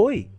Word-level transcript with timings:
Oi! 0.00 0.30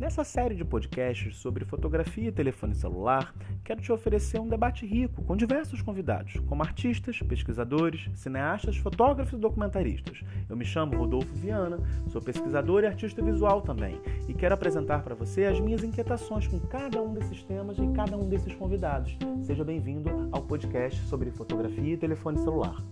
Nessa 0.00 0.24
série 0.24 0.54
de 0.54 0.64
podcasts 0.64 1.36
sobre 1.36 1.62
fotografia 1.66 2.30
e 2.30 2.32
telefone 2.32 2.74
celular, 2.74 3.34
quero 3.62 3.82
te 3.82 3.92
oferecer 3.92 4.40
um 4.40 4.48
debate 4.48 4.86
rico 4.86 5.22
com 5.24 5.36
diversos 5.36 5.82
convidados, 5.82 6.40
como 6.46 6.62
artistas, 6.62 7.20
pesquisadores, 7.20 8.08
cineastas, 8.14 8.78
fotógrafos 8.78 9.34
e 9.34 9.42
documentaristas. 9.42 10.22
Eu 10.48 10.56
me 10.56 10.64
chamo 10.64 10.96
Rodolfo 10.96 11.34
Viana, 11.34 11.80
sou 12.08 12.22
pesquisador 12.22 12.82
e 12.82 12.86
artista 12.86 13.22
visual 13.22 13.60
também, 13.60 14.00
e 14.26 14.32
quero 14.32 14.54
apresentar 14.54 15.02
para 15.02 15.14
você 15.14 15.44
as 15.44 15.60
minhas 15.60 15.84
inquietações 15.84 16.46
com 16.46 16.58
cada 16.60 17.02
um 17.02 17.12
desses 17.12 17.42
temas 17.42 17.76
e 17.76 17.86
cada 17.88 18.16
um 18.16 18.26
desses 18.26 18.54
convidados. 18.54 19.18
Seja 19.42 19.62
bem-vindo 19.62 20.30
ao 20.32 20.40
podcast 20.40 20.98
sobre 21.08 21.30
fotografia 21.30 21.92
e 21.92 21.98
telefone 21.98 22.38
celular. 22.38 22.82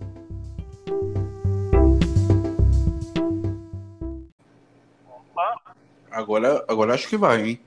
Agora, 6.13 6.63
agora 6.67 6.93
acho 6.93 7.09
que 7.09 7.17
vai, 7.17 7.41
hein? 7.41 7.59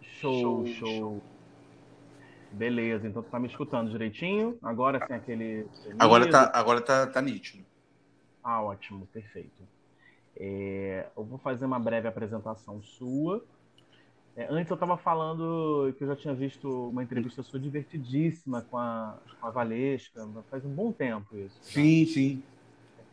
Show, 0.00 0.64
show. 0.64 0.88
show. 0.88 1.22
Beleza, 2.52 3.08
então 3.08 3.20
tu 3.20 3.28
tá 3.28 3.40
me 3.40 3.48
escutando 3.48 3.90
direitinho? 3.90 4.56
Agora 4.62 5.04
sem 5.04 5.16
aquele. 5.16 5.66
Agora 5.98 6.30
tá, 6.30 6.52
agora 6.54 6.80
tá, 6.80 7.04
tá 7.08 7.20
nítido. 7.20 7.64
Ah, 8.44 8.62
ótimo, 8.62 9.08
perfeito. 9.08 9.66
É, 10.36 11.06
eu 11.16 11.24
vou 11.24 11.38
fazer 11.38 11.64
uma 11.64 11.80
breve 11.80 12.06
apresentação 12.06 12.80
sua. 12.80 13.44
É, 14.36 14.46
antes 14.48 14.70
eu 14.70 14.74
estava 14.74 14.96
falando 14.96 15.92
que 15.98 16.04
eu 16.04 16.08
já 16.08 16.16
tinha 16.16 16.34
visto 16.34 16.88
uma 16.90 17.02
entrevista 17.02 17.42
sua 17.42 17.58
divertidíssima 17.58 18.62
com 18.62 18.78
a, 18.78 19.18
com 19.40 19.46
a 19.48 19.50
Valesca, 19.50 20.28
faz 20.48 20.64
um 20.64 20.72
bom 20.72 20.92
tempo 20.92 21.36
isso. 21.36 21.56
Sim, 21.60 22.06
sim. 22.06 22.42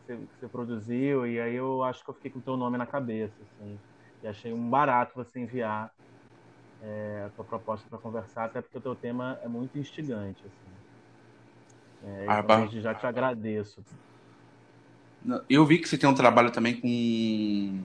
Que 0.06 0.14
você, 0.14 0.16
que 0.16 0.40
você, 0.40 0.48
produziu, 0.48 1.26
e 1.26 1.40
aí 1.40 1.54
eu 1.56 1.82
acho 1.82 2.04
que 2.04 2.10
eu 2.10 2.14
fiquei 2.14 2.30
com 2.30 2.38
o 2.38 2.42
teu 2.42 2.56
nome 2.56 2.78
na 2.78 2.86
cabeça, 2.86 3.34
assim. 3.40 3.78
E 4.22 4.28
achei 4.28 4.52
um 4.52 4.70
barato 4.70 5.12
você 5.14 5.40
enviar 5.40 5.90
é, 6.82 7.24
a 7.26 7.30
tua 7.30 7.44
proposta 7.44 7.86
para 7.88 7.98
conversar, 7.98 8.44
até 8.44 8.60
porque 8.60 8.78
o 8.78 8.80
teu 8.80 8.94
tema 8.94 9.38
é 9.42 9.48
muito 9.48 9.78
instigante. 9.78 10.42
Assim. 10.44 10.72
É, 12.04 12.26
ah, 12.28 12.40
então, 12.40 12.68
já 12.68 12.94
te 12.94 13.06
agradeço. 13.06 13.84
Eu 15.48 15.64
vi 15.64 15.78
que 15.78 15.88
você 15.88 15.96
tem 15.96 16.08
um 16.08 16.14
trabalho 16.14 16.50
também 16.50 16.80
com 16.80 17.80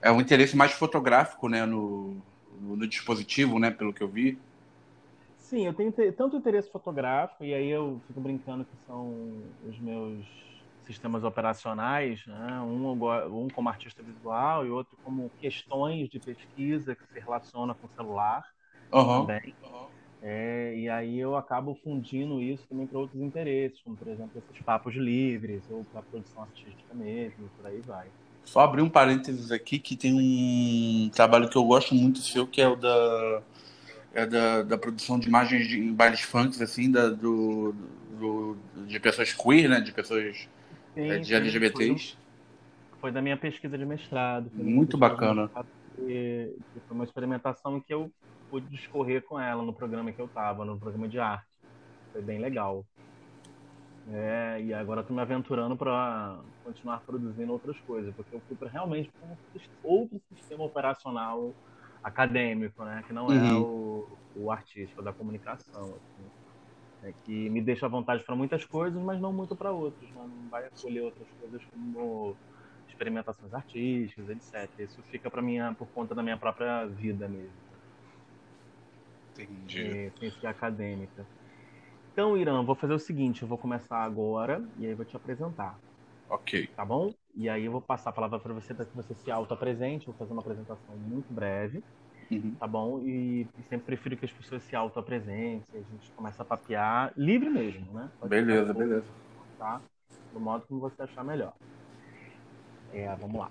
é 0.00 0.10
um 0.10 0.20
interesse 0.20 0.56
mais 0.56 0.72
fotográfico, 0.72 1.48
né, 1.48 1.66
no, 1.66 2.16
no, 2.60 2.76
no 2.76 2.86
dispositivo, 2.86 3.58
né, 3.58 3.70
pelo 3.70 3.92
que 3.92 4.02
eu 4.02 4.08
vi. 4.08 4.38
Sim, 5.36 5.66
eu 5.66 5.72
tenho 5.72 5.92
tanto 6.12 6.36
interesse 6.36 6.70
fotográfico 6.70 7.44
e 7.44 7.54
aí 7.54 7.68
eu 7.68 8.00
fico 8.06 8.20
brincando 8.20 8.64
que 8.64 8.86
são 8.86 9.42
os 9.66 9.78
meus 9.78 10.24
sistemas 10.88 11.22
operacionais, 11.22 12.26
né? 12.26 12.60
um, 12.62 12.92
um 13.44 13.48
como 13.48 13.68
artista 13.68 14.02
visual 14.02 14.66
e 14.66 14.70
outro 14.70 14.96
como 15.04 15.30
questões 15.38 16.08
de 16.08 16.18
pesquisa 16.18 16.96
que 16.96 17.06
se 17.12 17.20
relaciona 17.20 17.74
com 17.74 17.86
o 17.86 17.90
celular 17.90 18.42
uhum. 18.90 19.20
também. 19.20 19.54
Uhum. 19.62 19.86
É, 20.22 20.74
e 20.76 20.88
aí 20.88 21.18
eu 21.18 21.36
acabo 21.36 21.78
fundindo 21.84 22.40
isso 22.40 22.66
também 22.68 22.86
para 22.86 22.98
outros 22.98 23.20
interesses, 23.20 23.80
como 23.82 23.96
por 23.96 24.08
exemplo 24.08 24.32
esses 24.36 24.64
papos 24.64 24.94
livres 24.94 25.62
ou 25.70 25.84
para 25.84 26.02
produção 26.02 26.42
artística 26.42 26.92
mesmo, 26.94 27.48
por 27.56 27.66
aí 27.66 27.80
vai. 27.82 28.06
Só 28.44 28.60
abrir 28.60 28.80
um 28.80 28.88
parênteses 28.88 29.52
aqui 29.52 29.78
que 29.78 29.94
tem 29.94 30.14
um 30.14 31.10
trabalho 31.10 31.50
que 31.50 31.56
eu 31.56 31.64
gosto 31.64 31.94
muito 31.94 32.20
seu, 32.20 32.46
que 32.46 32.62
é 32.62 32.66
o 32.66 32.74
da, 32.74 33.42
é 34.14 34.26
da, 34.26 34.62
da 34.62 34.78
produção 34.78 35.18
de 35.18 35.28
imagens 35.28 35.68
de, 35.68 35.78
em 35.78 35.92
bailes 35.92 36.22
funk, 36.22 36.60
assim, 36.62 36.90
da, 36.90 37.10
do, 37.10 37.74
do, 38.18 38.56
de 38.86 38.98
pessoas 38.98 39.34
queer, 39.34 39.68
né? 39.68 39.80
De 39.82 39.92
pessoas 39.92 40.48
sim, 40.98 41.10
é, 41.10 41.18
de 41.18 41.34
LGBTs. 41.34 42.16
Foi, 42.90 43.00
foi, 43.00 43.12
da 43.12 43.22
minha 43.22 43.36
pesquisa 43.36 43.78
de 43.78 43.86
mestrado. 43.86 44.50
Muito 44.52 44.96
bacana. 44.96 45.50
Que 45.96 46.54
foi 46.86 46.94
uma 46.94 47.04
experimentação 47.04 47.80
que 47.80 47.92
eu 47.92 48.10
pude 48.50 48.66
discorrer 48.68 49.22
com 49.22 49.38
ela 49.38 49.62
no 49.62 49.72
programa 49.72 50.12
que 50.12 50.20
eu 50.20 50.26
estava, 50.26 50.64
no 50.64 50.78
programa 50.78 51.08
de 51.08 51.18
arte. 51.18 51.46
Foi 52.12 52.22
bem 52.22 52.38
legal. 52.38 52.84
É, 54.10 54.62
e 54.62 54.72
agora 54.72 55.02
estou 55.02 55.14
me 55.14 55.20
aventurando 55.20 55.76
para 55.76 56.38
continuar 56.64 57.00
produzindo 57.00 57.52
outras 57.52 57.78
coisas, 57.80 58.14
porque 58.14 58.34
eu 58.34 58.40
fui 58.48 58.56
para 58.56 58.68
realmente 58.68 59.10
para 59.10 59.36
outro 59.84 60.18
sistema 60.34 60.64
operacional 60.64 61.54
acadêmico, 62.02 62.82
né, 62.84 63.04
que 63.06 63.12
não 63.12 63.26
é 63.26 63.34
uhum. 63.34 63.46
é 63.46 63.52
o, 63.52 64.08
o 64.36 64.50
artístico, 64.50 65.02
da 65.02 65.12
comunicação. 65.12 65.82
Assim 65.82 66.38
é, 67.02 67.12
que 67.24 67.48
me 67.50 67.60
deixa 67.62 67.86
à 67.86 67.88
vontade 67.88 68.24
para 68.24 68.36
muitas 68.36 68.64
coisas, 68.64 69.00
mas 69.02 69.20
não 69.20 69.32
muito 69.32 69.56
para 69.56 69.72
outras. 69.72 70.10
Né? 70.10 70.26
Não 70.26 70.48
vai 70.48 70.66
acolher 70.66 71.02
outras 71.02 71.28
coisas 71.38 71.64
como 71.66 72.36
experimentações 72.88 73.52
artísticas, 73.54 74.28
etc. 74.28 74.70
Isso 74.78 75.02
fica 75.04 75.30
para 75.30 75.42
mim 75.42 75.58
por 75.76 75.88
conta 75.88 76.14
da 76.14 76.22
minha 76.22 76.36
própria 76.36 76.86
vida 76.86 77.28
mesmo. 77.28 77.52
Entendi. 79.32 80.10
Ser 80.40 80.46
acadêmica. 80.46 81.26
Então, 82.12 82.36
Irã, 82.36 82.64
vou 82.64 82.74
fazer 82.74 82.94
o 82.94 82.98
seguinte: 82.98 83.42
eu 83.42 83.48
vou 83.48 83.58
começar 83.58 84.02
agora 84.02 84.60
e 84.76 84.86
aí 84.86 84.94
vou 84.94 85.04
te 85.04 85.16
apresentar. 85.16 85.78
Ok. 86.28 86.68
Tá 86.74 86.84
bom? 86.84 87.14
E 87.34 87.48
aí 87.48 87.64
eu 87.64 87.72
vou 87.72 87.80
passar 87.80 88.10
a 88.10 88.12
palavra 88.12 88.40
para 88.40 88.52
você 88.52 88.74
para 88.74 88.84
que 88.84 88.96
você 88.96 89.14
se 89.14 89.30
auto-apresente. 89.30 90.06
Vou 90.06 90.14
fazer 90.16 90.32
uma 90.32 90.42
apresentação 90.42 90.96
muito 90.96 91.32
breve. 91.32 91.82
Uhum. 92.30 92.54
Tá 92.58 92.66
bom? 92.66 93.00
E, 93.00 93.42
e, 93.58 93.62
sempre 93.68 93.86
prefiro 93.86 94.16
que 94.16 94.26
as 94.26 94.32
pessoas 94.32 94.62
se 94.62 94.76
auto-apresentem, 94.76 95.62
a 95.74 95.92
gente 95.92 96.10
começa 96.12 96.42
a 96.42 96.44
papear 96.44 97.12
livre 97.16 97.48
mesmo, 97.48 97.90
né? 97.92 98.10
Pode 98.20 98.30
beleza, 98.30 98.72
beleza. 98.74 99.06
Tá? 99.58 99.80
Do 100.32 100.40
modo 100.40 100.66
como 100.66 100.80
você 100.80 101.02
achar 101.02 101.24
melhor. 101.24 101.54
É, 102.92 103.14
vamos 103.16 103.40
lá. 103.40 103.50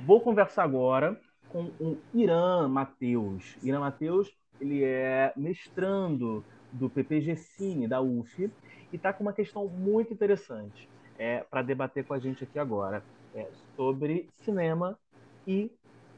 Vou 0.00 0.20
conversar 0.20 0.64
agora 0.64 1.20
com 1.50 1.64
o 1.78 1.98
Irã 2.14 2.66
Matheus. 2.68 3.56
Irã 3.62 3.80
Matheus, 3.80 4.34
ele 4.60 4.82
é 4.82 5.32
mestrando 5.36 6.44
do 6.72 6.88
PPG 6.88 7.36
Cine, 7.36 7.86
da 7.86 8.00
UF, 8.00 8.50
e 8.92 8.96
está 8.96 9.12
com 9.12 9.22
uma 9.22 9.32
questão 9.32 9.66
muito 9.66 10.12
interessante 10.12 10.88
é, 11.18 11.40
para 11.50 11.62
debater 11.62 12.04
com 12.04 12.14
a 12.14 12.18
gente 12.18 12.44
aqui 12.44 12.58
agora. 12.58 13.02
É, 13.34 13.46
sobre 13.76 14.26
cinema 14.42 14.98
e 15.46 15.70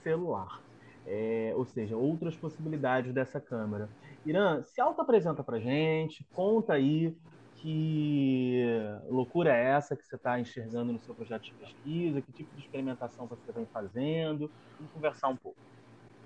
celular 0.04 0.60
é, 1.08 1.52
ou 1.56 1.64
seja, 1.64 1.96
outras 1.96 2.36
possibilidades 2.36 3.12
dessa 3.12 3.40
câmera. 3.40 3.88
Irã, 4.26 4.62
se 4.62 4.80
auto-apresenta 4.80 5.42
para 5.42 5.58
gente, 5.58 6.24
conta 6.34 6.74
aí 6.74 7.16
que 7.56 8.62
loucura 9.08 9.52
é 9.52 9.70
essa 9.70 9.96
que 9.96 10.06
você 10.06 10.14
está 10.14 10.38
enxergando 10.38 10.92
no 10.92 11.00
seu 11.00 11.14
projeto 11.14 11.44
de 11.44 11.54
pesquisa, 11.54 12.20
que 12.20 12.32
tipo 12.32 12.54
de 12.54 12.62
experimentação 12.62 13.26
você 13.26 13.50
vem 13.52 13.66
fazendo, 13.72 14.50
vamos 14.76 14.92
conversar 14.92 15.28
um 15.28 15.36
pouco. 15.36 15.58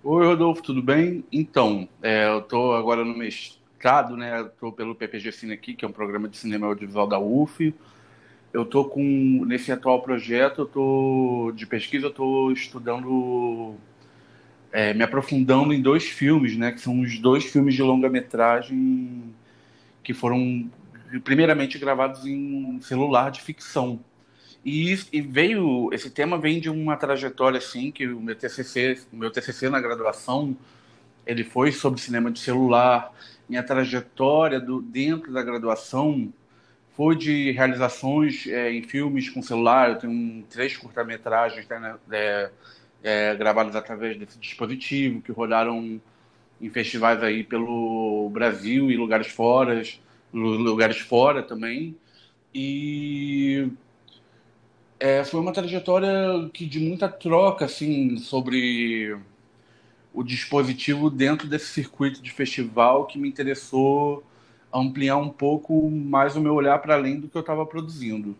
Oi, 0.05 0.27
Rodolfo, 0.27 0.63
tudo 0.63 0.83
bem? 0.83 1.25
Então, 1.33 1.89
é, 2.03 2.27
eu 2.27 2.41
estou 2.41 2.75
agora 2.75 3.05
no 3.05 3.17
mestrado, 3.17 4.17
né? 4.17 4.43
Estou 4.43 4.73
pelo 4.73 4.97
PPG 4.97 5.33
Cine 5.33 5.53
aqui, 5.53 5.75
que 5.75 5.85
é 5.85 5.89
um 5.89 5.93
programa 5.93 6.29
de 6.29 6.37
cinema 6.37 6.67
audiovisual 6.67 7.07
da 7.07 7.21
UF. 7.21 7.73
Eu 8.53 8.63
estou 8.63 8.85
com 8.85 9.45
nesse 9.47 9.73
atual 9.73 10.03
projeto, 10.03 10.69
eu 10.75 11.53
de 11.53 11.67
pesquisa, 11.67 12.07
eu 12.07 12.11
estou 12.11 12.53
estudando 12.53 13.77
é, 14.73 14.95
me 14.95 15.05
aprofundando 15.05 15.73
em 15.73 15.81
dois 15.81 16.05
filmes, 16.05 16.57
né? 16.57 16.73
Que 16.73 16.81
são 16.81 17.01
os 17.01 17.19
dois 17.19 17.45
filmes 17.45 17.75
de 17.75 17.83
longa-metragem 17.83 19.23
que 20.03 20.15
foram 20.15 20.69
primeiramente 21.23 21.79
gravados 21.79 22.27
em 22.27 22.81
celular 22.81 23.31
de 23.31 23.43
ficção. 23.43 24.01
E, 24.65 24.99
e, 25.13 25.21
veio 25.21 25.91
esse 25.93 26.09
tema 26.09 26.39
vem 26.39 26.61
de 26.61 26.71
uma 26.71 26.97
trajetória 26.97 27.59
assim 27.59 27.91
que 27.91 28.07
o 28.07 28.21
meu 28.21 28.35
TCC, 28.35 29.01
o 29.13 29.17
meu 29.17 29.31
TCC 29.31 29.69
na 29.69 29.81
graduação, 29.81 30.57
ele 31.27 31.45
foi 31.45 31.73
sobre 31.73 32.01
cinema 32.01 32.31
de 32.31 32.39
celular. 32.39 33.13
Minha 33.49 33.63
trajetória 33.63 34.61
do 34.61 34.81
dentro 34.81 35.33
da 35.33 35.43
graduação 35.43 36.33
foi 36.97 37.17
de 37.17 37.51
realizações 37.53 38.47
é, 38.47 38.73
em 38.73 38.83
filmes 38.83 39.29
com 39.29 39.43
celular. 39.43 39.91
Eu 39.91 39.97
tenho 39.97 40.45
três 40.49 40.77
curta-metragens 40.77 41.67
né, 41.69 41.97
é, 42.13 42.51
é, 43.03 43.35
gravados 43.37 43.77
através 43.77 44.17
desse 44.17 44.39
dispositivo, 44.39 45.23
que 45.23 45.33
rodaram 45.33 46.01
em 46.61 46.71
festivais 46.71 47.23
aí 47.23 47.45
pelo 47.45 48.31
Brasil 48.31 48.91
e 48.91 48.97
lugares 48.97 49.29
fora, 49.29 49.83
lugares 50.33 50.99
fora 50.99 51.43
também. 51.43 51.97
E 52.55 53.69
é, 55.01 55.25
foi 55.25 55.41
uma 55.41 55.53
trajetória 55.53 56.49
que 56.53 56.65
de 56.67 56.79
muita 56.79 57.09
troca 57.09 57.65
assim 57.65 58.17
sobre 58.19 59.17
o 60.15 60.23
dispositivo 60.23 61.11
dentro 61.11 61.49
desse 61.49 61.67
circuito 61.67 62.23
de 62.23 62.31
festival 62.31 63.07
que 63.07 63.19
me 63.19 63.29
interessou 63.29 64.23
ampliar 64.73 65.17
um 65.17 65.29
pouco 65.29 65.91
mais 65.91 66.37
o 66.37 66.41
meu 66.41 66.55
olhar 66.55 66.79
para 66.79 66.95
além 66.95 67.21
do 67.21 67.29
que 67.29 67.37
eu 67.37 67.41
estava 67.41 67.67
produzindo. 67.67 68.37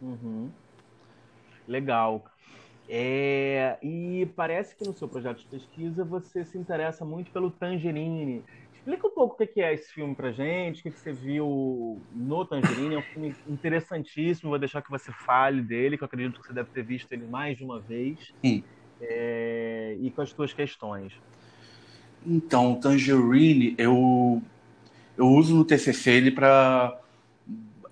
Uhum. 0.00 0.50
Legal. 1.66 2.24
É, 2.88 3.78
e 3.82 4.28
parece 4.36 4.76
que 4.76 4.86
no 4.86 4.92
seu 4.92 5.08
projeto 5.08 5.38
de 5.38 5.46
pesquisa 5.46 6.04
você 6.04 6.44
se 6.44 6.56
interessa 6.56 7.04
muito 7.04 7.32
pelo 7.32 7.50
Tangerine, 7.50 8.44
Explica 8.86 9.08
um 9.08 9.10
pouco 9.10 9.42
o 9.42 9.46
que 9.48 9.60
é 9.60 9.74
esse 9.74 9.92
filme 9.92 10.14
pra 10.14 10.30
gente, 10.30 10.78
o 10.78 10.82
que 10.84 10.96
você 10.96 11.12
viu 11.12 12.00
no 12.14 12.44
Tangerine. 12.44 12.94
É 12.94 12.98
um 12.98 13.02
filme 13.02 13.34
interessantíssimo, 13.48 14.50
vou 14.50 14.60
deixar 14.60 14.80
que 14.80 14.88
você 14.88 15.10
fale 15.10 15.60
dele, 15.60 15.98
que 15.98 16.04
eu 16.04 16.06
acredito 16.06 16.40
que 16.40 16.46
você 16.46 16.52
deve 16.52 16.70
ter 16.70 16.84
visto 16.84 17.10
ele 17.10 17.26
mais 17.26 17.58
de 17.58 17.64
uma 17.64 17.80
vez. 17.80 18.32
Sim. 18.44 18.62
É... 19.00 19.96
E 20.00 20.08
com 20.12 20.22
as 20.22 20.30
suas 20.30 20.52
questões. 20.52 21.12
Então, 22.24 22.76
Tangerine, 22.76 23.74
eu, 23.76 24.40
eu 25.18 25.26
uso 25.26 25.56
no 25.56 25.64
TCC 25.64 26.12
ele 26.12 26.30
para 26.30 26.96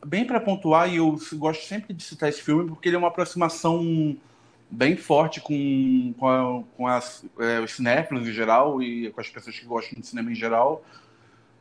bem 0.06 0.24
para 0.24 0.38
pontuar 0.38 0.88
e 0.88 0.98
eu 0.98 1.18
gosto 1.32 1.64
sempre 1.64 1.92
de 1.92 2.04
citar 2.04 2.28
esse 2.28 2.40
filme 2.40 2.68
porque 2.68 2.88
ele 2.88 2.94
é 2.94 2.98
uma 3.00 3.08
aproximação 3.08 4.16
bem 4.74 4.96
forte 4.96 5.40
com, 5.40 6.12
com, 6.18 6.28
a, 6.28 6.62
com 6.76 6.86
as, 6.86 7.24
é, 7.38 7.60
os 7.60 7.72
cinéfilos 7.72 8.26
em 8.28 8.32
geral 8.32 8.82
e 8.82 9.10
com 9.10 9.20
as 9.20 9.28
pessoas 9.28 9.58
que 9.58 9.64
gostam 9.64 10.00
de 10.00 10.06
cinema 10.06 10.32
em 10.32 10.34
geral, 10.34 10.84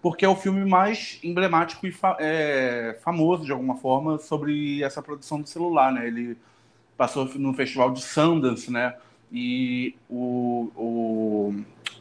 porque 0.01 0.25
é 0.25 0.27
o 0.27 0.35
filme 0.35 0.65
mais 0.65 1.19
emblemático 1.23 1.85
e 1.87 1.91
fa 1.91 2.17
é, 2.19 2.97
famoso, 3.03 3.45
de 3.45 3.51
alguma 3.51 3.77
forma, 3.77 4.17
sobre 4.17 4.83
essa 4.83 5.01
produção 5.01 5.39
do 5.39 5.47
celular, 5.47 5.93
né? 5.93 6.07
Ele 6.07 6.37
passou 6.97 7.25
no 7.35 7.53
Festival 7.53 7.91
de 7.91 8.01
Sundance, 8.01 8.71
né? 8.71 8.95
E 9.31 9.95
o, 10.09 10.71
o, 10.75 11.55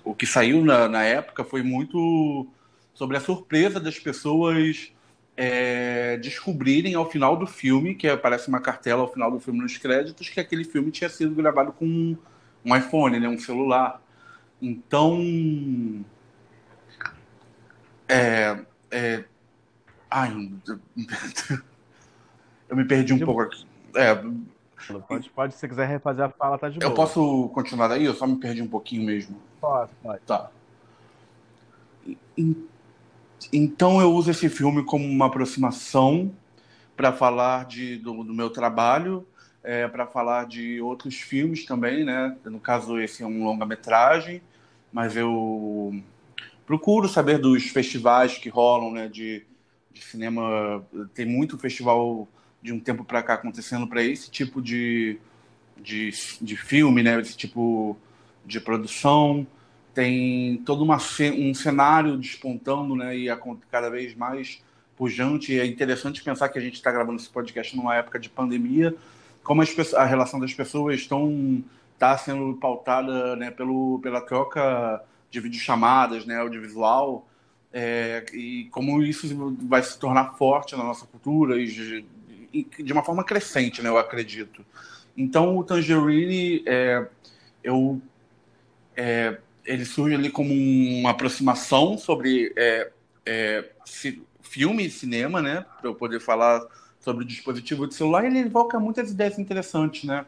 o 0.05 0.14
que 0.14 0.26
saiu 0.26 0.64
na, 0.64 0.88
na 0.88 1.05
época 1.05 1.44
foi 1.44 1.62
muito 1.62 2.47
sobre 2.94 3.17
a 3.17 3.20
surpresa 3.20 3.79
das 3.79 3.99
pessoas 3.99 4.93
é, 5.37 6.17
descobrirem 6.19 6.94
ao 6.94 7.11
final 7.11 7.37
do 7.37 7.46
filme, 7.46 7.94
que 7.94 8.08
aparece 8.08 8.49
uma 8.49 8.61
cartela 8.61 9.02
ao 9.02 9.12
final 9.12 9.31
do 9.31 9.40
filme 9.40 9.61
nos 9.61 9.76
créditos, 9.76 10.29
que 10.29 10.40
aquele 10.40 10.64
filme 10.64 10.90
tinha 10.90 11.08
sido 11.08 11.34
gravado 11.34 11.73
com 11.73 11.87
um, 11.87 12.17
um 12.64 12.76
iPhone, 12.76 13.19
né, 13.19 13.29
um 13.29 13.38
celular. 13.38 14.00
Então. 14.61 16.05
É, 18.08 18.58
é, 18.90 19.25
ai, 20.11 20.52
eu 22.69 22.76
me 22.76 22.85
perdi 22.85 23.14
um 23.14 23.19
de 23.19 23.25
pouco 23.25 23.40
aqui. 23.40 23.67
É, 23.94 24.14
pode, 25.08 25.31
pode, 25.31 25.55
se 25.55 25.61
você 25.61 25.69
quiser 25.69 25.88
refazer 25.88 26.26
a 26.26 26.28
fala, 26.28 26.58
tá 26.58 26.69
de 26.69 26.78
boa. 26.78 26.90
Eu 26.90 26.94
posso 26.94 27.49
continuar 27.55 27.88
daí? 27.88 28.05
Eu 28.05 28.14
só 28.14 28.26
me 28.26 28.37
perdi 28.37 28.61
um 28.61 28.69
pouquinho 28.69 29.05
mesmo. 29.05 29.40
Pode, 29.61 29.90
pode. 30.02 30.20
Tá. 30.26 30.50
Então 32.37 32.71
então 33.52 34.00
eu 34.00 34.12
uso 34.12 34.30
esse 34.30 34.48
filme 34.48 34.84
como 34.84 35.04
uma 35.04 35.26
aproximação 35.26 36.32
para 36.96 37.12
falar 37.12 37.64
de, 37.66 37.96
do, 37.96 38.22
do, 38.22 38.34
meu 38.34 38.50
trabalho, 38.50 39.26
é, 39.62 39.88
para 39.88 40.06
falar 40.06 40.46
de 40.46 40.80
outros 40.80 41.14
filmes 41.16 41.64
também, 41.64 42.04
né? 42.04 42.36
No 42.44 42.60
caso, 42.60 43.00
esse 43.00 43.22
é 43.22 43.26
um 43.26 43.44
longa-metragem, 43.44 44.42
mas 44.92 45.16
eu 45.16 45.94
procuro 46.66 47.08
saber 47.08 47.38
dos 47.38 47.64
festivais 47.64 48.38
que 48.38 48.48
rolam, 48.48 48.92
né? 48.92 49.08
De, 49.08 49.44
de 49.92 50.02
cinema. 50.02 50.84
Tem 51.14 51.24
muito 51.24 51.58
festival 51.58 52.28
de 52.60 52.72
um 52.72 52.78
tempo 52.78 53.04
para 53.04 53.22
cá 53.22 53.34
acontecendo 53.34 53.86
para 53.86 54.02
esse 54.02 54.30
tipo 54.30 54.60
de, 54.60 55.18
de, 55.76 56.10
de 56.40 56.56
filme, 56.56 57.02
né? 57.02 57.20
Esse 57.20 57.36
tipo 57.36 57.96
de 58.44 58.60
produção 58.60 59.46
tem 59.94 60.58
todo 60.64 60.82
uma, 60.82 60.96
um 61.36 61.54
cenário 61.54 62.16
despontando, 62.16 62.96
né, 62.96 63.16
e 63.16 63.28
cada 63.70 63.90
vez 63.90 64.14
mais 64.14 64.62
pujante. 64.96 65.58
É 65.58 65.66
interessante 65.66 66.22
pensar 66.22 66.48
que 66.48 66.58
a 66.58 66.62
gente 66.62 66.74
está 66.74 66.90
gravando 66.90 67.20
esse 67.20 67.28
podcast 67.28 67.76
numa 67.76 67.94
época 67.94 68.18
de 68.18 68.28
pandemia, 68.28 68.94
como 69.42 69.62
a 69.62 70.04
relação 70.04 70.38
das 70.40 70.54
pessoas 70.54 71.00
estão 71.00 71.62
está 71.94 72.18
sendo 72.18 72.54
pautada, 72.54 73.36
né, 73.36 73.50
pelo, 73.52 74.00
pela 74.00 74.20
troca 74.20 75.00
de 75.30 75.38
videochamadas, 75.38 76.26
né, 76.26 76.36
audiovisual, 76.38 77.28
é, 77.72 78.24
e 78.34 78.64
como 78.72 79.02
isso 79.02 79.56
vai 79.62 79.82
se 79.82 79.96
tornar 79.98 80.36
forte 80.36 80.76
na 80.76 80.82
nossa 80.82 81.06
cultura 81.06 81.60
e, 81.60 82.04
e 82.52 82.82
de 82.82 82.92
uma 82.92 83.04
forma 83.04 83.22
crescente, 83.22 83.80
né, 83.80 83.88
eu 83.88 83.96
acredito. 83.96 84.64
Então, 85.16 85.56
o 85.56 85.62
Tangerine, 85.62 86.64
é, 86.66 87.06
eu 87.62 88.00
é, 88.96 89.38
ele 89.64 89.85
surge 89.85 90.14
ali 90.14 90.31
como 90.31 90.53
uma 90.53 91.11
aproximação 91.11 91.97
sobre 91.97 92.53
é, 92.56 92.91
é, 93.25 93.70
filme 94.43 94.87
e 94.87 94.91
cinema, 94.91 95.41
né? 95.41 95.64
Para 95.81 95.88
eu 95.91 95.94
poder 95.94 96.20
falar 96.20 96.62
sobre 97.00 97.25
o 97.25 97.26
dispositivo 97.26 97.87
de 97.87 97.94
celular. 97.94 98.25
Ele 98.25 98.41
evoca 98.41 98.79
muitas 98.79 99.11
ideias 99.11 99.38
interessantes, 99.38 100.05
né? 100.05 100.26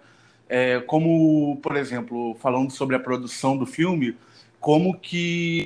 É, 0.49 0.81
como, 0.81 1.59
por 1.63 1.77
exemplo, 1.77 2.35
falando 2.41 2.71
sobre 2.71 2.97
a 2.97 3.01
produção 3.01 3.57
do 3.57 3.67
filme, 3.67 4.17
como 4.61 4.99
que 4.99 5.65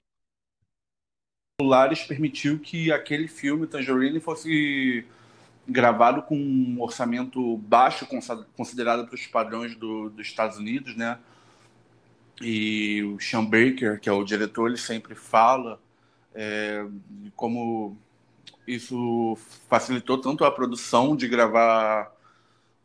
celulares 1.61 2.05
permitiu 2.05 2.59
que 2.61 2.93
aquele 2.93 3.27
filme, 3.27 3.67
Tangerine, 3.67 4.21
fosse 4.21 5.05
gravado 5.69 6.23
com 6.23 6.37
um 6.37 6.81
orçamento 6.81 7.59
baixo 7.59 8.07
considerado 8.57 9.07
para 9.07 9.15
os 9.15 9.27
padrões 9.27 9.75
do, 9.77 10.09
dos 10.09 10.27
Estados 10.27 10.57
Unidos, 10.57 10.97
né? 10.97 11.19
E 12.41 13.03
o 13.03 13.21
Sean 13.21 13.45
Baker, 13.45 13.99
que 14.01 14.09
é 14.09 14.13
o 14.13 14.25
diretor, 14.25 14.69
ele 14.69 14.77
sempre 14.77 15.15
fala 15.15 15.81
é, 16.35 16.85
como 17.35 17.97
isso 18.67 19.37
facilitou 19.69 20.19
tanto 20.19 20.45
a 20.45 20.51
produção 20.51 21.17
de 21.17 21.27
gravar 21.27 22.13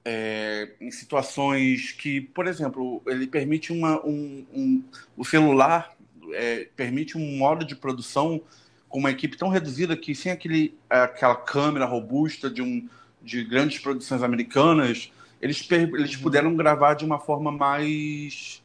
é, 0.03 0.71
em 0.81 0.89
situações 0.89 1.91
que, 1.91 2.21
por 2.21 2.47
exemplo, 2.47 3.01
ele 3.05 3.27
permite 3.27 3.71
uma, 3.71 4.03
um, 4.05 4.45
um 4.53 4.83
o 5.15 5.23
celular 5.23 5.95
é, 6.31 6.67
permite 6.75 7.17
um 7.17 7.37
modo 7.37 7.65
de 7.65 7.75
produção 7.75 8.41
com 8.89 8.99
uma 8.99 9.11
equipe 9.11 9.37
tão 9.37 9.49
reduzida 9.49 9.95
que 9.97 10.15
sem 10.15 10.31
aquele, 10.31 10.75
aquela 10.89 11.35
câmera 11.35 11.85
robusta 11.85 12.49
de, 12.49 12.61
um, 12.61 12.87
de 13.21 13.43
grandes 13.43 13.79
produções 13.79 14.23
americanas, 14.23 15.11
eles, 15.41 15.67
eles 15.69 16.15
uhum. 16.15 16.21
puderam 16.21 16.55
gravar 16.55 16.93
de 16.93 17.05
uma 17.05 17.19
forma 17.19 17.51
mais 17.51 18.62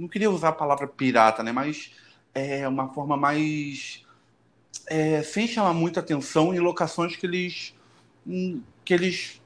não 0.00 0.08
queria 0.08 0.30
usar 0.30 0.48
a 0.48 0.52
palavra 0.52 0.86
pirata, 0.86 1.42
né? 1.42 1.52
Mas 1.52 1.92
é 2.34 2.66
uma 2.66 2.88
forma 2.88 3.16
mais 3.16 4.04
é, 4.86 5.22
sem 5.22 5.46
chamar 5.46 5.74
muita 5.74 6.00
atenção 6.00 6.54
em 6.54 6.58
locações 6.58 7.16
que 7.16 7.26
eles 7.26 7.74
hum, 8.26 8.62
que 8.84 8.94
eles 8.94 9.40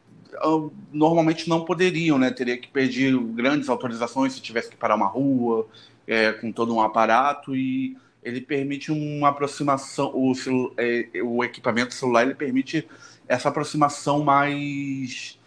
uh, 0.44 0.72
normalmente 0.92 1.48
não 1.48 1.64
poderiam, 1.64 2.18
né? 2.18 2.30
Teria 2.30 2.56
que 2.56 2.68
pedir 2.68 3.18
grandes 3.18 3.68
autorizações 3.68 4.34
se 4.34 4.40
tivesse 4.40 4.70
que 4.70 4.76
parar 4.76 4.94
uma 4.94 5.06
rua 5.06 5.68
é, 6.06 6.32
com 6.32 6.52
todo 6.52 6.74
um 6.74 6.80
aparato 6.80 7.56
e 7.56 7.96
ele 8.22 8.40
permite 8.40 8.90
uma 8.90 9.28
aproximação 9.28 10.12
o, 10.14 10.32
é, 10.78 11.08
o 11.22 11.44
equipamento 11.44 11.94
celular 11.94 12.22
ele 12.22 12.34
permite 12.34 12.88
essa 13.28 13.48
aproximação 13.48 14.24
mais 14.24 15.38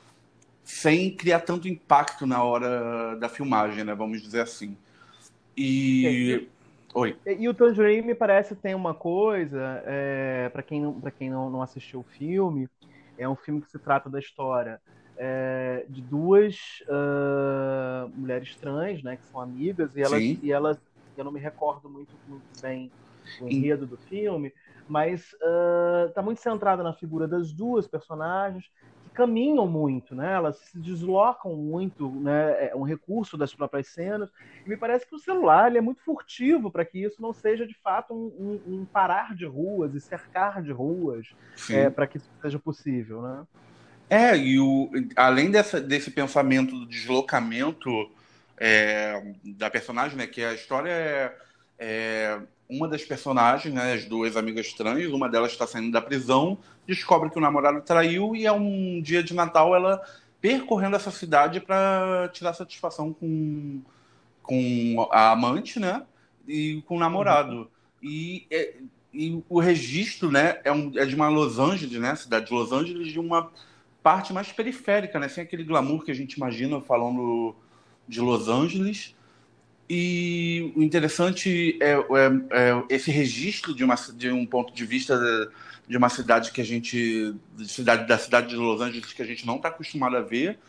sem 0.63 1.09
criar 1.15 1.39
tanto 1.39 1.67
impacto 1.67 2.27
na 2.27 2.43
hora 2.43 3.15
da 3.15 3.29
filmagem, 3.29 3.83
né? 3.85 3.95
Vamos 3.95 4.21
dizer 4.21 4.41
assim. 4.41 4.75
E. 5.57 6.47
Oi. 6.93 7.15
E 7.25 7.49
o 7.49 7.53
Tangerine 7.53 8.07
me 8.07 8.15
parece 8.15 8.55
tem 8.55 8.73
uma 8.73 8.93
coisa, 8.93 9.83
é, 9.85 10.49
para 10.49 10.63
quem, 10.63 10.81
não, 10.81 11.01
quem 11.17 11.29
não, 11.29 11.49
não 11.49 11.61
assistiu 11.61 11.99
o 11.99 12.03
filme, 12.03 12.69
é 13.17 13.27
um 13.27 13.35
filme 13.35 13.61
que 13.61 13.69
se 13.69 13.77
trata 13.77 14.09
da 14.09 14.19
história 14.19 14.79
é, 15.17 15.85
de 15.89 16.01
duas 16.01 16.55
uh, 16.87 18.09
mulheres 18.15 18.55
trans, 18.55 19.03
né, 19.03 19.17
que 19.17 19.25
são 19.27 19.41
amigas, 19.41 19.95
e 19.95 20.01
elas, 20.01 20.21
e 20.21 20.51
elas, 20.51 20.77
eu 21.17 21.23
não 21.23 21.31
me 21.31 21.39
recordo 21.39 21.89
muito, 21.89 22.11
muito 22.27 22.61
bem 22.61 22.91
o 23.41 23.47
enredo 23.47 23.85
do 23.85 23.97
filme, 23.97 24.53
mas 24.87 25.33
está 26.07 26.21
uh, 26.21 26.23
muito 26.23 26.39
centrada 26.39 26.83
na 26.83 26.93
figura 26.93 27.27
das 27.27 27.51
duas 27.51 27.87
personagens, 27.87 28.71
caminham 29.17 29.65
muito, 29.65 30.13
né? 30.13 30.33
Elas 30.33 30.57
se 30.57 30.77
deslocam 30.77 31.55
muito, 31.55 32.07
né? 32.21 32.67
É 32.67 32.75
um 32.75 32.83
recurso 32.83 33.35
das 33.35 33.51
próprias 33.51 33.87
cenas. 33.87 34.29
E 34.63 34.69
me 34.69 34.77
parece 34.77 35.07
que 35.07 35.15
o 35.15 35.19
celular 35.19 35.75
é 35.75 35.81
muito 35.81 36.03
furtivo 36.03 36.69
para 36.69 36.85
que 36.85 36.99
isso 37.03 37.19
não 37.19 37.33
seja 37.33 37.65
de 37.65 37.73
fato 37.73 38.13
um, 38.13 38.27
um, 38.67 38.73
um, 38.73 38.85
parar 38.85 39.33
de 39.33 39.43
ruas 39.43 39.95
e 39.95 39.99
cercar 39.99 40.61
de 40.61 40.71
ruas 40.71 41.35
é, 41.67 41.89
para 41.89 42.05
que 42.05 42.17
isso 42.17 42.29
seja 42.39 42.59
possível, 42.59 43.23
né? 43.23 43.47
É, 44.07 44.37
e 44.37 44.59
o, 44.59 44.91
além 45.15 45.49
dessa, 45.49 45.81
desse 45.81 46.11
pensamento 46.11 46.77
do 46.77 46.85
deslocamento 46.85 47.89
é, 48.55 49.33
da 49.43 49.67
personagem, 49.67 50.15
né? 50.15 50.27
Que 50.27 50.43
a 50.43 50.53
história 50.53 50.91
é, 50.91 51.35
é 51.79 52.39
uma 52.69 52.87
das 52.87 53.03
personagens, 53.03 53.73
né, 53.73 53.93
as 53.93 54.05
duas 54.05 54.35
amigas 54.35 54.73
trans, 54.73 55.07
uma 55.07 55.29
delas 55.29 55.51
está 55.51 55.65
saindo 55.65 55.91
da 55.91 56.01
prisão, 56.01 56.57
descobre 56.85 57.29
que 57.29 57.37
o 57.37 57.41
namorado 57.41 57.81
traiu 57.81 58.35
e 58.35 58.45
é 58.45 58.51
um 58.51 59.01
dia 59.01 59.23
de 59.23 59.33
Natal 59.33 59.73
ela 59.73 60.01
percorrendo 60.41 60.95
essa 60.95 61.11
cidade 61.11 61.59
para 61.59 62.29
tirar 62.33 62.53
satisfação 62.53 63.13
com, 63.13 63.81
com 64.43 65.07
a 65.11 65.31
amante, 65.31 65.79
né, 65.79 66.03
e 66.47 66.81
com 66.85 66.97
o 66.97 66.99
namorado. 66.99 67.71
E, 68.03 68.45
é, 68.51 68.75
e 69.13 69.41
o 69.49 69.59
registro, 69.59 70.29
né, 70.29 70.59
é, 70.63 70.71
um, 70.71 70.91
é 70.95 71.05
de 71.05 71.15
uma 71.15 71.29
Los 71.29 71.59
Angeles, 71.59 71.99
né, 71.99 72.15
cidade 72.15 72.47
de 72.47 72.53
Los 72.53 72.71
Angeles, 72.71 73.11
de 73.11 73.19
uma 73.19 73.49
parte 74.03 74.33
mais 74.33 74.51
periférica, 74.51 75.19
né, 75.19 75.29
sem 75.29 75.43
aquele 75.43 75.63
glamour 75.63 76.03
que 76.03 76.11
a 76.11 76.15
gente 76.15 76.33
imagina 76.33 76.79
falando 76.81 77.55
de 78.07 78.19
Los 78.19 78.47
Angeles 78.47 79.16
e 79.89 80.73
o 80.75 80.83
interessante 80.83 81.77
é, 81.81 81.91
é, 81.91 81.99
é, 82.51 82.83
esse 82.89 83.09
registro 83.09 83.73
de, 83.73 83.83
uma, 83.83 83.95
de 83.95 84.29
um 84.29 84.45
ponto 84.45 84.73
de 84.73 84.85
vista 84.85 85.17
de, 85.87 85.95
uma 85.95 86.09
cidade 86.09 86.51
que 86.51 86.59
a 86.59 86.63
gente, 86.63 87.33
cidade, 87.65 88.05
da 88.05 88.17
cidade 88.17 88.49
de 88.49 88.55
Los 88.55 88.81
Angeles 88.81 89.13
que 89.13 89.21
a 89.21 89.25
gente 89.25 89.45
não 89.47 89.55
está 89.55 89.69
acostumado 89.69 90.17
a 90.17 90.21
ver. 90.21 90.59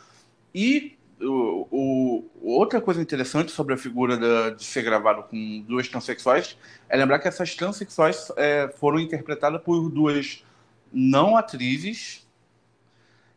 E 0.55 0.97
o, 1.21 1.67
o, 1.71 2.25
outra 2.41 2.81
coisa 2.81 3.03
interessante 3.03 3.51
sobre 3.51 3.75
a 3.75 3.77
figura 3.77 4.17
da, 4.17 4.51
de 4.51 4.63
ser 4.63 4.83
gravado 4.83 5.25
com 5.25 5.65
duas 5.67 5.89
transexuais 5.89 6.57
é 6.89 6.97
lembrar 6.97 7.19
que 7.19 7.27
essas 7.27 7.57
transexuais 7.57 8.31
é, 8.37 8.73
foram 8.79 9.01
interpretadas 9.01 9.61
por 9.63 9.91
duas 9.91 10.45
não 10.93 11.37
atrizes 11.37 12.27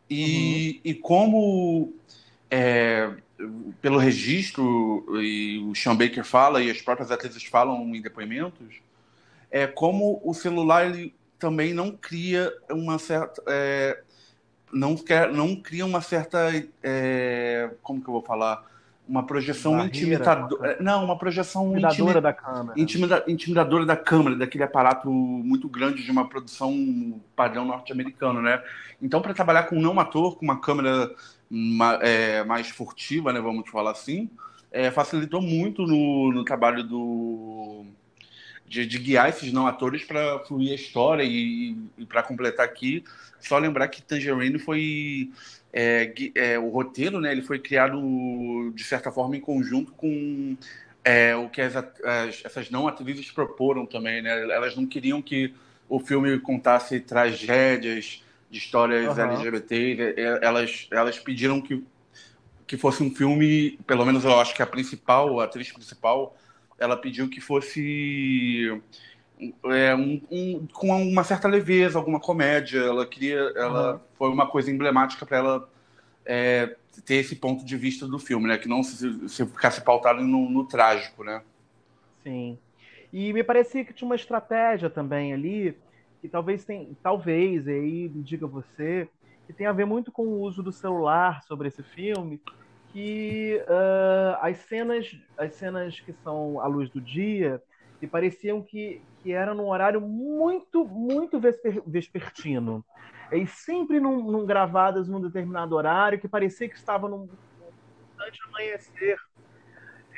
e, 0.07 0.79
uhum. 0.83 0.91
e 0.91 0.93
como 0.93 1.93
é, 2.51 3.09
pelo 3.81 3.97
registro, 3.97 5.05
e 5.21 5.59
o 5.59 5.75
Sean 5.75 5.95
Baker 5.95 6.23
fala, 6.23 6.61
e 6.61 6.69
as 6.69 6.81
próprias 6.81 7.11
atrizes 7.11 7.43
falam 7.43 7.95
em 7.95 8.01
depoimentos, 8.01 8.81
é 9.49 9.67
como 9.67 10.21
o 10.23 10.33
celular 10.33 10.85
ele 10.85 11.13
também 11.37 11.73
não 11.73 11.91
cria 11.91 12.53
uma 12.69 12.97
certa. 12.99 13.43
É, 13.47 14.01
não, 14.71 14.95
quer, 14.95 15.31
não 15.31 15.55
cria 15.55 15.85
uma 15.85 16.01
certa. 16.01 16.49
É, 16.81 17.71
como 17.81 18.01
que 18.01 18.07
eu 18.07 18.13
vou 18.13 18.21
falar? 18.21 18.70
Uma 19.11 19.25
projeção 19.25 19.85
intimidadora. 19.85 20.77
Não, 20.79 21.03
uma 21.03 21.17
projeção 21.17 21.77
intimidadora 21.77 22.21
da 22.21 22.31
câmera. 22.31 22.79
Intimida, 22.79 23.23
intimidadora 23.27 23.85
da 23.85 23.97
câmera, 23.97 24.37
daquele 24.37 24.63
aparato 24.63 25.11
muito 25.11 25.67
grande 25.67 26.01
de 26.01 26.09
uma 26.09 26.29
produção 26.29 27.19
padrão 27.35 27.65
norte-americano, 27.65 28.41
né? 28.41 28.63
Então, 29.01 29.21
para 29.21 29.33
trabalhar 29.33 29.63
com 29.63 29.75
um 29.75 29.81
não 29.81 29.99
ator, 29.99 30.37
com 30.37 30.45
uma 30.45 30.61
câmera 30.61 31.11
é, 32.01 32.45
mais 32.45 32.69
furtiva, 32.69 33.33
né, 33.33 33.41
vamos 33.41 33.69
falar 33.69 33.91
assim, 33.91 34.29
é, 34.71 34.89
facilitou 34.89 35.41
muito 35.41 35.85
no, 35.85 36.31
no 36.31 36.45
trabalho 36.45 36.81
do 36.81 37.83
de, 38.71 38.85
de, 38.85 38.97
guiar 38.97 39.27
esses 39.27 39.51
não 39.51 39.67
atores 39.67 40.05
para 40.05 40.39
fluir 40.39 40.71
a 40.71 40.75
história 40.75 41.23
e, 41.23 41.75
e 41.97 42.05
para 42.05 42.23
completar 42.23 42.65
aqui, 42.65 43.03
só 43.37 43.57
lembrar 43.57 43.89
que 43.89 44.01
Tangerine 44.01 44.57
foi 44.57 45.29
é, 45.73 46.13
é, 46.33 46.57
o 46.57 46.69
roteiro, 46.69 47.19
né? 47.19 47.33
Ele 47.33 47.41
foi 47.41 47.59
criado 47.59 48.71
de 48.73 48.83
certa 48.85 49.11
forma 49.11 49.35
em 49.35 49.41
conjunto 49.41 49.91
com 49.91 50.55
é, 51.03 51.35
o 51.35 51.49
que 51.49 51.61
as, 51.61 51.75
as, 51.75 52.45
essas 52.45 52.71
não 52.71 52.87
atrizes 52.87 53.29
proporam 53.29 53.85
também, 53.85 54.21
né? 54.21 54.41
Elas 54.43 54.73
não 54.73 54.85
queriam 54.85 55.21
que 55.21 55.53
o 55.89 55.99
filme 55.99 56.39
contasse 56.39 57.01
tragédias 57.01 58.23
de 58.49 58.57
histórias 58.57 59.17
uhum. 59.17 59.31
LGBT. 59.31 60.15
Elas, 60.41 60.87
elas 60.89 61.19
pediram 61.19 61.59
que, 61.59 61.83
que 62.65 62.77
fosse 62.77 63.03
um 63.03 63.13
filme, 63.13 63.77
pelo 63.85 64.05
menos 64.05 64.23
eu 64.23 64.39
acho 64.39 64.55
que 64.55 64.61
a 64.61 64.67
principal, 64.67 65.41
a 65.41 65.43
atriz 65.43 65.69
principal, 65.73 66.37
ela 66.81 66.97
pediu 66.97 67.29
que 67.29 67.39
fosse 67.39 68.81
é, 69.65 69.95
um, 69.95 70.21
um, 70.31 70.67
com 70.73 70.87
uma 70.89 71.23
certa 71.23 71.47
leveza, 71.47 71.99
alguma 71.99 72.19
comédia. 72.19 72.79
Ela 72.79 73.05
queria, 73.05 73.39
ela 73.55 73.93
uhum. 73.93 73.99
foi 74.15 74.29
uma 74.29 74.47
coisa 74.47 74.71
emblemática 74.71 75.23
para 75.23 75.37
ela 75.37 75.69
é, 76.25 76.75
ter 77.05 77.15
esse 77.15 77.35
ponto 77.35 77.63
de 77.63 77.77
vista 77.77 78.07
do 78.07 78.17
filme, 78.17 78.47
né? 78.47 78.57
Que 78.57 78.67
não 78.67 78.81
se, 78.81 79.29
se 79.29 79.45
ficasse 79.45 79.81
pautado 79.81 80.21
no, 80.21 80.49
no 80.49 80.67
trágico, 80.67 81.23
né? 81.23 81.43
Sim. 82.23 82.57
E 83.13 83.31
me 83.31 83.43
parecia 83.43 83.85
que 83.85 83.93
tinha 83.93 84.07
uma 84.07 84.15
estratégia 84.15 84.89
também 84.89 85.33
ali 85.33 85.77
que 86.19 86.27
talvez 86.27 86.63
tem, 86.63 86.95
talvez, 87.01 87.67
aí 87.67 88.09
me 88.09 88.23
diga 88.23 88.45
você, 88.47 89.07
que 89.45 89.53
tem 89.53 89.67
a 89.67 89.71
ver 89.71 89.85
muito 89.85 90.11
com 90.11 90.23
o 90.23 90.41
uso 90.41 90.63
do 90.63 90.71
celular 90.71 91.43
sobre 91.43 91.67
esse 91.67 91.83
filme, 91.83 92.39
que 92.91 93.61
uh, 93.67 94.37
as 94.41 94.57
cenas, 94.57 95.17
as 95.37 95.53
cenas 95.53 95.99
que 95.99 96.13
são 96.23 96.59
à 96.59 96.67
luz 96.67 96.89
do 96.89 96.99
dia, 96.99 97.61
que 97.99 98.07
pareciam 98.07 98.61
que, 98.61 99.01
que 99.19 99.31
eram 99.31 99.55
num 99.55 99.69
horário 99.69 100.01
muito, 100.01 100.85
muito 100.85 101.39
vesper, 101.39 101.81
vespertino. 101.85 102.83
E 103.31 103.47
sempre 103.47 103.99
num, 103.99 104.21
num, 104.23 104.45
gravadas 104.45 105.07
num 105.07 105.21
determinado 105.21 105.75
horário, 105.75 106.19
que 106.19 106.27
parecia 106.27 106.67
que 106.67 106.75
estava 106.75 107.07
num 107.07 107.29
instante 108.09 108.39
amanhecer. 108.47 109.19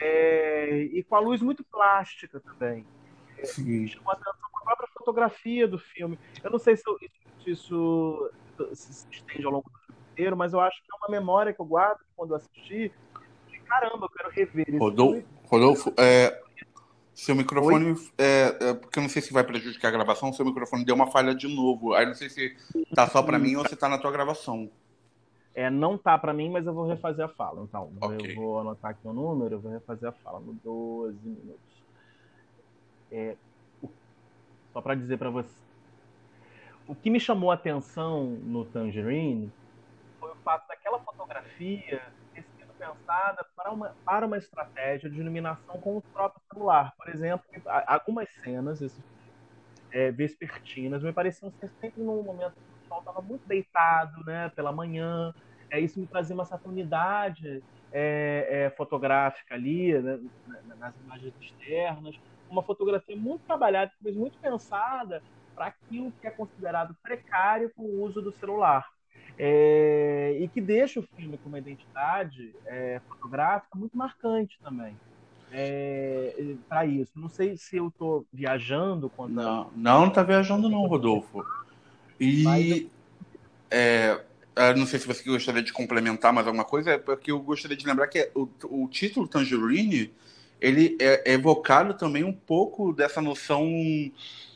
É, 0.01 0.77
e 0.91 1.03
com 1.03 1.15
a 1.15 1.19
luz 1.19 1.41
muito 1.41 1.63
plástica 1.63 2.39
também. 2.39 2.85
Sim. 3.43 3.87
Chamou 3.87 4.11
a 4.11 4.13
atenção 4.13 4.49
a 4.55 4.65
própria 4.65 4.87
fotografia 4.97 5.67
do 5.67 5.77
filme. 5.77 6.17
Eu 6.43 6.49
não 6.49 6.57
sei 6.57 6.75
se 6.75 6.83
isso, 7.45 8.31
se 8.73 9.07
estende 9.11 9.45
ao 9.45 9.51
longo 9.51 9.69
do 9.69 9.77
filme 9.79 9.92
inteiro, 10.13 10.37
mas 10.37 10.53
eu 10.53 10.61
acho 10.61 10.77
que 10.81 10.91
é 10.91 10.95
uma 10.95 11.09
memória 11.09 11.51
que 11.51 11.59
eu 11.59 11.65
guardo 11.65 11.99
quando 12.15 12.31
eu 12.31 12.37
assisti. 12.37 12.91
De, 13.49 13.59
caramba, 13.59 14.05
eu 14.05 14.09
quero 14.09 14.29
rever 14.29 14.65
esse 14.69 14.77
Rodolfo. 14.77 15.23
Rodolfo 15.45 15.93
é, 15.97 16.41
seu 17.13 17.35
microfone, 17.35 17.95
é, 18.17 18.57
é, 18.69 18.73
porque 18.73 18.99
eu 18.99 19.01
não 19.01 19.09
sei 19.09 19.21
se 19.21 19.33
vai 19.33 19.43
prejudicar 19.43 19.89
a 19.89 19.91
gravação, 19.91 20.31
seu 20.31 20.45
microfone 20.45 20.85
deu 20.85 20.95
uma 20.95 21.11
falha 21.11 21.35
de 21.35 21.47
novo. 21.47 21.93
Aí 21.93 22.05
não 22.05 22.13
sei 22.13 22.29
se 22.29 22.55
tá 22.95 23.07
só 23.07 23.21
para 23.21 23.37
mim 23.37 23.55
ou 23.55 23.67
se 23.67 23.75
tá 23.75 23.89
na 23.89 23.97
tua 23.97 24.11
gravação. 24.11 24.69
É, 25.55 25.69
não 25.69 25.97
tá 25.97 26.17
para 26.17 26.33
mim, 26.33 26.49
mas 26.49 26.65
eu 26.65 26.73
vou 26.73 26.87
refazer 26.87 27.25
a 27.25 27.29
fala. 27.29 27.61
Então, 27.63 27.91
okay. 28.01 28.31
eu 28.31 28.35
vou 28.35 28.59
anotar 28.59 28.91
aqui 28.91 29.07
o 29.07 29.13
número, 29.13 29.55
eu 29.55 29.59
vou 29.59 29.71
refazer 29.71 30.09
a 30.09 30.11
fala 30.11 30.39
no 30.39 30.53
12 30.53 31.17
minutos. 31.23 31.83
É, 33.11 33.35
só 34.71 34.81
para 34.81 34.95
dizer 34.95 35.17
para 35.17 35.29
você. 35.29 35.53
O 36.87 36.95
que 36.95 37.11
me 37.11 37.19
chamou 37.19 37.51
a 37.51 37.53
atenção 37.53 38.25
no 38.43 38.65
Tangerine 38.65 39.51
fato 40.43 40.67
daquela 40.67 40.99
fotografia 40.99 42.01
ter 42.33 42.43
sido 42.43 42.73
pensada 42.77 43.45
para 43.55 43.71
uma, 43.71 43.95
para 44.05 44.25
uma 44.25 44.37
estratégia 44.37 45.09
de 45.09 45.19
iluminação 45.19 45.79
com 45.79 45.97
o 45.97 46.01
próprio 46.01 46.41
celular. 46.51 46.93
Por 46.97 47.09
exemplo, 47.09 47.45
algumas 47.87 48.29
cenas 48.29 48.81
é, 49.91 50.11
vespertinas 50.11 51.01
me 51.03 51.13
pareciam 51.13 51.51
ser 51.51 51.69
sempre 51.79 52.01
num 52.01 52.23
momento 52.23 52.53
que 52.53 52.85
o 52.85 52.87
sol 52.87 52.99
estava 52.99 53.21
muito 53.21 53.47
deitado, 53.47 54.23
né, 54.25 54.49
pela 54.55 54.71
manhã. 54.71 55.33
É, 55.69 55.79
isso 55.79 55.99
me 55.99 56.07
trazia 56.07 56.35
uma 56.35 56.45
certa 56.45 56.67
unidade 56.67 57.63
é, 57.91 58.47
é, 58.49 58.69
fotográfica 58.71 59.55
ali, 59.55 59.99
né, 59.99 60.19
nas 60.77 60.95
imagens 60.97 61.33
externas 61.39 62.19
uma 62.53 62.63
fotografia 62.63 63.17
muito 63.17 63.43
trabalhada, 63.45 63.91
muito 64.13 64.37
pensada 64.37 65.21
para 65.55 65.67
aquilo 65.67 66.11
que 66.13 66.27
é 66.27 66.31
considerado 66.31 66.95
precário 67.01 67.71
com 67.75 67.83
o 67.83 68.01
uso 68.01 68.21
do 68.21 68.31
celular. 68.31 68.87
É, 69.37 70.37
e 70.39 70.47
que 70.47 70.61
deixa 70.61 70.99
o 70.99 71.03
filme 71.15 71.37
com 71.37 71.49
uma 71.49 71.57
identidade 71.57 72.53
é, 72.65 73.01
fotográfica 73.07 73.77
muito 73.77 73.97
marcante 73.97 74.59
também. 74.63 74.95
É, 75.51 76.55
para 76.67 76.85
isso. 76.85 77.11
Não 77.15 77.29
sei 77.29 77.55
se 77.57 77.77
eu 77.77 77.87
estou 77.87 78.25
viajando 78.31 79.09
quando. 79.09 79.33
Não, 79.33 79.71
não 79.75 80.07
está 80.07 80.23
viajando, 80.23 80.69
não, 80.69 80.85
Rodolfo. 80.87 81.45
E. 82.19 82.89
É, 83.69 84.19
não 84.77 84.85
sei 84.85 84.99
se 84.99 85.07
você 85.07 85.23
gostaria 85.23 85.63
de 85.63 85.73
complementar 85.73 86.31
mais 86.31 86.45
alguma 86.45 86.63
coisa, 86.63 86.91
é 86.91 86.97
porque 86.97 87.31
eu 87.31 87.39
gostaria 87.39 87.75
de 87.75 87.85
lembrar 87.85 88.07
que 88.07 88.29
o, 88.35 88.47
o 88.65 88.87
título 88.87 89.27
Tangerine 89.27 90.13
ele 90.61 90.95
é 90.99 91.33
evocado 91.33 91.93
também 91.95 92.23
um 92.23 92.31
pouco 92.31 92.93
dessa 92.93 93.21
noção 93.21 93.67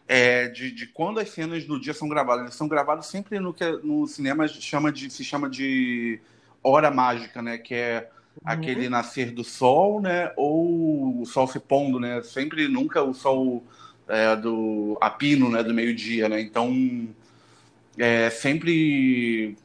é, 0.08 0.48
de, 0.48 0.72
de, 0.72 0.88
quando 0.88 1.20
as 1.20 1.30
cenas 1.30 1.66
do 1.66 1.80
dia 1.80 1.94
são 1.94 2.08
gravadas. 2.08 2.44
Eles 2.44 2.56
são 2.56 2.68
gravados 2.68 3.08
sempre 3.08 3.40
no 3.40 3.54
que 3.54 3.66
no 3.84 4.08
cinema 4.08 4.48
chama 4.48 4.92
de, 4.92 5.10
se 5.10 5.24
chama 5.24 5.50
de 5.50 6.20
hora 6.64 6.90
mágica, 6.90 7.42
né? 7.42 7.58
Que 7.58 7.74
é 7.76 8.10
uhum. 8.36 8.42
aquele 8.46 8.90
nascer 8.90 9.32
do 9.32 9.44
sol, 9.44 10.02
né? 10.02 10.32
Ou 10.36 11.22
o 11.22 11.26
sol 11.26 11.48
se 11.48 11.60
pondo, 11.60 12.00
né? 12.00 12.22
Sempre, 12.24 12.68
nunca 12.68 13.04
o 13.04 13.14
sol 13.14 13.64
é, 14.08 14.36
do 14.36 14.98
a 15.02 15.10
pino, 15.10 15.50
né? 15.50 15.64
Do 15.64 15.74
meio-dia, 15.74 16.30
né? 16.30 16.40
Então, 16.42 17.08
é, 17.98 18.30
sempre 18.30 19.58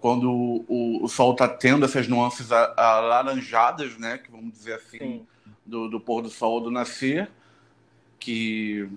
quando 0.00 0.30
o, 0.68 1.04
o 1.04 1.08
sol 1.08 1.32
está 1.32 1.48
tendo 1.48 1.84
essas 1.84 2.08
nuances 2.08 2.50
alaranjadas, 2.52 3.96
né? 3.96 4.18
Que 4.18 4.30
vamos 4.30 4.52
dizer 4.52 4.74
assim. 4.74 4.98
Sim 4.98 5.26
do, 5.64 5.88
do 5.88 6.00
pôr 6.00 6.22
do 6.22 6.28
sol 6.28 6.54
ou 6.54 6.60
do 6.60 6.70
nascer, 6.70 7.30
que. 8.18 8.88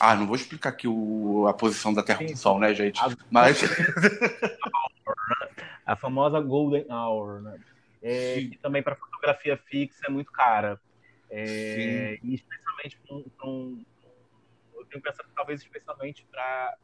Ah, 0.00 0.14
não 0.14 0.26
vou 0.26 0.36
explicar 0.36 0.70
aqui 0.70 0.88
o, 0.88 1.46
a 1.48 1.54
posição 1.54 1.94
da 1.94 2.02
Terra 2.02 2.24
do 2.24 2.36
Sol, 2.36 2.58
né, 2.58 2.74
gente? 2.74 3.00
A... 3.00 3.08
Mas. 3.30 3.60
a 5.86 5.96
famosa 5.96 6.40
Golden 6.40 6.86
Hour, 6.90 7.42
né? 7.42 7.60
É, 8.02 8.34
que 8.34 8.58
também 8.58 8.82
para 8.82 8.96
fotografia 8.96 9.56
fixa 9.56 10.06
é 10.06 10.10
muito 10.10 10.30
cara. 10.30 10.78
É, 11.30 12.18
e 12.22 12.34
especialmente 12.34 12.98
para 13.06 13.48
um, 13.48 13.82
eu 14.74 14.84
tenho 14.86 15.02
pensado 15.02 15.28
talvez 15.34 15.62
especialmente 15.62 16.26
para 16.30 16.76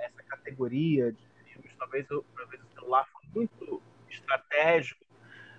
essa 0.00 0.22
categoria 0.22 1.12
de 1.12 1.52
filmes, 1.52 1.74
talvez, 1.76 2.06
talvez 2.06 2.62
o 2.62 2.68
celular 2.74 3.06
foi 3.12 3.24
muito 3.34 3.82
estratégico 4.08 5.04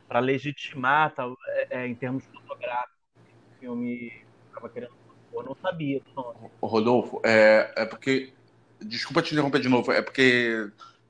para 0.08 0.20
legitimar 0.20 1.14
tal, 1.14 1.38
é, 1.48 1.82
é, 1.82 1.88
em 1.88 1.94
termos 1.94 2.26
fotográficos 2.26 2.98
filme 3.60 4.14
estava 4.48 4.70
querendo 4.70 4.96
eu 5.40 5.46
não 5.46 5.56
sabia 5.62 6.02
O 6.62 6.68
Rodolfo, 6.68 7.22
é, 7.24 7.74
é 7.76 7.86
porque. 7.86 8.34
Desculpa 8.80 9.24
te 9.24 9.34
interromper 9.34 9.60
de 9.60 9.70
novo, 9.70 9.92
é 9.92 10.04
porque 10.04 10.70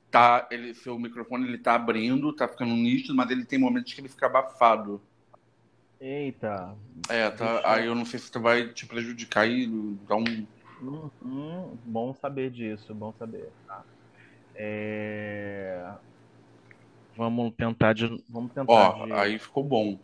tá, 0.09 0.47
ele, 0.49 0.73
seu 0.73 0.97
microfone 0.97 1.47
ele 1.47 1.57
tá 1.57 1.75
abrindo, 1.75 2.31
tá 2.31 2.47
ficando 2.47 2.73
nítido, 2.73 3.13
mas 3.13 3.29
ele 3.29 3.43
tem 3.43 3.59
momentos 3.59 3.93
que 3.93 3.99
ele 3.99 4.07
fica 4.07 4.27
abafado. 4.27 5.01
Eita. 5.99 6.75
É, 7.09 7.29
tá. 7.29 7.61
Aí 7.65 7.85
eu 7.85 7.95
não 7.95 8.05
sei 8.05 8.19
se 8.19 8.31
tu 8.31 8.39
vai 8.39 8.69
te 8.69 8.85
prejudicar 8.85 9.47
e 9.47 9.67
dar 10.07 10.15
um. 10.15 10.47
Hum, 10.81 11.09
hum, 11.23 11.77
bom 11.83 12.13
saber 12.13 12.51
disso, 12.51 12.93
bom 12.93 13.11
saber. 13.17 13.49
Tá. 13.67 13.83
É... 14.55 15.91
Vamos 17.15 17.53
tentar 17.55 17.93
de. 17.93 18.23
Vamos 18.29 18.51
tentar. 18.53 18.71
Ó, 18.71 19.05
de... 19.05 19.13
aí 19.13 19.39
ficou 19.39 19.63
bom. 19.63 19.99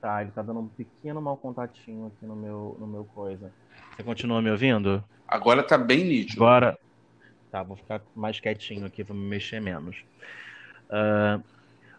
Tá, 0.00 0.22
ele 0.22 0.30
tá 0.30 0.42
dando 0.42 0.60
um 0.60 0.68
pequeno 0.68 1.20
mau 1.20 1.36
contatinho 1.36 2.06
aqui 2.06 2.24
no 2.24 2.34
meu, 2.34 2.76
no 2.80 2.86
meu 2.86 3.04
coisa. 3.04 3.52
Você 3.94 4.02
continua 4.02 4.40
me 4.40 4.50
ouvindo? 4.50 5.04
Agora 5.28 5.62
tá 5.62 5.76
bem 5.76 6.04
nítido. 6.04 6.42
Agora. 6.42 6.78
Tá, 7.50 7.62
vou 7.62 7.76
ficar 7.76 8.00
mais 8.14 8.38
quietinho 8.40 8.86
aqui, 8.86 9.02
vou 9.02 9.16
me 9.16 9.28
mexer 9.28 9.60
menos. 9.60 10.04
Uh, 10.88 11.42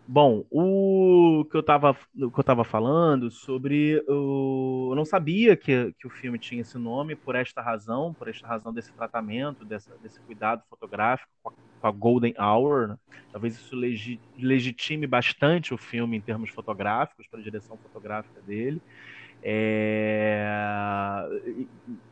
Bom, 0.07 0.43
o 0.49 1.45
que 1.49 1.55
eu 1.55 1.61
estava 1.61 1.93
que 1.93 2.37
eu 2.37 2.43
tava 2.43 2.65
falando 2.65 3.31
sobre 3.31 4.03
o 4.09 4.89
eu 4.91 4.95
não 4.95 5.05
sabia 5.05 5.55
que, 5.55 5.93
que 5.97 6.05
o 6.05 6.09
filme 6.09 6.37
tinha 6.37 6.61
esse 6.61 6.77
nome 6.77 7.15
por 7.15 7.33
esta 7.33 7.61
razão, 7.61 8.13
por 8.13 8.27
esta 8.27 8.45
razão 8.45 8.73
desse 8.73 8.91
tratamento, 8.91 9.63
dessa, 9.63 9.95
desse 10.03 10.19
cuidado 10.21 10.63
fotográfico 10.69 11.31
com 11.81 11.87
a, 11.87 11.91
Golden 11.91 12.33
Hour. 12.39 12.89
Né? 12.89 12.97
Talvez 13.31 13.55
isso 13.55 13.75
legi, 13.75 14.19
legitime 14.37 15.07
bastante 15.07 15.73
o 15.73 15.77
filme 15.77 16.17
em 16.17 16.21
termos 16.21 16.49
fotográficos, 16.51 17.27
para 17.27 17.39
a 17.39 17.43
direção 17.43 17.77
fotográfica 17.77 18.39
dele. 18.41 18.81
É, 19.43 20.45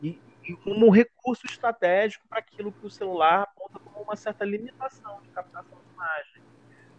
e, 0.02 0.18
e, 0.42 0.56
como 0.64 0.86
um 0.86 0.90
recurso 0.90 1.46
estratégico 1.46 2.26
para 2.28 2.40
aquilo 2.40 2.72
que 2.72 2.84
o 2.84 2.90
celular 2.90 3.42
aponta 3.42 3.78
como 3.78 4.04
uma 4.04 4.16
certa 4.16 4.44
limitação 4.44 5.20
de 5.22 5.28
captação 5.28 5.78
de 5.86 5.94
imagem 5.94 6.42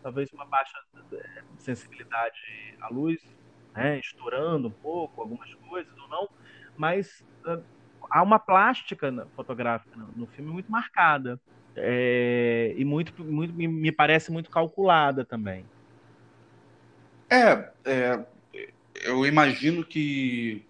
talvez 0.01 0.31
uma 0.33 0.45
baixa 0.45 0.77
é, 1.13 1.43
sensibilidade 1.57 2.39
à 2.81 2.89
luz, 2.89 3.21
né, 3.73 3.99
estourando 3.99 4.67
um 4.67 4.71
pouco 4.71 5.21
algumas 5.21 5.53
coisas 5.53 5.95
ou 5.97 6.07
não, 6.07 6.29
mas 6.75 7.25
há 8.09 8.21
uma 8.21 8.39
plástica 8.39 9.27
fotográfica 9.35 9.95
no, 10.15 10.27
filme 10.27 10.51
muito 10.51 10.71
marcada 10.71 11.39
é, 11.75 12.73
e 12.75 12.83
muito, 12.83 13.23
muito 13.23 13.53
me 13.53 13.91
parece 13.91 14.31
muito 14.31 14.49
calculada 14.49 15.23
também. 15.23 15.65
É, 17.29 17.69
é 17.85 18.19
eu 19.03 19.25
imagino 19.25 19.83
que 19.83 20.63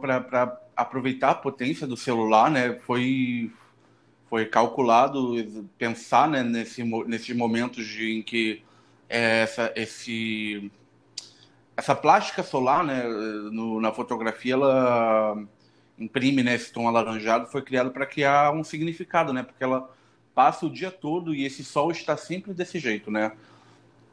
para 0.00 0.60
aproveitar 0.76 1.30
a 1.30 1.34
potência 1.34 1.86
do 1.86 1.96
celular, 1.96 2.50
né, 2.50 2.78
foi 2.82 3.50
foi 4.28 4.46
calculado 4.46 5.68
pensar 5.76 6.26
né, 6.26 6.42
nesse, 6.42 6.82
nesses 7.06 7.36
momentos 7.36 7.86
de, 7.86 8.16
em 8.16 8.22
que 8.22 8.64
é, 9.06 9.42
essa, 9.42 9.70
esse, 9.76 10.72
essa 11.76 11.94
plástica 11.94 12.42
solar 12.42 12.82
né, 12.82 13.02
no, 13.52 13.78
na 13.78 13.92
fotografia 13.92 14.54
ela 14.54 15.36
imprime 15.98 16.42
né, 16.42 16.54
esse 16.54 16.72
tom 16.72 16.88
alaranjado 16.88 17.46
foi 17.46 17.60
criado 17.60 17.90
para 17.90 18.06
criar 18.06 18.52
um 18.52 18.64
significado, 18.64 19.34
né? 19.34 19.42
Porque 19.42 19.62
ela 19.62 19.90
passa 20.34 20.66
o 20.66 20.70
dia 20.70 20.90
todo 20.90 21.34
e 21.34 21.44
esse 21.44 21.64
sol 21.64 21.90
está 21.90 22.16
sempre 22.16 22.54
desse 22.54 22.78
jeito, 22.78 23.10
né? 23.10 23.32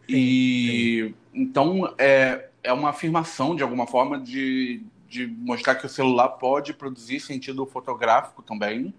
Sim, 0.08 0.16
e 0.16 1.04
sim. 1.04 1.16
então 1.34 1.94
é, 1.98 2.50
é 2.64 2.74
uma 2.74 2.90
afirmação 2.90 3.56
de 3.56 3.64
alguma 3.64 3.88
forma 3.88 4.20
de, 4.20 4.82
de 5.08 5.28
mostrar 5.28 5.76
que 5.76 5.86
o 5.86 5.90
celular 5.90 6.30
pode 6.30 6.74
produzir 6.74 7.20
sentido 7.20 7.66
fotográfico 7.66 8.42
também 8.42 8.94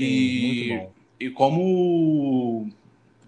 e, 0.00 0.86
e 1.18 1.30
como. 1.30 2.70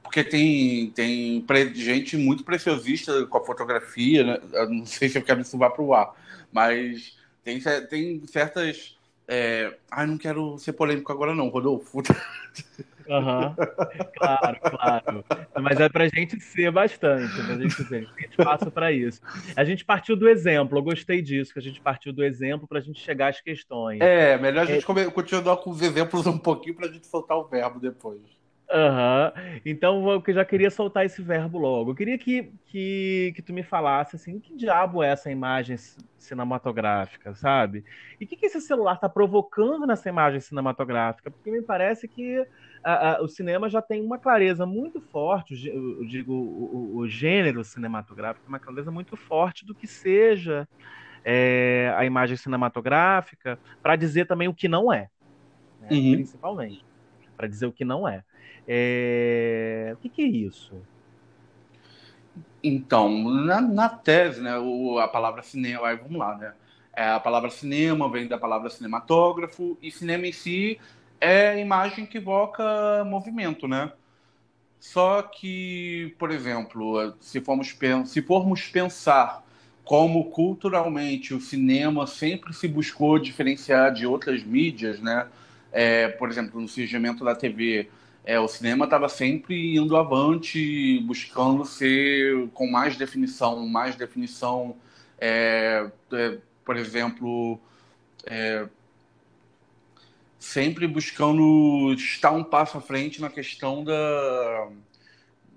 Porque 0.02 0.24
tem, 0.24 0.90
tem 0.90 1.44
gente 1.74 2.16
muito 2.16 2.44
preciosista 2.44 3.26
com 3.26 3.38
a 3.38 3.44
fotografia, 3.44 4.24
né? 4.24 4.38
Não 4.68 4.86
sei 4.86 5.08
se 5.08 5.18
eu 5.18 5.22
quero 5.22 5.40
isso 5.40 5.56
vá 5.58 5.70
para 5.70 5.82
o 5.82 5.94
ar, 5.94 6.14
mas 6.50 7.16
tem, 7.44 7.60
tem 7.88 8.26
certas. 8.26 8.96
É... 9.28 9.72
Ai, 9.90 10.06
não 10.06 10.18
quero 10.18 10.58
ser 10.58 10.72
polêmico 10.72 11.12
agora, 11.12 11.34
não, 11.34 11.48
Rodolfo. 11.48 12.02
Uhum. 13.08 13.54
Claro, 14.16 14.58
claro. 14.60 15.24
Mas 15.60 15.80
é 15.80 15.88
pra 15.88 16.08
gente 16.08 16.40
ser 16.40 16.70
bastante, 16.70 17.34
pra 17.34 17.56
gente 17.56 17.74
ser. 17.84 18.08
Tem 18.14 18.28
espaço 18.28 18.70
para 18.70 18.92
isso. 18.92 19.20
A 19.56 19.64
gente 19.64 19.84
partiu 19.84 20.16
do 20.16 20.28
exemplo, 20.28 20.78
eu 20.78 20.82
gostei 20.82 21.20
disso, 21.20 21.52
que 21.52 21.58
a 21.58 21.62
gente 21.62 21.80
partiu 21.80 22.12
do 22.12 22.24
exemplo 22.24 22.66
pra 22.66 22.80
gente 22.80 23.00
chegar 23.00 23.28
às 23.28 23.40
questões. 23.40 24.00
É, 24.00 24.38
melhor 24.38 24.62
a 24.62 24.66
gente 24.66 24.88
é... 24.88 25.10
continuar 25.10 25.56
com 25.58 25.70
os 25.70 25.82
exemplos 25.82 26.26
um 26.26 26.38
pouquinho 26.38 26.76
pra 26.76 26.88
gente 26.88 27.06
soltar 27.06 27.36
o 27.36 27.44
verbo 27.44 27.80
depois. 27.80 28.20
Uhum. 28.72 29.60
Então 29.66 30.10
eu 30.10 30.34
já 30.34 30.44
queria 30.44 30.70
soltar 30.70 31.04
esse 31.04 31.20
verbo 31.20 31.58
logo. 31.58 31.90
Eu 31.90 31.94
queria 31.94 32.16
que, 32.16 32.50
que, 32.64 33.32
que 33.36 33.42
tu 33.42 33.52
me 33.52 33.62
falasse 33.62 34.16
assim, 34.16 34.40
que 34.40 34.56
diabo 34.56 35.02
é 35.02 35.10
essa 35.10 35.30
imagem 35.30 35.76
cinematográfica, 36.16 37.34
sabe? 37.34 37.84
E 38.18 38.24
o 38.24 38.28
que, 38.28 38.36
que 38.36 38.46
esse 38.46 38.60
celular 38.62 38.94
está 38.94 39.10
provocando 39.10 39.86
nessa 39.86 40.08
imagem 40.08 40.40
cinematográfica? 40.40 41.30
Porque 41.30 41.50
me 41.50 41.60
parece 41.60 42.08
que 42.08 42.46
a, 42.82 43.16
a, 43.16 43.22
o 43.22 43.28
cinema 43.28 43.68
já 43.68 43.82
tem 43.82 44.02
uma 44.02 44.18
clareza 44.18 44.64
muito 44.64 45.00
forte, 45.00 45.66
eu 45.68 46.04
digo, 46.06 46.32
o, 46.32 46.94
o, 46.94 46.96
o 46.98 47.08
gênero 47.08 47.62
cinematográfico, 47.62 48.48
uma 48.48 48.58
clareza 48.58 48.90
muito 48.90 49.16
forte 49.16 49.66
do 49.66 49.74
que 49.74 49.86
seja 49.86 50.66
é, 51.24 51.92
a 51.96 52.04
imagem 52.06 52.36
cinematográfica, 52.36 53.58
para 53.82 53.96
dizer 53.96 54.26
também 54.26 54.48
o 54.48 54.54
que 54.54 54.66
não 54.66 54.92
é, 54.92 55.10
né? 55.80 55.88
uhum. 55.90 56.12
principalmente, 56.14 56.84
para 57.36 57.46
dizer 57.46 57.66
o 57.66 57.72
que 57.72 57.84
não 57.84 58.08
é. 58.08 58.24
É... 58.66 59.90
O 59.94 59.96
que, 59.98 60.08
que 60.08 60.22
é 60.22 60.26
isso? 60.26 60.74
Então, 62.62 63.10
na, 63.24 63.60
na 63.60 63.88
tese, 63.88 64.40
né, 64.40 64.56
o, 64.58 64.98
a 64.98 65.08
palavra 65.08 65.42
cinema, 65.42 65.88
aí 65.88 65.96
vamos 65.96 66.16
lá, 66.16 66.36
né? 66.36 66.54
É, 66.94 67.08
a 67.08 67.18
palavra 67.20 67.50
cinema 67.50 68.08
vem 68.10 68.28
da 68.28 68.38
palavra 68.38 68.68
cinematógrafo, 68.70 69.78
e 69.82 69.90
cinema 69.90 70.26
em 70.26 70.32
si 70.32 70.78
é 71.20 71.58
imagem 71.60 72.04
que 72.04 72.18
evoca 72.18 73.04
movimento, 73.04 73.66
né? 73.66 73.92
Só 74.78 75.22
que, 75.22 76.14
por 76.18 76.30
exemplo, 76.32 77.14
se 77.20 77.40
formos, 77.40 77.76
se 78.06 78.22
formos 78.22 78.62
pensar 78.64 79.44
como 79.84 80.30
culturalmente 80.30 81.34
o 81.34 81.40
cinema 81.40 82.06
sempre 82.06 82.52
se 82.52 82.66
buscou 82.68 83.18
diferenciar 83.18 83.92
de 83.92 84.06
outras 84.06 84.42
mídias, 84.42 85.00
né? 85.00 85.28
É, 85.70 86.08
por 86.08 86.28
exemplo, 86.28 86.60
no 86.60 86.68
surgimento 86.68 87.24
da 87.24 87.34
TV, 87.34 87.88
é, 88.24 88.38
o 88.38 88.46
cinema 88.46 88.84
estava 88.84 89.08
sempre 89.08 89.76
indo 89.76 89.96
avante, 89.96 91.00
buscando 91.00 91.64
ser 91.64 92.48
com 92.50 92.70
mais 92.70 92.96
definição, 92.96 93.66
mais 93.66 93.96
definição. 93.96 94.76
É, 95.20 95.90
é 96.12 96.38
por 96.64 96.76
exemplo, 96.76 97.60
é, 98.24 98.68
sempre 100.38 100.86
buscando 100.86 101.92
estar 101.94 102.30
um 102.30 102.44
passo 102.44 102.78
à 102.78 102.80
frente 102.80 103.20
na 103.20 103.28
questão 103.28 103.82
da, 103.82 104.68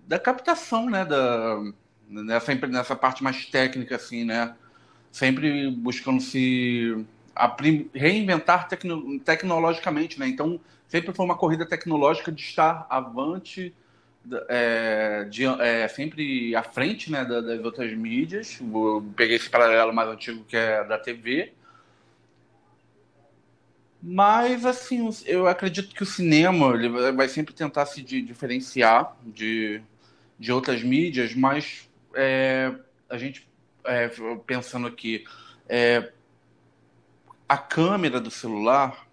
da 0.08 0.18
captação, 0.18 0.90
né? 0.90 1.06
Da, 1.06 1.62
nessa, 2.08 2.56
nessa 2.56 2.96
parte 2.96 3.24
mais 3.24 3.46
técnica, 3.46 3.96
assim, 3.96 4.24
né? 4.24 4.56
Sempre 5.12 5.70
buscando 5.72 6.22
se 6.22 7.06
reinventar 7.94 8.68
tecno, 8.68 9.20
tecnologicamente, 9.20 10.20
né? 10.20 10.28
Então, 10.28 10.60
sempre 10.88 11.14
foi 11.14 11.26
uma 11.26 11.38
corrida 11.38 11.66
tecnológica 11.66 12.32
de 12.32 12.42
estar 12.42 12.86
avante, 12.90 13.74
é, 14.50 15.26
de, 15.26 15.46
é, 15.46 15.88
sempre 15.88 16.56
à 16.56 16.64
frente 16.64 17.12
né, 17.12 17.24
das 17.24 17.64
outras 17.64 17.94
mídias. 17.94 18.60
Eu 18.60 19.06
peguei 19.16 19.36
esse 19.36 19.50
paralelo 19.50 19.94
mais 19.94 20.10
antigo 20.10 20.44
que 20.46 20.58
é 20.58 20.84
da 20.84 20.98
TV, 20.98 21.54
mas, 24.08 24.68
assim, 24.68 25.10
eu 25.26 25.48
acredito 25.48 25.96
que 25.96 26.04
o 26.04 26.06
cinema 26.06 26.76
ele 26.76 27.12
vai 27.12 27.28
sempre 27.28 27.56
tentar 27.56 27.88
se 27.88 28.04
diferenciar 28.04 29.18
de, 29.26 29.82
de 30.38 30.52
outras 30.52 30.84
mídias, 30.84 31.34
mas 31.34 31.90
é, 32.14 32.72
a 33.10 33.18
gente, 33.18 33.50
é, 33.84 34.12
pensando 34.46 34.86
aqui, 34.86 35.26
é, 35.68 36.12
a 37.50 37.58
câmera 37.58 38.22
do 38.22 38.30
celular, 38.30 39.05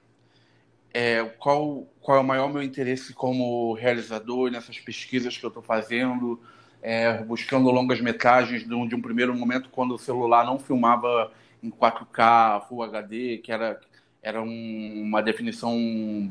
é, 0.93 1.25
qual, 1.39 1.87
qual 2.01 2.19
é 2.19 2.21
o 2.21 2.25
maior 2.25 2.53
meu 2.53 2.63
interesse 2.63 3.13
como 3.13 3.73
realizador 3.75 4.51
nessas 4.51 4.79
pesquisas 4.79 5.37
que 5.37 5.45
eu 5.45 5.49
estou 5.49 5.63
fazendo, 5.63 6.41
é, 6.81 7.23
buscando 7.23 7.71
longas 7.71 8.01
metragens 8.01 8.67
de 8.67 8.75
um, 8.75 8.87
de 8.87 8.95
um 8.95 9.01
primeiro 9.01 9.35
momento 9.35 9.69
quando 9.71 9.95
o 9.95 9.99
celular 9.99 10.45
não 10.45 10.59
filmava 10.59 11.33
em 11.63 11.71
4K, 11.71 12.67
Full 12.69 12.83
HD, 12.83 13.39
que 13.39 13.53
era 13.53 13.81
era 14.23 14.41
um, 14.41 15.03
uma 15.03 15.21
definição 15.21 15.77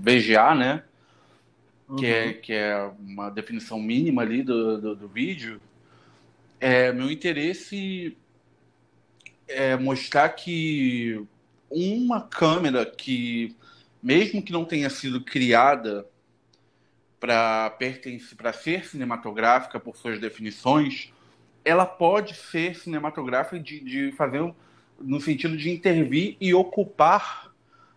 VGA, 0.02 0.56
né? 0.56 0.84
Uhum. 1.89 1.97
Que, 1.97 2.06
é, 2.06 2.34
que 2.34 2.54
é 2.54 2.89
uma 2.97 3.30
definição 3.30 3.80
mínima 3.80 4.21
ali 4.21 4.41
do, 4.41 4.80
do, 4.80 4.95
do 4.95 5.08
vídeo. 5.10 5.60
É, 6.60 6.93
meu 6.93 7.12
interesse 7.12 8.17
é 9.47 9.76
mostrar 9.76 10.30
que 10.30 11.21
uma 11.69 12.21
câmera 12.21 12.86
que, 12.86 13.56
mesmo 14.01 14.41
que 14.41 14.51
não 14.51 14.65
tenha 14.65 14.89
sido 14.89 15.21
criada 15.21 16.07
para 17.19 18.53
ser 18.53 18.85
cinematográfica 18.85 19.79
por 19.79 19.95
suas 19.95 20.19
definições, 20.19 21.13
ela 21.63 21.85
pode 21.85 22.33
ser 22.35 22.75
cinematográfica 22.75 23.59
de, 23.59 23.79
de 23.79 24.11
fazer 24.13 24.53
no 24.99 25.21
sentido 25.21 25.55
de 25.55 25.69
intervir 25.69 26.35
e 26.39 26.53
ocupar 26.53 27.51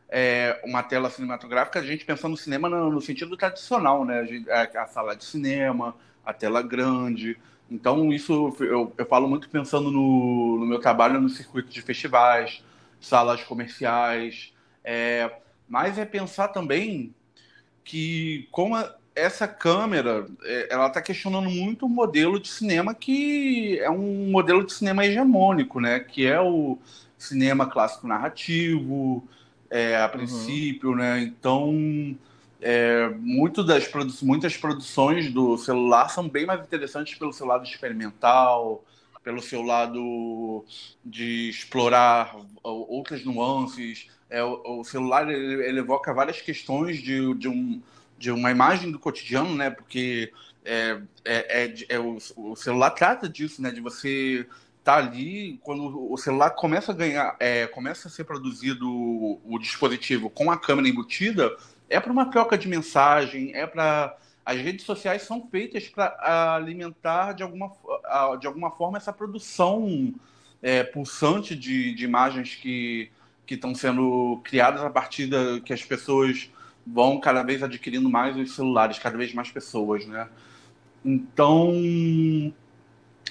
é, 0.09 0.61
uma 0.65 0.83
tela 0.83 1.11
cinematográfica, 1.11 1.81
a 1.81 1.83
gente 1.83 2.05
pensando 2.05 2.33
no 2.33 2.37
cinema 2.37 2.69
no, 2.69 2.91
no 2.91 3.01
sentido 3.01 3.37
tradicional, 3.37 4.05
né? 4.05 4.27
A, 4.51 4.83
a, 4.83 4.87
sala 4.87 5.17
de 5.17 5.25
cinema, 5.25 5.97
a 6.25 6.33
tela 6.33 6.63
grande. 6.63 7.37
Então, 7.71 8.13
isso 8.13 8.55
eu, 8.61 8.93
eu 8.97 9.07
falo 9.07 9.27
muito 9.27 9.49
pensando 9.49 9.91
no, 9.91 10.59
no 10.61 10.67
meu 10.67 10.79
trabalho 10.79 11.21
no 11.21 11.29
circuito 11.29 11.71
de 11.71 11.83
festivais, 11.83 12.63
salas 13.01 13.43
comerciais, 13.43 14.53
é, 14.85 15.31
mas 15.69 15.99
é 15.99 16.05
pensar 16.05 16.49
também 16.49 17.15
que 17.85 18.49
como 18.51 18.77
essa 19.15 19.47
câmera 19.47 20.27
é, 20.43 20.69
ela 20.73 20.89
está 20.89 21.01
questionando 21.01 21.49
muito 21.49 21.87
o 21.87 21.89
modelo 21.89 22.41
de 22.41 22.49
cinema 22.49 22.95
que 22.95 23.79
é 23.79 23.89
um 23.89 24.31
modelo 24.31 24.65
de 24.65 24.73
cinema 24.73 25.07
hegemônico, 25.07 25.81
né? 25.81 26.01
Que 26.01 26.27
é 26.27 26.41
o 26.41 26.79
cinema 27.17 27.67
clássico 27.67 28.07
narrativo, 28.07 29.27
é, 29.71 29.97
a 29.97 30.05
uhum. 30.05 30.11
princípio, 30.11 30.91
uhum. 30.91 30.97
né? 30.97 31.21
Então, 31.21 32.17
é, 32.61 33.09
muito 33.21 33.63
das 33.63 33.87
produ 33.87 34.13
muitas 34.23 34.57
produções 34.57 35.33
do 35.33 35.57
celular 35.57 36.09
são 36.09 36.29
bem 36.29 36.47
mais 36.47 36.61
interessantes 36.63 37.15
pelo 37.17 37.33
seu 37.33 37.47
lado 37.47 37.65
experimental, 37.65 38.85
pelo 39.25 39.43
seu 39.43 39.63
lado 39.63 40.65
de 41.05 41.49
explorar 41.49 42.37
outras 42.63 43.25
nuances. 43.25 44.07
É, 44.29 44.45
o, 44.45 44.85
celular 44.85 45.29
ele, 45.29 45.65
ele, 45.65 45.79
evoca 45.81 46.13
várias 46.13 46.41
questões 46.41 46.99
de, 46.99 47.35
de, 47.35 47.49
um, 47.49 47.83
de 48.19 48.31
uma 48.31 48.51
imagem 48.51 48.93
do 48.93 48.99
cotidiano, 48.99 49.55
né? 49.55 49.71
Porque 49.71 50.31
é, 50.65 51.01
é, 51.25 51.65
é, 51.65 51.75
é 51.89 51.99
o, 51.99 52.19
o, 52.37 52.55
celular 52.55 52.91
trata 52.91 53.29
disso, 53.29 53.63
né? 53.63 53.71
De 53.71 53.81
você 53.81 54.47
estar 54.79 54.97
tá 54.97 54.97
ali 54.97 55.59
quando 55.63 56.13
o 56.13 56.17
celular 56.19 56.51
começa 56.51 56.93
a 56.93 56.95
ganhar, 56.95 57.35
é, 57.41 57.67
começa 57.67 58.09
a 58.09 58.11
ser 58.11 58.25
produzido 58.25 58.91
o, 58.91 59.41
o 59.45 59.59
dispositivo 59.59 60.29
com 60.29 60.51
a 60.51 60.59
câmera 60.59 60.89
embutida, 60.89 61.57
é 61.89 61.99
para 61.99 62.13
uma 62.13 62.31
troca 62.31 62.59
de 62.59 62.69
mensagem, 62.69 63.55
é 63.55 63.67
para 63.67 64.17
as 64.45 64.61
redes 64.61 64.85
sociais 64.85 65.23
são 65.23 65.47
feitas 65.49 65.89
para 65.89 66.55
alimentar 66.55 67.33
de 67.33 67.43
alguma, 67.43 67.73
de 68.39 68.47
alguma 68.47 68.71
forma 68.71 68.99
essa 68.99 69.13
produção 69.13 70.15
é, 70.63 70.83
pulsante 70.83 71.57
de, 71.57 71.95
de 71.95 72.05
imagens 72.05 72.55
que 72.55 73.11
estão 73.49 73.75
sendo 73.75 74.41
criadas 74.45 74.83
a 74.83 74.91
partir 74.91 75.27
da 75.27 75.61
que 75.61 75.73
as 75.73 75.83
pessoas 75.83 76.51
vão 76.87 77.19
cada 77.21 77.43
vez 77.43 77.63
adquirindo 77.63 78.11
mais 78.11 78.37
os 78.37 78.55
celulares, 78.55 78.99
cada 78.99 79.17
vez 79.17 79.33
mais 79.33 79.51
pessoas, 79.51 80.07
né? 80.07 80.29
Então 81.05 81.73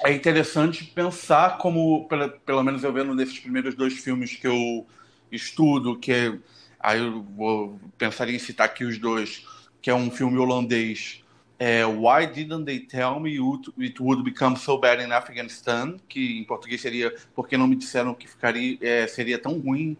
é 0.04 0.12
interessante 0.12 0.84
pensar 0.86 1.58
como, 1.58 2.08
pelo, 2.08 2.30
pelo 2.30 2.63
menos 2.63 2.84
eu 2.84 2.91
vendo 2.91 3.13
nesses 3.13 3.39
primeiros 3.39 3.76
dois 3.76 3.93
filmes 3.93 4.36
que 4.36 4.47
eu 4.47 4.86
estudo, 5.32 5.97
que 5.97 6.39
aí 6.80 6.99
eu 6.99 7.23
vou 7.23 7.80
pensaria 7.97 8.36
em 8.36 8.39
citar 8.39 8.67
aqui 8.67 8.84
os 8.84 8.97
dois, 8.97 9.45
que 9.84 9.91
é 9.91 9.96
um 9.96 10.10
filme 10.10 10.39
holandês 10.39 11.24
é 11.60 11.86
Why 11.86 12.26
Didn't 12.28 12.65
They 12.65 12.80
Tell 12.80 13.19
Me 13.19 13.38
It 13.80 14.02
Would 14.02 14.24
Become 14.24 14.58
So 14.58 14.78
Bad 14.78 15.04
in 15.04 15.12
Afghanistan, 15.12 15.98
que 16.10 16.39
em 16.39 16.43
português 16.43 16.82
seria 16.82 17.13
Porque 17.36 17.58
Não 17.58 17.67
Me 17.67 17.76
Disseram 17.76 18.13
Que 18.13 18.28
ficaria, 18.28 18.78
é, 18.82 19.08
Seria 19.08 19.38
Tão 19.38 19.60
Ruim, 19.60 19.96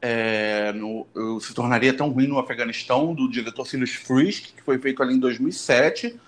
é, 0.00 0.72
no, 0.72 1.06
se 1.40 1.54
tornaria 1.54 1.96
tão 1.96 2.10
ruim 2.10 2.26
no 2.26 2.38
Afeganistão, 2.38 3.14
do 3.14 3.30
diretor 3.30 3.66
Silas 3.66 3.90
Frisk, 3.90 4.54
que 4.54 4.62
foi 4.62 4.78
feito 4.78 5.02
ali 5.02 5.14
em 5.14 5.18
2007, 5.18 6.20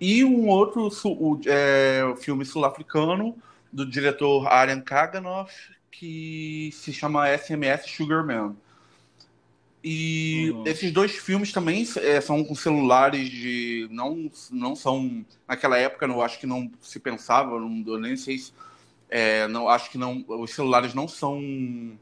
e 0.00 0.24
um 0.24 0.48
outro 0.48 0.88
o, 1.04 1.40
é, 1.46 2.14
filme 2.16 2.44
sul-africano 2.44 3.36
do 3.72 3.86
diretor 3.86 4.48
Aryan 4.48 4.80
Kaganoff, 4.80 5.52
que 5.90 6.70
se 6.72 6.92
chama 6.92 7.28
SMS 7.28 7.88
Sugarman. 7.90 8.56
E 9.84 10.50
uhum. 10.52 10.64
esses 10.64 10.92
dois 10.92 11.10
filmes 11.12 11.50
também 11.50 11.86
é, 11.96 12.20
são 12.20 12.44
com 12.44 12.54
celulares 12.54 13.28
de. 13.28 13.88
Não, 13.90 14.30
não 14.50 14.76
são. 14.76 15.24
Naquela 15.46 15.76
época, 15.76 16.06
eu 16.06 16.22
acho 16.22 16.38
que 16.38 16.46
não 16.46 16.70
se 16.80 17.00
pensava, 17.00 17.58
não, 17.58 17.82
eu 17.86 17.98
nem 17.98 18.16
sei 18.16 18.38
se. 18.38 18.52
É, 19.10 19.48
não, 19.48 19.68
acho 19.68 19.90
que 19.90 19.98
não. 19.98 20.24
Os 20.28 20.54
celulares 20.54 20.94
não 20.94 21.08
são 21.08 21.98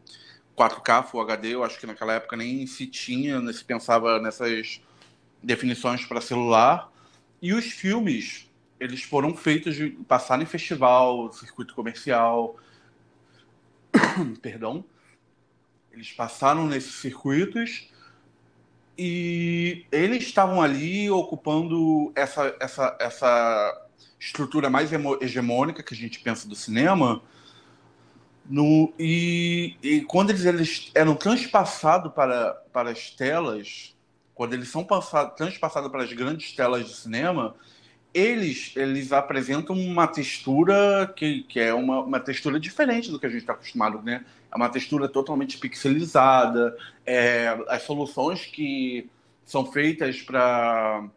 4K 0.57 1.05
Full 1.05 1.23
HD, 1.23 1.55
eu 1.55 1.64
acho 1.64 1.81
que 1.81 1.87
naquela 1.87 2.12
época 2.12 2.37
nem 2.37 2.66
se 2.66 2.87
tinha, 2.87 3.40
nem 3.40 3.53
se 3.53 3.64
pensava 3.64 4.21
nessas 4.21 4.83
definições 5.43 6.05
para 6.05 6.21
celular. 6.21 6.93
E 7.40 7.55
os 7.55 7.64
filmes, 7.64 8.51
eles 8.79 9.03
foram 9.03 9.35
feitos 9.35 9.75
de 9.75 9.88
passar 10.07 10.43
em 10.43 10.47
festival, 10.47 11.33
circuito 11.33 11.75
comercial. 11.75 12.57
Perdão 14.43 14.85
eles 15.92 16.12
passaram 16.12 16.66
nesses 16.66 16.94
circuitos 16.94 17.88
e 18.96 19.87
eles 19.90 20.24
estavam 20.24 20.61
ali 20.61 21.11
ocupando 21.11 22.12
essa, 22.14 22.55
essa, 22.61 22.96
essa 23.00 23.88
estrutura 24.18 24.68
mais 24.68 24.90
hegemônica 25.20 25.83
que 25.83 25.94
a 25.94 25.96
gente 25.96 26.20
pensa 26.20 26.46
do 26.46 26.55
cinema. 26.55 27.22
No, 28.44 28.92
e, 28.98 29.76
e 29.83 30.00
quando 30.03 30.31
eles, 30.31 30.44
eles 30.44 30.90
eram 30.94 31.14
transpassados 31.14 32.12
para, 32.12 32.53
para 32.72 32.90
as 32.90 33.11
telas, 33.11 33.96
quando 34.35 34.55
eles 34.55 34.68
são 34.68 34.85
passado, 34.85 35.35
transpassados 35.35 35.90
para 35.90 36.03
as 36.03 36.12
grandes 36.12 36.53
telas 36.53 36.87
de 36.87 36.94
cinema, 36.94 37.55
eles, 38.12 38.73
eles 38.77 39.12
apresentam 39.12 39.77
uma 39.77 40.07
textura 40.07 41.12
que, 41.16 41.42
que 41.44 41.61
é 41.61 41.73
uma, 41.73 42.01
uma 42.01 42.20
textura 42.20 42.59
diferente 42.59 43.11
do 43.11 43.18
que 43.18 43.27
a 43.27 43.29
gente 43.29 43.42
está 43.42 43.53
acostumado, 43.53 44.03
né? 44.03 44.25
É 44.51 44.57
uma 44.57 44.68
textura 44.68 45.09
totalmente 45.09 45.59
pixelizada, 45.59 46.77
é, 47.07 47.57
as 47.68 47.83
soluções 47.83 48.44
que 48.46 49.09
são 49.44 49.64
feitas 49.64 50.23
para 50.23 51.09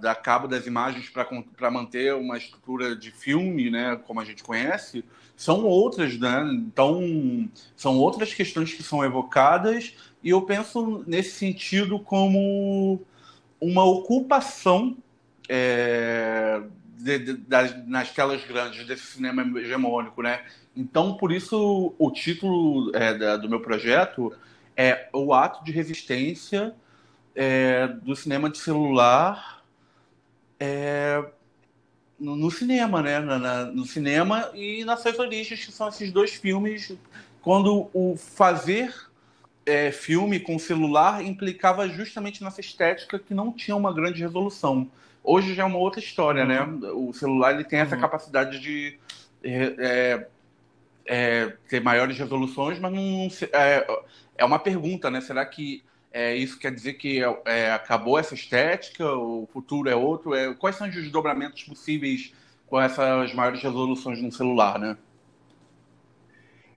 dar 0.00 0.14
cabo 0.16 0.48
das 0.48 0.66
imagens 0.66 1.10
para 1.10 1.70
manter 1.70 2.14
uma 2.14 2.38
estrutura 2.38 2.96
de 2.96 3.10
filme, 3.10 3.70
né, 3.70 4.00
como 4.06 4.20
a 4.20 4.24
gente 4.24 4.42
conhece, 4.42 5.04
são 5.36 5.64
outras, 5.64 6.18
né? 6.18 6.48
Então, 6.52 7.48
são 7.76 7.98
outras 7.98 8.32
questões 8.32 8.72
que 8.72 8.82
são 8.82 9.04
evocadas 9.04 9.94
e 10.22 10.30
eu 10.30 10.40
penso 10.42 11.04
nesse 11.06 11.32
sentido 11.32 11.98
como 11.98 13.02
uma 13.60 13.84
ocupação 13.84 14.96
é, 15.48 16.62
de, 16.98 17.18
de, 17.18 17.32
das, 17.34 17.86
nas 17.86 18.10
telas 18.12 18.44
grandes 18.44 18.86
desse 18.86 19.06
cinema 19.06 19.42
hegemônico, 19.60 20.22
né? 20.22 20.44
Então, 20.76 21.16
por 21.16 21.32
isso, 21.32 21.94
o 21.98 22.10
título 22.10 22.94
é, 22.94 23.14
da, 23.14 23.36
do 23.36 23.48
meu 23.48 23.60
projeto 23.60 24.32
é 24.76 25.08
o 25.12 25.32
ato 25.32 25.64
de 25.64 25.72
resistência 25.72 26.74
é, 27.34 27.88
do 27.88 28.14
cinema 28.14 28.50
de 28.50 28.58
celular 28.58 29.62
é, 30.58 31.24
no, 32.18 32.36
no, 32.36 32.50
cinema, 32.50 33.02
né? 33.02 33.20
Na, 33.20 33.38
na, 33.38 33.64
no 33.66 33.84
cinema 33.86 34.50
e 34.54 34.84
nas 34.84 35.00
suas 35.00 35.18
origens, 35.18 35.64
que 35.64 35.72
são 35.72 35.88
esses 35.88 36.10
dois 36.10 36.34
filmes, 36.34 36.96
quando 37.40 37.88
o 37.94 38.16
fazer 38.16 38.92
é, 39.64 39.90
filme 39.90 40.38
com 40.38 40.58
celular 40.58 41.24
implicava 41.24 41.88
justamente 41.88 42.42
nessa 42.42 42.60
estética 42.60 43.18
que 43.18 43.34
não 43.34 43.52
tinha 43.52 43.76
uma 43.76 43.92
grande 43.92 44.20
resolução. 44.20 44.88
Hoje 45.28 45.54
já 45.54 45.64
é 45.64 45.66
uma 45.66 45.78
outra 45.78 45.98
história, 45.98 46.44
né? 46.44 46.60
uhum. 46.60 47.08
O 47.08 47.12
celular 47.12 47.52
ele 47.52 47.64
tem 47.64 47.80
essa 47.80 47.96
uhum. 47.96 48.00
capacidade 48.00 48.60
de 48.60 48.96
é, 49.42 49.74
é, 49.78 50.26
é, 51.04 51.56
ter 51.68 51.80
maiores 51.80 52.16
resoluções, 52.16 52.78
mas 52.78 52.92
não 52.92 53.28
é, 53.52 53.86
é 54.38 54.44
uma 54.44 54.60
pergunta, 54.60 55.10
né? 55.10 55.20
Será 55.20 55.44
que 55.44 55.82
é, 56.12 56.36
isso 56.36 56.58
quer 56.60 56.72
dizer 56.72 56.94
que 56.94 57.20
é, 57.44 57.72
acabou 57.72 58.16
essa 58.16 58.34
estética? 58.34 59.04
O 59.12 59.48
futuro 59.52 59.90
é 59.90 59.96
outro? 59.96 60.32
É, 60.32 60.54
quais 60.54 60.76
são 60.76 60.88
os 60.88 60.94
desdobramentos 60.94 61.64
possíveis 61.64 62.32
com 62.68 62.80
essas 62.80 63.34
maiores 63.34 63.60
resoluções 63.60 64.22
no 64.22 64.30
celular, 64.30 64.78
né? 64.78 64.96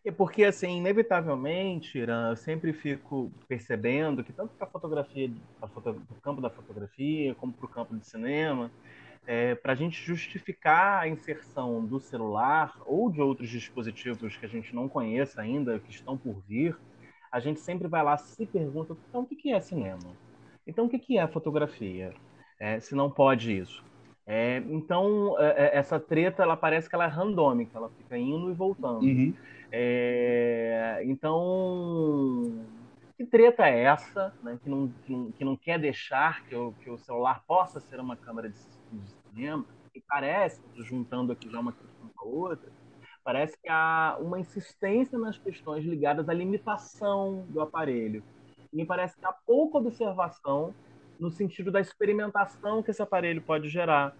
É 0.05 0.11
porque, 0.11 0.45
assim, 0.45 0.77
inevitavelmente, 0.77 1.97
Irã, 1.97 2.29
eu 2.29 2.35
sempre 2.35 2.71
fico 2.71 3.31
percebendo 3.47 4.23
que 4.23 4.31
tanto 4.31 4.53
para 4.55 4.65
a 4.65 4.69
fotografia, 4.69 5.29
para 5.59 5.69
o 5.69 6.21
campo 6.21 6.41
da 6.41 6.49
fotografia, 6.49 7.35
como 7.35 7.51
para 7.51 7.65
o 7.65 7.69
campo 7.69 7.95
de 7.95 8.07
cinema, 8.07 8.71
é, 9.27 9.55
para 9.55 9.73
a 9.73 9.75
gente 9.75 10.01
justificar 10.01 11.03
a 11.03 11.07
inserção 11.07 11.85
do 11.85 11.99
celular 11.99 12.75
ou 12.85 13.11
de 13.11 13.21
outros 13.21 13.49
dispositivos 13.49 14.37
que 14.37 14.45
a 14.45 14.49
gente 14.49 14.73
não 14.73 14.87
conheça 14.87 15.41
ainda, 15.41 15.79
que 15.79 15.91
estão 15.91 16.17
por 16.17 16.41
vir, 16.47 16.77
a 17.31 17.39
gente 17.39 17.59
sempre 17.59 17.87
vai 17.87 18.01
lá 18.01 18.17
se 18.17 18.45
pergunta, 18.45 18.95
então, 19.09 19.21
o 19.21 19.25
que 19.25 19.51
é 19.51 19.59
cinema? 19.59 20.15
Então, 20.65 20.85
o 20.85 20.89
que 20.89 21.17
é 21.17 21.27
fotografia? 21.27 22.13
É, 22.59 22.79
se 22.79 22.95
não 22.95 23.09
pode 23.09 23.55
isso. 23.55 23.83
É, 24.25 24.57
então, 24.69 25.35
é, 25.39 25.65
é, 25.65 25.77
essa 25.77 25.99
treta, 25.99 26.43
ela 26.43 26.55
parece 26.55 26.87
que 26.87 26.95
ela 26.95 27.05
é 27.05 27.07
randômica, 27.07 27.77
ela 27.77 27.89
fica 27.89 28.17
indo 28.17 28.51
e 28.51 28.53
voltando. 28.53 29.01
Uhum. 29.01 29.33
É, 29.71 31.01
então, 31.05 32.65
que 33.17 33.25
treta 33.25 33.67
é 33.67 33.83
essa, 33.83 34.33
né, 34.41 34.57
que, 34.63 34.69
não, 34.69 34.87
que, 35.05 35.11
não, 35.11 35.31
que, 35.31 35.45
não, 35.45 35.55
quer 35.55 35.79
deixar 35.79 36.43
que 36.45 36.55
o, 36.55 36.71
que 36.73 36.89
o 36.89 36.97
celular 36.97 37.43
possa 37.45 37.79
ser 37.79 37.99
uma 37.99 38.15
câmera 38.15 38.49
de, 38.49 38.57
de 38.57 39.11
cinema? 39.29 39.65
E 39.93 40.01
parece, 40.01 40.61
juntando 40.77 41.31
aqui 41.31 41.49
já 41.49 41.59
uma 41.59 41.73
questão 41.73 42.09
com 42.15 42.25
a 42.25 42.31
outra, 42.31 42.71
parece 43.23 43.57
que 43.61 43.69
há 43.69 44.17
uma 44.19 44.39
insistência 44.39 45.19
nas 45.19 45.37
questões 45.37 45.85
ligadas 45.85 46.29
à 46.29 46.33
limitação 46.33 47.45
do 47.49 47.61
aparelho. 47.61 48.23
E 48.71 48.75
me 48.77 48.85
parece 48.85 49.17
que 49.17 49.25
há 49.25 49.33
pouca 49.33 49.77
observação 49.77 50.73
no 51.19 51.29
sentido 51.29 51.71
da 51.71 51.81
experimentação 51.81 52.81
que 52.81 52.91
esse 52.91 53.01
aparelho 53.01 53.41
pode 53.41 53.67
gerar. 53.67 54.15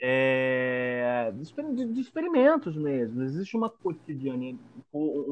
É, 0.00 1.32
de, 1.34 2.00
experimentos 2.00 2.76
mesmo. 2.76 3.22
Existe 3.22 3.56
uma 3.56 3.68
cotidiana, 3.68 4.56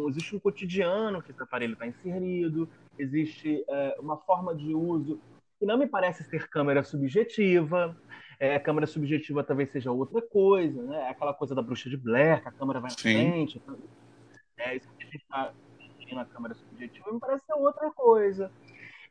existe 0.08 0.34
um 0.34 0.40
cotidiano 0.40 1.22
que 1.22 1.30
esse 1.30 1.42
aparelho 1.42 1.74
está 1.74 1.86
inserido, 1.86 2.68
existe 2.98 3.64
é, 3.68 3.96
uma 4.00 4.16
forma 4.16 4.54
de 4.54 4.74
uso 4.74 5.20
que 5.58 5.66
não 5.66 5.78
me 5.78 5.86
parece 5.86 6.24
ser 6.24 6.48
câmera 6.48 6.82
subjetiva. 6.82 7.96
É, 8.38 8.56
a 8.56 8.60
câmera 8.60 8.86
subjetiva 8.86 9.42
talvez 9.42 9.70
seja 9.70 9.90
outra 9.90 10.20
coisa, 10.20 10.82
né? 10.82 11.02
É 11.02 11.08
aquela 11.10 11.32
coisa 11.32 11.54
da 11.54 11.62
bruxa 11.62 11.88
de 11.88 11.96
Blair, 11.96 12.42
que 12.42 12.48
a 12.48 12.52
câmera 12.52 12.80
vai 12.80 12.90
na 12.90 12.96
frente. 12.96 13.62
É, 14.58 14.76
isso 14.76 14.88
que 14.88 15.04
a 15.04 15.06
gente 15.06 15.22
está 15.22 15.54
na 16.12 16.24
câmera 16.24 16.54
subjetiva 16.54 17.12
me 17.12 17.18
parece 17.18 17.44
ser 17.46 17.54
outra 17.54 17.90
coisa. 17.92 18.50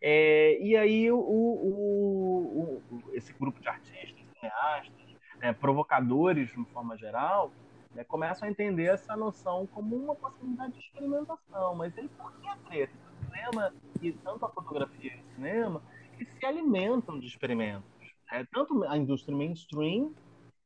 É, 0.01 0.59
e 0.61 0.75
aí 0.77 1.11
o, 1.11 1.17
o, 1.17 2.81
o, 2.91 3.13
esse 3.13 3.33
grupo 3.33 3.59
de 3.59 3.67
artistas, 3.67 4.25
cineastas, 4.33 5.04
né, 5.45 5.53
provocadores 5.53 6.49
de 6.49 6.57
uma 6.57 6.65
forma 6.65 6.97
geral, 6.97 7.51
né, 7.93 8.03
começam 8.03 8.47
a 8.47 8.51
entender 8.51 8.85
essa 8.85 9.15
noção 9.15 9.67
como 9.67 9.95
uma 9.95 10.15
possibilidade 10.15 10.73
de 10.73 10.79
experimentação. 10.79 11.75
Mas 11.75 11.95
aí 11.97 12.09
por 12.09 12.31
que 12.33 12.47
a 12.47 12.57
treta? 12.57 12.93
O 13.21 13.25
cinema 13.25 13.73
e 14.01 14.11
tanto 14.11 14.43
a 14.43 14.49
fotografia 14.49 15.13
e 15.13 15.19
o 15.19 15.35
cinema 15.35 15.81
que 16.17 16.25
se 16.25 16.45
alimentam 16.45 17.19
de 17.19 17.27
experimentos. 17.27 17.87
É, 18.31 18.43
tanto 18.51 18.83
a 18.85 18.97
indústria 18.97 19.37
mainstream 19.37 20.13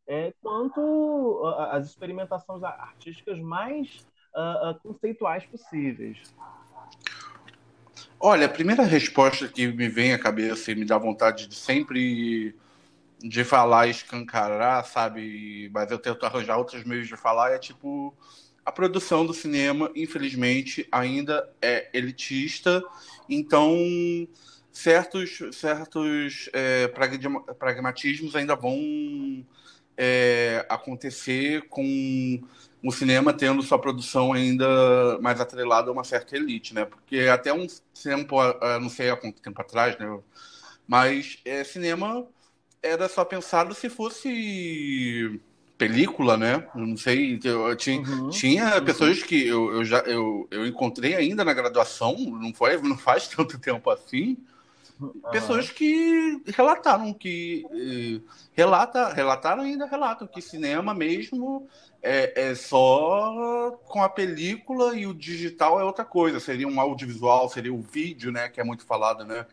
é, 0.08 0.34
quanto 0.42 1.44
as 1.72 1.88
experimentações 1.88 2.63
artísticas 2.63 3.39
mais 3.39 4.08
conceituais 4.82 5.46
possíveis. 5.46 6.34
Olha, 8.20 8.46
a 8.46 8.50
primeira 8.50 8.84
resposta 8.84 9.48
que 9.48 9.68
me 9.68 9.89
vem 9.89 10.13
à 10.13 10.20
cabeça 10.20 10.72
e 10.72 10.76
me 10.76 10.86
dá 10.86 10.98
vontade 10.98 11.48
de 11.48 11.56
sempre 11.56 12.56
de 13.21 13.43
falar 13.43 13.88
escancarar, 13.88 14.86
sabe? 14.86 15.69
Mas 15.73 15.91
eu 15.91 15.99
tento 15.99 16.25
arranjar 16.25 16.58
outros 16.58 16.84
meios 16.84 17.08
de 17.08 17.17
falar, 17.17 17.51
é 17.51 17.60
tipo 17.60 18.15
a 18.65 18.71
produção 18.71 19.25
do 19.25 19.34
cinema, 19.34 19.91
infelizmente, 19.95 20.88
ainda 20.91 21.49
é 21.62 21.89
elitista, 21.93 22.84
então 23.27 23.75
certos 24.71 25.39
certos 25.53 26.49
é, 26.53 26.88
pragmatismos 27.58 28.36
ainda 28.36 28.55
vão 28.55 29.43
é, 29.97 30.65
acontecer 30.69 31.67
com 31.67 32.39
o 32.84 32.91
cinema 32.91 33.34
tendo 33.34 33.62
sua 33.62 33.79
produção 33.79 34.32
ainda 34.32 35.19
mais 35.19 35.41
atrelada 35.41 35.89
a 35.89 35.93
uma 35.93 36.03
certa 36.03 36.38
elite, 36.38 36.73
né? 36.73 36.86
Porque 36.86 37.21
até 37.21 37.51
um 37.51 37.67
tempo, 38.01 38.38
não 38.82 38.89
sei 38.89 39.10
há 39.10 39.17
quanto 39.17 39.41
tempo 39.41 39.62
atrás, 39.62 39.97
né? 39.97 40.19
Mas 40.88 41.39
é, 41.43 41.63
cinema 41.63 42.25
era 42.82 43.10
só 43.10 43.26
pensado 43.26 43.74
se 43.74 43.89
fosse 43.89 45.39
película, 45.78 46.36
né? 46.38 46.68
não 46.76 46.98
sei, 46.98 47.39
eu, 47.44 47.76
tinha, 47.76 48.02
uhum, 48.02 48.30
tinha 48.30 48.76
uhum. 48.76 48.86
pessoas 48.86 49.24
que 49.24 49.48
eu, 49.48 49.72
eu 49.72 49.86
já 49.86 50.00
eu, 50.00 50.46
eu 50.52 50.68
encontrei 50.68 51.15
ainda 51.15 51.46
na 51.46 51.54
graduação, 51.54 52.15
não 52.18 52.54
foi, 52.54 52.78
não 52.82 52.98
faz 52.98 53.28
tanto 53.30 53.58
tempo 53.58 53.89
assim, 53.89 54.38
pessoas 55.32 55.70
que 55.70 56.42
relataram 56.48 57.13
que 57.13 57.65
eh, 57.72 58.20
relata, 58.52 59.13
relataram 59.13 59.63
ainda 59.63 59.86
relatam 59.86 60.28
que 60.28 60.42
cinema 60.42 60.94
mesmo 60.94 61.65
é, 62.02 62.50
é, 62.50 62.56
só 62.56 63.72
com 63.86 64.02
a 64.02 64.10
película 64.10 64.96
e 64.96 65.06
o 65.06 65.13
digital 65.13 65.80
é 65.80 65.84
outra 65.84 66.06
coisa. 66.06 66.39
Seria 66.39 66.68
um 66.68 66.80
audiovisual, 66.80 67.50
seria 67.50 67.74
o 67.74 67.82
vídeo, 67.82 68.32
né? 68.32 68.48
Que 68.50 68.62
é 68.62 68.63
muito 68.63 68.86
falado, 68.86 69.26
né? 69.26 69.46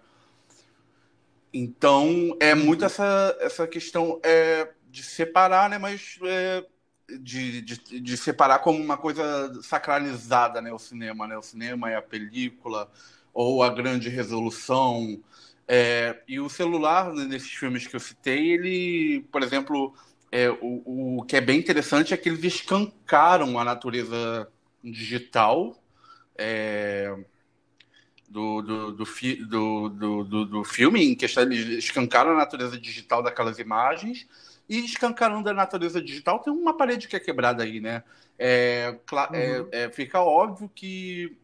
Então 1.58 2.36
é 2.38 2.54
muito 2.54 2.84
essa, 2.84 3.34
essa 3.40 3.66
questão 3.66 4.20
é, 4.22 4.68
de 4.90 5.02
separar, 5.02 5.70
né? 5.70 5.78
Mas 5.78 6.18
é, 6.22 6.62
de, 7.18 7.62
de, 7.62 8.00
de, 8.00 8.16
separar 8.16 8.58
como 8.58 8.78
uma 8.78 8.98
coisa 8.98 9.58
sacralizada, 9.62 10.60
né? 10.60 10.70
O 10.70 10.78
cinema, 10.78 11.26
né? 11.26 11.38
O 11.38 11.42
cinema 11.42 11.90
é 11.90 11.96
a 11.96 12.02
película 12.02 12.90
ou 13.32 13.62
a 13.62 13.70
grande 13.70 14.10
resolução. 14.10 15.18
É, 15.66 16.20
e 16.28 16.38
o 16.38 16.48
celular, 16.50 17.12
né, 17.12 17.24
nesses 17.24 17.50
filmes 17.50 17.86
que 17.86 17.96
eu 17.96 18.00
citei, 18.00 18.52
ele, 18.52 19.26
por 19.32 19.42
exemplo, 19.42 19.94
é, 20.30 20.50
o, 20.50 21.18
o 21.18 21.22
que 21.24 21.36
é 21.36 21.40
bem 21.40 21.58
interessante 21.58 22.12
é 22.12 22.16
que 22.18 22.28
eles 22.28 22.44
escancaram 22.44 23.58
a 23.58 23.64
natureza 23.64 24.46
digital 24.84 25.74
é, 26.36 27.16
do, 28.28 28.62
do, 28.62 28.92
do, 28.92 29.06
fi, 29.06 29.36
do, 29.36 29.88
do, 29.88 30.44
do, 30.44 30.64
filme, 30.64 31.04
em 31.04 31.14
questão, 31.14 31.44
eles 31.44 31.84
escancaram 31.84 32.32
a 32.32 32.36
natureza 32.36 32.78
digital 32.78 33.22
daquelas 33.22 33.58
imagens 33.58 34.26
e 34.68 34.84
escancarando 34.84 35.48
a 35.48 35.54
natureza 35.54 36.00
digital, 36.02 36.40
tem 36.40 36.52
uma 36.52 36.76
parede 36.76 37.06
que 37.06 37.16
é 37.16 37.20
quebrada 37.20 37.62
aí, 37.62 37.80
né? 37.80 38.02
É, 38.38 38.98
uhum. 39.12 39.18
é, 39.32 39.84
é, 39.84 39.90
fica 39.90 40.20
óbvio 40.20 40.70
que 40.74 41.36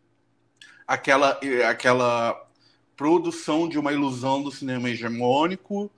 aquela, 0.86 1.38
aquela 1.68 2.48
produção 2.96 3.68
de 3.68 3.78
uma 3.78 3.92
ilusão 3.92 4.42
do 4.42 4.50
cinema 4.50 4.90
hegemônico 4.90 5.90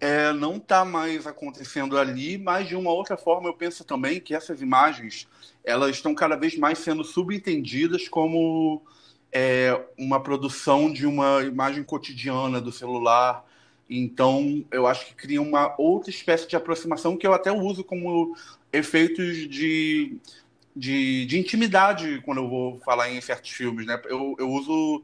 é, 0.00 0.32
não 0.32 0.56
está 0.56 0.84
mais 0.84 1.26
acontecendo 1.26 1.96
ali, 1.96 2.36
mas 2.36 2.68
de 2.68 2.76
uma 2.76 2.90
outra 2.90 3.16
forma 3.16 3.48
eu 3.48 3.54
penso 3.54 3.84
também 3.84 4.20
que 4.20 4.34
essas 4.34 4.60
imagens 4.60 5.26
elas 5.64 5.96
estão 5.96 6.14
cada 6.14 6.36
vez 6.36 6.58
mais 6.58 6.78
sendo 6.78 7.02
subentendidas 7.02 8.06
como 8.08 8.82
é, 9.34 9.84
uma 9.98 10.20
produção 10.20 10.92
de 10.92 11.04
uma 11.04 11.42
imagem 11.42 11.82
cotidiana 11.82 12.60
do 12.60 12.70
celular. 12.70 13.44
Então, 13.90 14.64
eu 14.70 14.86
acho 14.86 15.06
que 15.06 15.14
cria 15.14 15.42
uma 15.42 15.74
outra 15.76 16.08
espécie 16.08 16.48
de 16.48 16.54
aproximação 16.54 17.16
que 17.16 17.26
eu 17.26 17.34
até 17.34 17.50
uso 17.50 17.82
como 17.82 18.36
efeitos 18.72 19.48
de, 19.48 20.16
de, 20.74 21.26
de 21.26 21.38
intimidade 21.38 22.22
quando 22.24 22.38
eu 22.38 22.48
vou 22.48 22.78
falar 22.80 23.10
em 23.10 23.20
certos 23.20 23.50
filmes. 23.50 23.84
Né? 23.84 24.00
Eu, 24.06 24.36
eu 24.38 24.48
uso, 24.48 25.02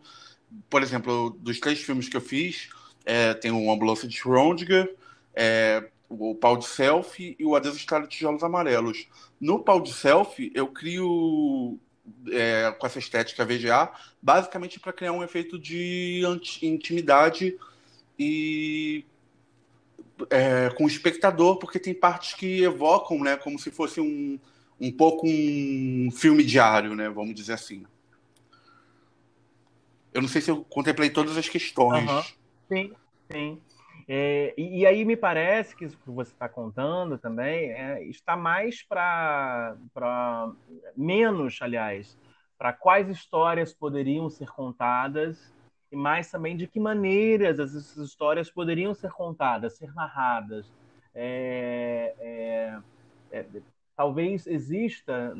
por 0.70 0.80
exemplo, 0.80 1.36
dos 1.40 1.58
três 1.58 1.80
filmes 1.80 2.08
que 2.08 2.16
eu 2.16 2.20
fiz, 2.20 2.68
é, 3.04 3.34
tem 3.34 3.50
o 3.50 3.70
Ambulância 3.70 4.06
de 4.06 4.16
Schrödinger, 4.16 4.94
é, 5.34 5.88
o 6.08 6.36
pau 6.36 6.56
de 6.56 6.66
selfie 6.66 7.34
e 7.38 7.44
o 7.44 7.56
Adeus 7.56 7.76
Estrada 7.76 8.06
de 8.06 8.16
Tijolos 8.16 8.44
Amarelos. 8.44 9.08
No 9.40 9.58
pau 9.58 9.80
de 9.80 9.92
selfie, 9.92 10.52
eu 10.54 10.68
crio, 10.68 11.78
é, 12.30 12.74
com 12.78 12.86
essa 12.86 12.98
estética 12.98 13.44
VGA, 13.44 13.90
basicamente 14.20 14.78
para 14.78 14.92
criar 14.92 15.12
um 15.12 15.22
efeito 15.22 15.58
de 15.58 16.22
intimidade 16.62 17.56
e 18.18 19.04
é, 20.28 20.70
com 20.70 20.84
o 20.84 20.88
espectador, 20.88 21.58
porque 21.58 21.78
tem 21.78 21.94
partes 21.94 22.34
que 22.34 22.62
evocam, 22.62 23.18
né, 23.20 23.36
como 23.36 23.58
se 23.58 23.70
fosse 23.70 24.00
um, 24.00 24.38
um 24.78 24.92
pouco 24.92 25.26
um 25.26 26.10
filme 26.12 26.44
diário, 26.44 26.94
né, 26.94 27.08
vamos 27.08 27.34
dizer 27.34 27.54
assim. 27.54 27.84
Eu 30.12 30.20
não 30.20 30.28
sei 30.28 30.40
se 30.40 30.50
eu 30.50 30.64
contemplei 30.64 31.08
todas 31.08 31.36
as 31.36 31.48
questões. 31.48 32.10
Uhum. 32.10 32.22
Sim, 32.68 32.92
sim. 33.30 33.58
É, 34.12 34.52
e, 34.56 34.80
e, 34.80 34.86
aí 34.86 35.04
me 35.04 35.16
parece 35.16 35.76
que 35.76 35.84
isso 35.84 35.96
que 35.96 36.10
você 36.10 36.32
está 36.32 36.48
contando 36.48 37.16
também 37.16 37.70
é, 37.70 38.02
está 38.06 38.36
mais 38.36 38.82
para 38.82 39.76
menos, 40.96 41.56
aliás, 41.62 42.18
para 42.58 42.72
quais 42.72 43.08
histórias 43.08 43.72
poderiam 43.72 44.28
ser 44.28 44.48
contadas 44.50 45.54
e 45.92 45.96
mais 45.96 46.28
também 46.28 46.56
de 46.56 46.66
que 46.66 46.80
maneiras 46.80 47.60
essas 47.60 47.96
histórias 47.98 48.50
poderiam 48.50 48.92
ser 48.94 49.12
contadas, 49.12 49.76
ser 49.76 49.94
narradas. 49.94 50.66
É, 51.14 52.12
é, 52.18 53.38
é 53.38 53.46
talvez 53.96 54.44
exista 54.48 55.32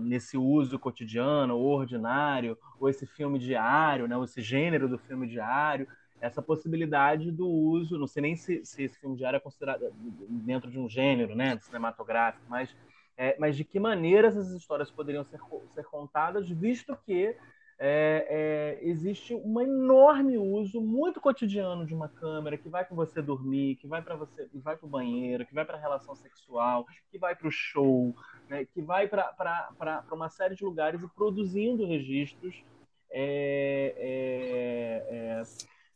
nesse 0.00 0.36
uso 0.36 0.80
cotidiano, 0.80 1.56
ordinário, 1.58 2.58
ou 2.80 2.88
esse 2.88 3.06
filme 3.06 3.38
diário, 3.38 4.08
né, 4.08 4.16
ou 4.16 4.24
esse 4.24 4.42
gênero 4.42 4.88
do 4.88 4.98
filme 4.98 5.28
diário, 5.28 5.86
essa 6.20 6.42
possibilidade 6.42 7.30
do 7.30 7.48
uso, 7.48 7.98
não 7.98 8.06
sei 8.06 8.22
nem 8.22 8.36
se, 8.36 8.64
se 8.64 8.84
esse 8.84 8.98
filme 8.98 9.16
diário 9.16 9.36
é 9.36 9.40
considerado 9.40 9.92
dentro 10.28 10.70
de 10.70 10.78
um 10.78 10.88
gênero 10.88 11.34
né, 11.34 11.58
cinematográfico, 11.58 12.44
mas, 12.48 12.74
é, 13.16 13.36
mas 13.38 13.56
de 13.56 13.64
que 13.64 13.78
maneira 13.78 14.28
essas 14.28 14.50
histórias 14.50 14.90
poderiam 14.90 15.24
ser, 15.24 15.38
ser 15.70 15.84
contadas, 15.84 16.48
visto 16.48 16.96
que 17.04 17.36
é, 17.78 18.78
é, 18.80 18.88
existe 18.88 19.34
um 19.34 19.60
enorme 19.60 20.38
uso 20.38 20.80
muito 20.80 21.20
cotidiano 21.20 21.84
de 21.84 21.94
uma 21.94 22.08
câmera 22.08 22.56
que 22.56 22.70
vai 22.70 22.86
com 22.86 22.94
você 22.94 23.20
dormir, 23.20 23.76
que 23.76 23.86
vai 23.86 24.00
para 24.00 24.16
você, 24.16 24.48
que 24.48 24.58
vai 24.58 24.76
para 24.76 24.86
o 24.86 24.90
banheiro, 24.90 25.44
que 25.44 25.54
vai 25.54 25.64
para 25.64 25.76
a 25.76 25.80
relação 25.80 26.14
sexual, 26.14 26.86
que 27.10 27.18
vai 27.18 27.36
para 27.36 27.46
o 27.46 27.50
show, 27.50 28.14
né, 28.48 28.64
que 28.64 28.80
vai 28.80 29.06
para 29.06 30.06
uma 30.10 30.30
série 30.30 30.54
de 30.54 30.64
lugares 30.64 31.02
e 31.02 31.08
produzindo 31.08 31.86
registros 31.86 32.64
é, 33.10 33.94
é, 33.98 35.40
é 35.40 35.42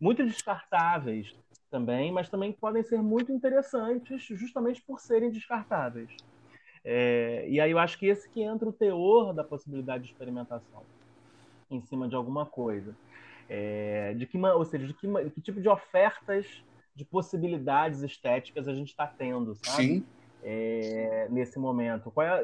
muito 0.00 0.24
descartáveis 0.24 1.34
também, 1.70 2.10
mas 2.10 2.28
também 2.28 2.52
podem 2.52 2.82
ser 2.82 3.00
muito 3.02 3.30
interessantes 3.30 4.22
justamente 4.22 4.82
por 4.82 4.98
serem 4.98 5.30
descartáveis. 5.30 6.10
É, 6.84 7.46
e 7.48 7.60
aí 7.60 7.70
eu 7.70 7.78
acho 7.78 7.98
que 7.98 8.06
esse 8.06 8.28
que 8.28 8.42
entra 8.42 8.68
o 8.68 8.72
teor 8.72 9.32
da 9.34 9.44
possibilidade 9.44 10.04
de 10.04 10.10
experimentação 10.10 10.82
em 11.70 11.80
cima 11.82 12.08
de 12.08 12.16
alguma 12.16 12.44
coisa. 12.46 12.96
É, 13.48 14.14
de 14.14 14.26
que, 14.26 14.38
ou 14.38 14.64
seja, 14.64 14.86
de 14.86 14.94
que, 14.94 15.06
que, 15.30 15.40
tipo 15.40 15.60
de 15.60 15.68
ofertas 15.68 16.64
de 16.94 17.04
possibilidades 17.04 18.02
estéticas 18.02 18.66
a 18.66 18.74
gente 18.74 18.88
está 18.88 19.06
tendo, 19.06 19.54
sabe? 19.54 19.84
Sim. 19.84 20.06
É, 20.42 21.28
nesse 21.30 21.58
momento. 21.58 22.12
É, 22.20 22.42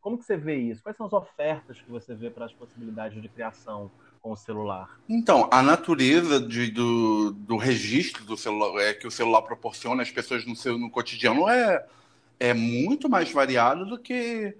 como 0.00 0.16
que 0.16 0.24
você 0.24 0.36
vê 0.36 0.56
isso? 0.56 0.82
Quais 0.82 0.96
são 0.96 1.06
as 1.06 1.12
ofertas 1.12 1.80
que 1.80 1.90
você 1.90 2.14
vê 2.14 2.30
para 2.30 2.46
as 2.46 2.52
possibilidades 2.52 3.20
de 3.20 3.28
criação 3.28 3.90
com 4.24 4.32
o 4.32 4.36
celular? 4.36 4.88
Então, 5.06 5.50
a 5.52 5.62
natureza 5.62 6.40
de, 6.40 6.70
do, 6.70 7.30
do 7.32 7.58
registro 7.58 8.24
do 8.24 8.38
celular 8.38 8.82
é, 8.82 8.94
que 8.94 9.06
o 9.06 9.10
celular 9.10 9.42
proporciona 9.42 10.02
às 10.02 10.10
pessoas 10.10 10.46
no 10.46 10.56
seu 10.56 10.78
no 10.78 10.88
cotidiano 10.88 11.46
é, 11.46 11.84
é 12.40 12.54
muito 12.54 13.06
mais 13.06 13.30
variado 13.30 13.84
do 13.84 13.98
que 13.98 14.56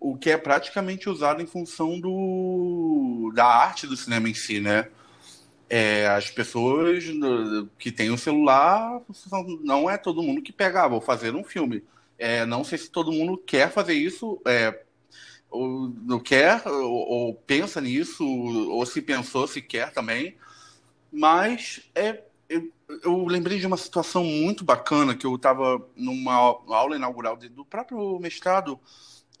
o 0.00 0.16
que 0.16 0.28
é 0.28 0.36
praticamente 0.36 1.08
usado 1.08 1.40
em 1.40 1.46
função 1.46 2.00
do, 2.00 3.32
da 3.32 3.46
arte 3.46 3.86
do 3.86 3.96
cinema 3.96 4.28
em 4.28 4.34
si, 4.34 4.58
né? 4.58 4.88
É, 5.70 6.08
as 6.08 6.28
pessoas 6.28 7.04
que 7.78 7.92
têm 7.92 8.10
o 8.10 8.14
um 8.14 8.18
celular, 8.18 9.00
não 9.62 9.88
é 9.88 9.96
todo 9.96 10.22
mundo 10.22 10.42
que 10.42 10.52
pega, 10.52 10.82
ah, 10.82 10.88
vou 10.88 11.00
fazer 11.00 11.34
um 11.34 11.44
filme. 11.44 11.82
É, 12.18 12.44
não 12.44 12.64
sei 12.64 12.76
se 12.76 12.90
todo 12.90 13.12
mundo 13.12 13.38
quer 13.38 13.70
fazer 13.70 13.94
isso, 13.94 14.40
é, 14.44 14.82
ou 15.56 15.94
não 16.02 16.20
quer, 16.20 16.66
ou, 16.66 17.08
ou, 17.08 17.34
pensa 17.34 17.80
nisso, 17.80 18.26
ou 18.26 18.84
se 18.86 19.00
pensou, 19.02 19.46
se 19.46 19.62
quer 19.62 19.92
também. 19.92 20.36
Mas 21.12 21.88
é, 21.94 22.22
eu, 22.48 22.70
eu 23.02 23.24
lembrei 23.26 23.58
de 23.58 23.66
uma 23.66 23.76
situação 23.76 24.24
muito 24.24 24.64
bacana 24.64 25.14
que 25.14 25.26
eu 25.26 25.34
estava 25.34 25.84
numa 25.96 26.34
aula 26.34 26.96
inaugural 26.96 27.36
do 27.36 27.64
próprio 27.64 28.18
mestrado 28.18 28.80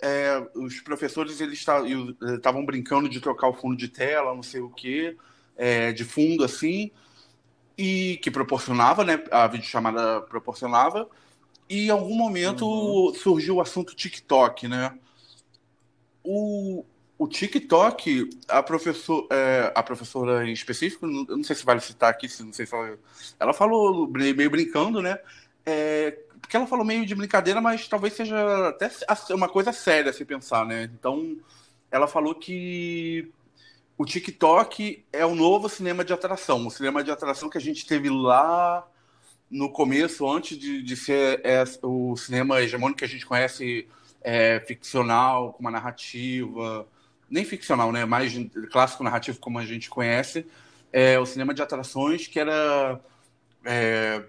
é, 0.00 0.46
os 0.54 0.80
professores 0.80 1.40
eles 1.40 1.64
estavam 2.34 2.64
brincando 2.64 3.08
de 3.08 3.20
trocar 3.20 3.48
o 3.48 3.54
fundo 3.54 3.76
de 3.76 3.88
tela, 3.88 4.34
não 4.34 4.42
sei 4.42 4.60
o 4.60 4.70
que, 4.70 5.16
é, 5.56 5.92
de 5.92 6.04
fundo 6.04 6.44
assim, 6.44 6.90
e 7.76 8.18
que 8.22 8.30
proporcionava, 8.30 9.04
né? 9.04 9.22
A 9.30 9.46
videochamada 9.46 10.20
proporcionava. 10.22 11.08
E 11.68 11.86
em 11.86 11.90
algum 11.90 12.14
momento 12.14 12.66
uhum. 12.66 13.14
surgiu 13.14 13.56
o 13.56 13.60
assunto 13.60 13.94
TikTok, 13.94 14.68
né? 14.68 14.96
O, 16.28 16.84
o 17.16 17.28
TikTok, 17.28 18.28
a, 18.48 18.62
professor, 18.62 19.26
é, 19.30 19.72
a 19.74 19.82
professora 19.82 20.46
em 20.48 20.52
específico, 20.52 21.06
não 21.06 21.44
sei 21.44 21.54
se 21.54 21.64
vale 21.64 21.80
citar 21.80 22.10
aqui, 22.10 22.26
não 22.42 22.52
sei 22.52 22.66
se 22.66 22.74
ela, 22.74 22.98
ela 23.38 23.54
falou 23.54 24.08
meio 24.08 24.50
brincando, 24.50 25.00
né? 25.00 25.18
É, 25.64 26.18
porque 26.40 26.56
ela 26.56 26.66
falou 26.66 26.84
meio 26.84 27.06
de 27.06 27.14
brincadeira, 27.14 27.60
mas 27.60 27.88
talvez 27.88 28.14
seja 28.14 28.68
até 28.68 28.90
uma 29.34 29.48
coisa 29.48 29.72
séria 29.72 30.12
se 30.12 30.24
pensar, 30.24 30.66
né? 30.66 30.84
Então, 30.84 31.36
ela 31.90 32.06
falou 32.06 32.34
que 32.34 33.30
o 33.96 34.04
TikTok 34.04 35.04
é 35.12 35.24
o 35.24 35.34
novo 35.34 35.68
cinema 35.68 36.04
de 36.04 36.12
atração, 36.12 36.66
o 36.66 36.70
cinema 36.70 37.02
de 37.02 37.10
atração 37.10 37.48
que 37.48 37.58
a 37.58 37.60
gente 37.60 37.86
teve 37.86 38.10
lá 38.10 38.86
no 39.50 39.70
começo, 39.70 40.28
antes 40.28 40.58
de, 40.58 40.82
de 40.82 40.96
ser 40.96 41.40
é, 41.44 41.64
o 41.82 42.16
cinema 42.16 42.60
hegemônico 42.60 42.98
que 42.98 43.04
a 43.04 43.08
gente 43.08 43.24
conhece, 43.24 43.88
é, 44.26 44.58
ficcional, 44.58 45.52
com 45.52 45.60
uma 45.60 45.70
narrativa, 45.70 46.84
nem 47.30 47.44
ficcional, 47.44 47.92
né? 47.92 48.04
Mais 48.04 48.32
clássico 48.72 49.04
narrativo 49.04 49.38
como 49.38 49.56
a 49.56 49.64
gente 49.64 49.88
conhece, 49.88 50.44
é 50.92 51.16
o 51.16 51.24
cinema 51.24 51.54
de 51.54 51.62
atrações 51.62 52.26
que 52.26 52.40
era 52.40 53.00
é, 53.64 54.24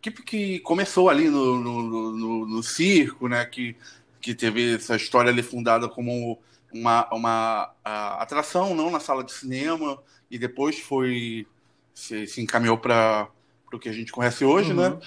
que, 0.00 0.12
que 0.12 0.60
começou 0.60 1.08
ali 1.10 1.28
no, 1.28 1.58
no, 1.58 2.12
no, 2.12 2.46
no, 2.46 2.62
circo, 2.62 3.26
né? 3.26 3.44
Que, 3.44 3.74
que 4.20 4.32
teve 4.36 4.76
essa 4.76 4.94
história 4.94 5.32
ali 5.32 5.42
fundada 5.42 5.88
como 5.88 6.38
uma, 6.72 7.12
uma 7.12 7.74
atração, 8.20 8.72
não 8.72 8.88
na 8.88 9.00
sala 9.00 9.24
de 9.24 9.32
cinema, 9.32 10.00
e 10.30 10.38
depois 10.38 10.78
foi 10.78 11.44
se, 11.92 12.24
se 12.28 12.40
encaminhou 12.40 12.78
para 12.78 13.28
o 13.72 13.80
que 13.80 13.88
a 13.88 13.92
gente 13.92 14.12
conhece 14.12 14.44
hoje, 14.44 14.72
né? 14.72 14.90
uhum. 14.90 14.94
né? 14.94 15.00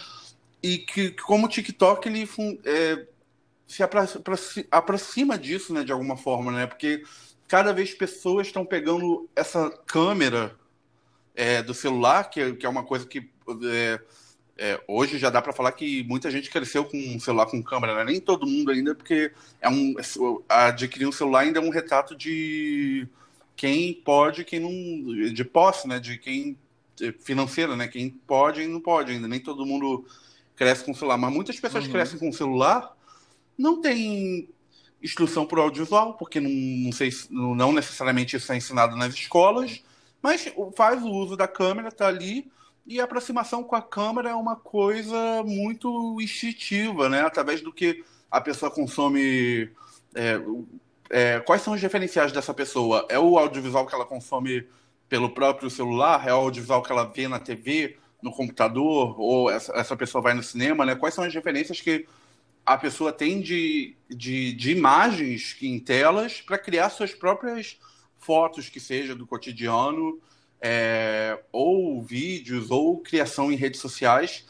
E 0.62 0.78
que, 0.80 1.12
como 1.12 1.46
o 1.46 1.50
TikTok 1.50 2.08
ele 2.08 2.30
é, 2.66 3.08
se 3.72 4.68
aproxima 4.70 5.38
disso, 5.38 5.74
né? 5.74 5.84
De 5.84 5.92
alguma 5.92 6.18
forma, 6.18 6.52
né? 6.52 6.68
Porque 6.68 7.04
cada 7.48 7.72
vez 7.72 7.94
pessoas 7.94 8.48
estão 8.48 8.66
pegando 8.66 9.30
essa 9.36 9.70
câmera 9.86 10.56
é, 11.34 11.64
do 11.64 11.74
celular, 11.74 12.30
que 12.30 12.42
é, 12.42 12.52
que 12.54 12.66
é 12.66 12.70
uma 12.70 12.84
coisa 12.84 13.06
que 13.06 13.30
é, 13.64 14.00
é, 14.58 14.82
hoje 14.88 15.18
já 15.18 15.30
dá 15.30 15.42
para 15.42 15.54
falar 15.54 15.72
que 15.72 16.04
muita 16.04 16.30
gente 16.30 16.50
cresceu 16.50 16.84
com 16.84 16.98
um 16.98 17.20
celular 17.20 17.46
com 17.46 17.64
câmera, 17.64 17.96
né? 17.96 18.04
nem 18.12 18.20
todo 18.20 18.46
mundo 18.46 18.72
ainda, 18.72 18.94
porque 18.94 19.32
é 19.62 19.70
um, 19.70 19.96
adquirir 20.50 21.08
um 21.08 21.12
celular 21.12 21.42
ainda 21.42 21.60
é 21.60 21.62
um 21.62 21.70
retrato 21.70 22.16
de 22.16 23.08
quem 23.56 23.94
pode, 23.94 24.44
quem 24.44 24.60
não, 24.60 25.34
de 25.34 25.46
posse, 25.46 25.88
né? 25.88 26.00
De 26.00 26.18
quem 26.18 26.58
financeira, 27.20 27.76
né? 27.76 27.88
Quem 27.88 28.10
pode 28.10 28.62
e 28.62 28.68
não 28.68 28.82
pode 28.82 29.12
ainda. 29.12 29.28
Nem 29.28 29.40
todo 29.40 29.66
mundo 29.66 30.06
cresce 30.56 30.84
com 30.84 30.94
celular, 30.94 31.18
mas 31.18 31.34
muitas 31.34 31.60
pessoas 31.60 31.86
uhum. 31.86 31.92
crescem 31.92 32.20
com 32.20 32.32
celular, 32.32 32.96
não 33.62 33.82
tem 33.82 34.50
instrução 35.02 35.46
por 35.46 35.60
audiovisual, 35.60 36.16
porque 36.16 36.40
não, 36.40 36.50
não 36.50 36.92
sei, 36.92 37.10
não 37.30 37.72
necessariamente 37.72 38.36
isso 38.36 38.52
é 38.52 38.58
ensinado 38.58 38.96
nas 38.96 39.14
escolas, 39.14 39.84
mas 40.22 40.52
faz 40.76 41.02
o 41.04 41.10
uso 41.10 41.36
da 41.36 41.48
câmera, 41.48 41.92
tá 41.92 42.08
ali 42.08 42.52
e 42.86 43.00
a 43.00 43.04
aproximação 43.04 43.64
com 43.64 43.76
a 43.76 43.82
câmera 43.82 44.32
é 44.32 44.36
uma 44.36 44.56
coisa 44.56 45.44
muito 45.44 46.20
instintiva, 46.20 47.08
né? 47.08 47.22
Através 47.22 47.62
do 47.62 47.72
que 47.72 48.04
a 48.30 48.42
pessoa 48.42 48.72
consome. 48.72 49.70
É, 50.16 50.42
é, 51.10 51.40
quais 51.42 51.62
são 51.62 51.74
os 51.74 51.82
referenciais 51.82 52.32
dessa 52.32 52.54
pessoa? 52.54 53.06
É 53.10 53.20
o 53.20 53.38
audiovisual 53.38 53.86
que 53.86 53.94
ela 53.94 54.06
consome 54.06 54.68
pelo 55.08 55.30
próprio 55.30 55.70
celular? 55.70 56.28
É 56.28 56.34
o 56.34 56.38
audiovisual 56.38 56.82
que 56.82 56.92
ela 56.92 57.06
vê 57.06 57.28
na 57.28 57.40
TV, 57.40 57.98
no 58.22 58.32
computador? 58.32 59.20
Ou 59.20 59.50
essa, 59.50 59.74
essa 59.74 59.96
pessoa 59.96 60.22
vai 60.22 60.34
no 60.34 60.44
cinema, 60.44 60.86
né? 60.86 60.96
Quais 60.96 61.14
são 61.14 61.24
as 61.24 61.34
referências 61.34 61.80
que 61.80 62.08
a 62.66 62.78
pessoa 62.78 63.12
tem 63.12 63.42
de, 63.42 63.96
de, 64.10 64.54
de 64.54 64.72
imagens 64.72 65.56
em 65.62 65.80
telas 65.80 66.42
para 66.42 66.58
criar 66.58 66.90
suas 66.90 67.14
próprias 67.14 67.80
fotos, 68.18 68.70
que 68.70 68.80
seja 68.80 69.16
do 69.16 69.26
cotidiano? 69.26 70.22
é, 70.62 71.40
ou 71.52 72.02
vídeos, 72.02 72.70
ou 72.70 73.00
criação 73.00 73.52
em 73.52 73.56
redes 73.56 73.82
sociais, 73.82 74.46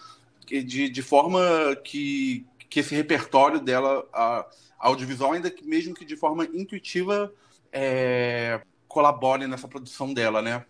de, 0.45 0.89
de 0.89 1.01
forma 1.01 1.39
que, 1.83 2.45
que 2.69 2.81
esse 2.81 2.93
repertório 2.93 3.61
dela, 3.61 4.05
a, 4.11 4.45
audiovisual, 4.77 5.31
ainda 5.31 5.49
que 5.49 5.65
mesmo 5.65 5.93
que 5.93 6.03
de 6.03 6.17
forma 6.17 6.43
intuitiva, 6.53 7.33
é, 7.71 8.61
colabore 8.87 9.47
nessa 9.47 9.67
produção 9.69 10.13
dela, 10.13 10.41
né? 10.41 10.65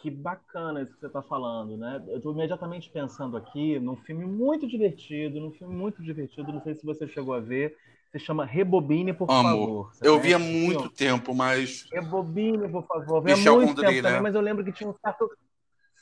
Que 0.00 0.10
bacana 0.10 0.80
isso 0.80 0.94
que 0.94 1.00
você 1.00 1.06
está 1.06 1.20
falando, 1.20 1.76
né? 1.76 2.02
Eu 2.08 2.16
estou 2.16 2.32
imediatamente 2.32 2.88
pensando 2.88 3.36
aqui 3.36 3.78
num 3.78 3.96
filme 3.96 4.24
muito 4.24 4.66
divertido, 4.66 5.38
num 5.38 5.52
filme 5.52 5.74
muito 5.74 6.02
divertido, 6.02 6.52
não 6.52 6.62
sei 6.62 6.74
se 6.74 6.86
você 6.86 7.06
chegou 7.06 7.34
a 7.34 7.40
ver, 7.40 7.76
se 8.10 8.18
chama 8.18 8.46
Rebobine, 8.46 9.12
por 9.12 9.30
Amo. 9.30 9.42
favor. 9.42 9.92
eu 10.02 10.18
vi 10.18 10.32
há 10.32 10.38
muito 10.38 10.88
tempo, 10.88 11.34
mas. 11.34 11.86
Rebobine, 11.92 12.66
por 12.68 12.86
favor. 12.86 13.22
Vi 13.22 13.32
há 13.32 13.36
muito 13.36 13.74
Gondry, 13.74 13.74
tempo 13.74 13.92
né? 13.92 14.02
também, 14.02 14.22
mas 14.22 14.34
eu 14.34 14.40
lembro 14.40 14.64
que 14.64 14.72
tinha 14.72 14.88
um 14.88 14.94
certo 15.04 15.30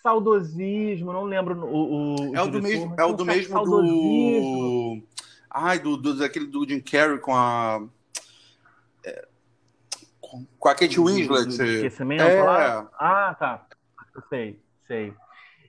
saudosismo, 0.01 1.13
não 1.13 1.25
lembro 1.25 1.67
o. 1.67 2.31
o 2.31 2.37
é 2.37 2.43
o 2.43 2.49
do 2.49 2.63
mesmo, 2.63 2.95
é 2.97 3.05
o 3.05 3.13
do 3.13 3.25
mesmo 3.25 3.65
do. 3.65 5.03
Ai, 5.51 5.79
do, 5.81 5.97
do, 5.97 6.17
daquele 6.19 6.47
do 6.47 6.67
Jim 6.69 6.81
Carrey 6.81 7.19
com 7.19 7.35
a. 7.35 7.85
É, 9.05 9.27
com 10.21 10.69
a 10.69 10.75
Kate 10.75 11.01
Winslet. 11.01 11.49
Esquecimento? 11.49 12.23
É. 12.23 12.87
Ah, 12.99 13.37
tá. 13.39 13.67
Sei, 14.29 14.61
sei. 14.87 15.15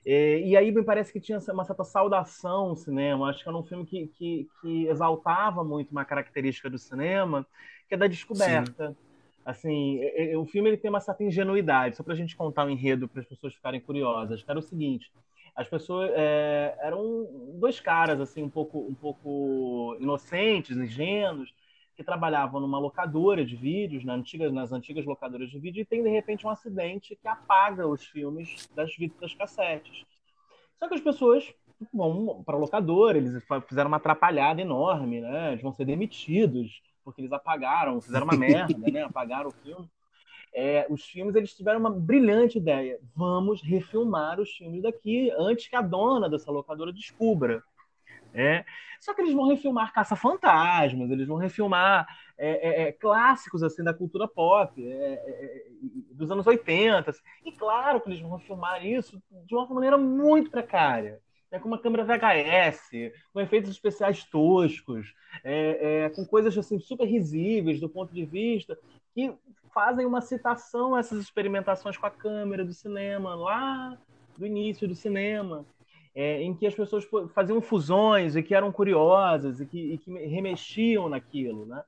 É, 0.06 0.40
e 0.40 0.56
aí 0.56 0.72
me 0.72 0.82
parece 0.82 1.12
que 1.12 1.20
tinha 1.20 1.38
uma 1.52 1.64
certa 1.64 1.84
saudação 1.84 2.68
ao 2.68 2.76
cinema. 2.76 3.28
Acho 3.28 3.42
que 3.42 3.48
era 3.48 3.58
um 3.58 3.62
filme 3.62 3.84
que, 3.84 4.06
que, 4.08 4.48
que 4.60 4.86
exaltava 4.86 5.62
muito 5.62 5.90
uma 5.90 6.04
característica 6.04 6.70
do 6.70 6.78
cinema, 6.78 7.46
que 7.88 7.94
é 7.94 7.98
da 7.98 8.06
descoberta. 8.06 8.88
Sim. 8.88 8.96
Assim, 9.44 10.00
é, 10.00 10.32
é, 10.32 10.38
o 10.38 10.44
filme 10.44 10.70
ele 10.70 10.76
tem 10.76 10.90
uma 10.90 11.00
certa 11.00 11.24
ingenuidade. 11.24 11.96
Só 11.96 12.02
para 12.02 12.14
a 12.14 12.16
gente 12.16 12.36
contar 12.36 12.64
o 12.64 12.66
um 12.66 12.70
enredo 12.70 13.08
para 13.08 13.20
as 13.20 13.26
pessoas 13.26 13.54
ficarem 13.54 13.80
curiosas. 13.80 14.42
Que 14.42 14.50
era 14.50 14.58
o 14.58 14.62
seguinte: 14.62 15.10
as 15.54 15.68
pessoas 15.68 16.10
é, 16.14 16.76
eram 16.80 17.28
dois 17.54 17.80
caras 17.80 18.20
assim 18.20 18.42
um 18.42 18.50
pouco 18.50 18.78
um 18.78 18.94
pouco 18.94 19.96
inocentes, 20.00 20.76
ingênuos, 20.76 21.54
que 22.00 22.04
trabalhavam 22.04 22.62
numa 22.62 22.78
locadora 22.78 23.44
de 23.44 23.54
vídeos, 23.54 24.06
na 24.06 24.14
antiga, 24.14 24.50
nas 24.50 24.72
antigas 24.72 25.04
locadoras 25.04 25.50
de 25.50 25.58
vídeo, 25.58 25.82
e 25.82 25.84
tem 25.84 26.02
de 26.02 26.08
repente 26.08 26.46
um 26.46 26.50
acidente 26.50 27.14
que 27.14 27.28
apaga 27.28 27.86
os 27.86 28.06
filmes 28.06 28.66
das 28.74 28.90
fitas 28.94 29.34
cassetes. 29.34 30.06
Só 30.78 30.88
que 30.88 30.94
as 30.94 31.00
pessoas 31.02 31.52
vão 31.92 32.42
para 32.42 32.56
a 32.56 32.58
locadora, 32.58 33.18
eles 33.18 33.44
fizeram 33.68 33.88
uma 33.88 33.98
atrapalhada 33.98 34.62
enorme, 34.62 35.20
né? 35.20 35.52
Eles 35.52 35.62
vão 35.62 35.74
ser 35.74 35.84
demitidos 35.84 36.80
porque 37.04 37.20
eles 37.20 37.32
apagaram, 37.32 38.00
fizeram 38.00 38.24
uma 38.24 38.32
merda, 38.38 38.90
né? 38.90 39.02
Apagaram 39.02 39.50
o 39.50 39.52
filme. 39.52 39.86
É, 40.54 40.86
os 40.88 41.04
filmes 41.04 41.36
eles 41.36 41.54
tiveram 41.54 41.80
uma 41.80 41.90
brilhante 41.90 42.56
ideia. 42.56 42.98
Vamos 43.14 43.60
refilmar 43.62 44.40
os 44.40 44.50
filmes 44.52 44.82
daqui 44.82 45.30
antes 45.32 45.68
que 45.68 45.76
a 45.76 45.82
dona 45.82 46.30
dessa 46.30 46.50
locadora 46.50 46.94
descubra. 46.94 47.62
É. 48.34 48.64
Só 49.00 49.14
que 49.14 49.22
eles 49.22 49.32
vão 49.32 49.48
refilmar 49.48 49.92
Caça-Fantasmas, 49.92 51.10
eles 51.10 51.26
vão 51.26 51.38
refilmar 51.38 52.06
é, 52.36 52.50
é, 52.50 52.88
é 52.88 52.92
clássicos 52.92 53.62
assim 53.62 53.82
da 53.82 53.94
cultura 53.94 54.28
pop, 54.28 54.82
é, 54.86 55.12
é, 55.14 55.66
dos 56.12 56.30
anos 56.30 56.46
80. 56.46 57.10
Assim. 57.10 57.20
E 57.44 57.52
claro 57.52 58.00
que 58.00 58.08
eles 58.08 58.20
vão 58.20 58.36
refilmar 58.36 58.84
isso 58.84 59.20
de 59.46 59.54
uma 59.54 59.66
maneira 59.66 59.96
muito 59.96 60.50
precária. 60.50 61.20
É 61.50 61.58
com 61.58 61.66
uma 61.66 61.78
câmera 61.78 62.04
VHS, 62.04 63.12
com 63.32 63.40
efeitos 63.40 63.70
especiais 63.70 64.22
toscos, 64.22 65.12
com 66.14 66.24
coisas 66.24 66.56
assim 66.56 66.78
super 66.78 67.04
risíveis 67.04 67.80
do 67.80 67.88
ponto 67.88 68.14
de 68.14 68.24
vista 68.24 68.78
que 69.12 69.34
fazem 69.74 70.06
uma 70.06 70.20
citação 70.20 70.94
a 70.94 71.00
essas 71.00 71.20
experimentações 71.20 71.96
com 71.96 72.06
a 72.06 72.10
câmera 72.10 72.64
do 72.64 72.72
cinema 72.72 73.34
lá 73.34 73.98
do 74.36 74.46
início 74.46 74.86
do 74.86 74.94
cinema 74.94 75.64
é, 76.20 76.42
em 76.42 76.52
que 76.52 76.66
as 76.66 76.74
pessoas 76.74 77.08
faziam 77.34 77.62
fusões 77.62 78.36
e 78.36 78.42
que 78.42 78.54
eram 78.54 78.70
curiosas 78.70 79.58
e 79.58 79.64
que, 79.64 79.94
e 79.94 79.96
que 79.96 80.12
remexiam 80.26 81.08
naquilo, 81.08 81.64
né? 81.64 81.82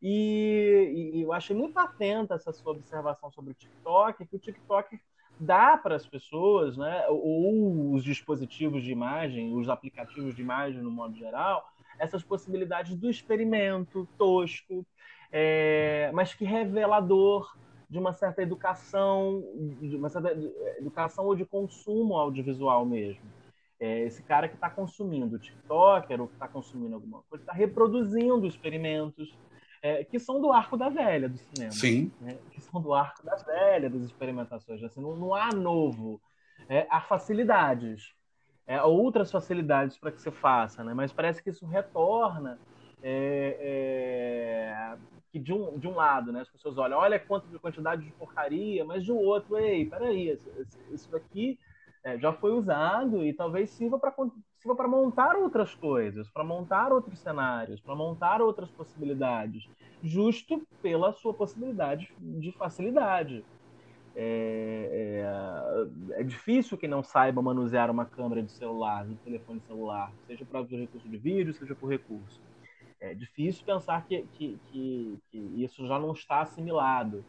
E, 0.00 1.12
e, 1.14 1.22
eu 1.22 1.32
achei 1.32 1.54
muito 1.54 1.76
atenta 1.76 2.34
essa 2.34 2.52
sua 2.52 2.70
observação 2.70 3.28
sobre 3.32 3.50
o 3.50 3.54
TikTok, 3.54 4.24
que 4.24 4.36
o 4.36 4.38
TikTok 4.38 5.00
dá 5.38 5.76
para 5.76 5.96
as 5.96 6.06
pessoas, 6.06 6.76
né, 6.76 7.04
ou 7.08 7.92
os 7.92 8.04
dispositivos 8.04 8.84
de 8.84 8.92
imagem, 8.92 9.52
os 9.52 9.68
aplicativos 9.68 10.36
de 10.36 10.42
imagem 10.42 10.80
no 10.80 10.90
modo 10.90 11.16
geral, 11.16 11.68
essas 11.98 12.22
possibilidades 12.22 12.94
do 12.94 13.10
experimento 13.10 14.08
tosco, 14.16 14.86
é, 15.32 16.08
mas 16.14 16.34
que 16.34 16.44
revelador 16.44 17.52
de 17.90 17.98
uma 17.98 18.12
certa 18.12 18.42
educação, 18.42 19.42
de 19.80 19.96
uma 19.96 20.08
certa 20.08 20.30
educação 20.78 21.26
ou 21.26 21.34
de 21.34 21.44
consumo 21.44 22.16
audiovisual 22.16 22.86
mesmo. 22.86 23.41
É, 23.82 23.98
esse 24.04 24.22
cara 24.22 24.48
que 24.48 24.54
está 24.54 24.70
consumindo 24.70 25.40
TikToker 25.40 26.20
ou 26.20 26.28
que 26.28 26.34
está 26.34 26.46
consumindo 26.46 26.94
alguma 26.94 27.20
coisa, 27.28 27.42
está 27.42 27.52
reproduzindo 27.52 28.46
experimentos 28.46 29.36
é, 29.82 30.04
que 30.04 30.20
são 30.20 30.40
do 30.40 30.52
arco 30.52 30.76
da 30.76 30.88
velha 30.88 31.28
do 31.28 31.36
cinema. 31.36 31.72
Sim. 31.72 32.12
Né? 32.20 32.38
Que 32.52 32.60
são 32.60 32.80
do 32.80 32.94
arco 32.94 33.26
da 33.26 33.34
velha 33.34 33.90
das 33.90 34.02
experimentações. 34.02 34.84
Assim, 34.84 35.00
não, 35.00 35.16
não 35.16 35.34
há 35.34 35.50
novo. 35.50 36.22
É, 36.68 36.86
há 36.88 37.00
facilidades. 37.00 38.14
É, 38.68 38.80
outras 38.80 39.32
facilidades 39.32 39.98
para 39.98 40.12
que 40.12 40.22
você 40.22 40.30
faça, 40.30 40.84
né? 40.84 40.94
mas 40.94 41.12
parece 41.12 41.42
que 41.42 41.50
isso 41.50 41.66
retorna 41.66 42.60
é, 43.02 43.56
é, 43.60 44.96
que 45.32 45.40
de 45.40 45.52
um, 45.52 45.76
de 45.76 45.88
um 45.88 45.94
lado, 45.96 46.30
né? 46.30 46.42
As 46.42 46.48
pessoas 46.48 46.78
olham, 46.78 46.96
olha 46.96 47.18
quanto 47.18 47.48
de 47.48 47.58
quantidade 47.58 48.04
de 48.04 48.12
porcaria, 48.12 48.84
mas 48.84 49.04
de 49.04 49.10
outro, 49.10 49.58
ei, 49.58 49.86
peraí, 49.86 50.30
isso, 50.30 50.48
isso 50.92 51.10
daqui 51.10 51.58
é, 52.04 52.18
já 52.18 52.32
foi 52.32 52.52
usado 52.52 53.24
e 53.24 53.32
talvez 53.32 53.70
sirva 53.70 53.98
para 53.98 54.12
sirva 54.58 54.76
para 54.76 54.88
montar 54.88 55.36
outras 55.36 55.74
coisas, 55.74 56.28
para 56.30 56.44
montar 56.44 56.92
outros 56.92 57.18
cenários, 57.18 57.80
para 57.80 57.94
montar 57.94 58.40
outras 58.40 58.70
possibilidades, 58.70 59.68
justo 60.02 60.66
pela 60.80 61.12
sua 61.12 61.32
possibilidade 61.32 62.12
de 62.18 62.52
facilidade. 62.52 63.44
É, 64.14 65.24
é, 66.12 66.20
é, 66.20 66.22
difícil 66.22 66.76
que 66.76 66.86
não 66.86 67.02
saiba 67.02 67.40
manusear 67.40 67.90
uma 67.90 68.04
câmera 68.04 68.42
de 68.42 68.52
celular, 68.52 69.06
de 69.06 69.14
telefone 69.16 69.60
celular, 69.60 70.12
seja 70.26 70.44
para 70.44 70.60
recurso 70.60 71.08
de 71.08 71.16
vídeo, 71.16 71.54
seja 71.54 71.74
por 71.74 71.88
recurso. 71.88 72.40
É 73.00 73.14
difícil 73.14 73.64
pensar 73.64 74.04
que, 74.06 74.22
que, 74.34 74.58
que, 74.66 75.18
que 75.30 75.38
isso 75.56 75.86
já 75.86 75.98
não 75.98 76.12
está 76.12 76.42
assimilado. 76.42 77.24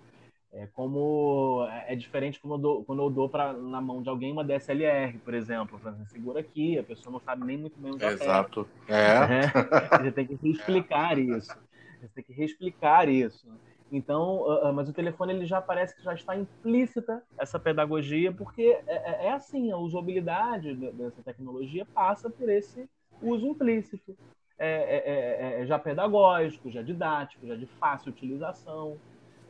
É 0.54 0.68
como 0.68 1.66
é, 1.68 1.93
é 1.93 1.95
diferente 1.95 2.39
quando 2.39 2.54
eu 2.54 2.58
dou, 2.60 2.84
quando 2.84 3.01
eu 3.01 3.10
dou 3.10 3.28
pra, 3.28 3.54
na 3.54 3.82
mão 3.82 4.04
de 4.04 4.10
alguém 4.10 4.32
uma 4.32 4.43
DSLR, 4.43 5.18
por 5.18 5.34
exemplo. 5.34 5.80
Você 5.80 6.06
segura 6.06 6.41
aqui, 6.41 6.78
a 6.78 6.84
pessoa 6.84 7.12
não 7.12 7.20
sabe 7.20 7.43
nem 7.43 7.58
muito 7.58 7.80
bem 7.80 7.93
onde 7.93 8.06
Exato. 8.06 8.68
É. 8.88 9.45
é. 9.97 10.04
Você 10.04 10.12
tem 10.12 10.28
que 10.28 10.36
reexplicar 10.36 11.18
isso. 11.18 11.58
Você 11.99 12.08
tem 12.14 12.24
que 12.24 12.34
reexplicar 12.34 13.10
isso. 13.10 13.47
Então, 13.91 14.41
uh, 14.41 14.70
uh, 14.70 14.74
mas 14.74 14.88
o 14.88 14.93
telefone 14.93 15.34
ele 15.34 15.45
já 15.45 15.60
parece 15.60 15.95
que 15.95 16.04
já 16.04 16.14
está 16.14 16.36
implícita 16.36 17.24
essa 17.38 17.60
pedagogia, 17.60 18.32
porque 18.32 18.80
é, 18.86 19.26
é, 19.26 19.26
é 19.28 19.32
assim, 19.32 19.72
a 19.72 19.78
usabilidade 19.78 20.76
dessa 20.76 21.22
tecnologia 21.24 21.86
passa 21.86 22.30
por 22.30 22.47
esse 22.47 22.88
uso 23.22 23.47
implícito. 23.47 24.16
É, 24.58 24.68
é, 24.68 25.62
é, 25.62 25.66
já 25.66 25.80
pedagógico, 25.80 26.70
já 26.70 26.84
didático, 26.84 27.45
já 27.47 27.56
de 27.56 27.66
fácil 27.66 28.12
utilização 28.12 28.97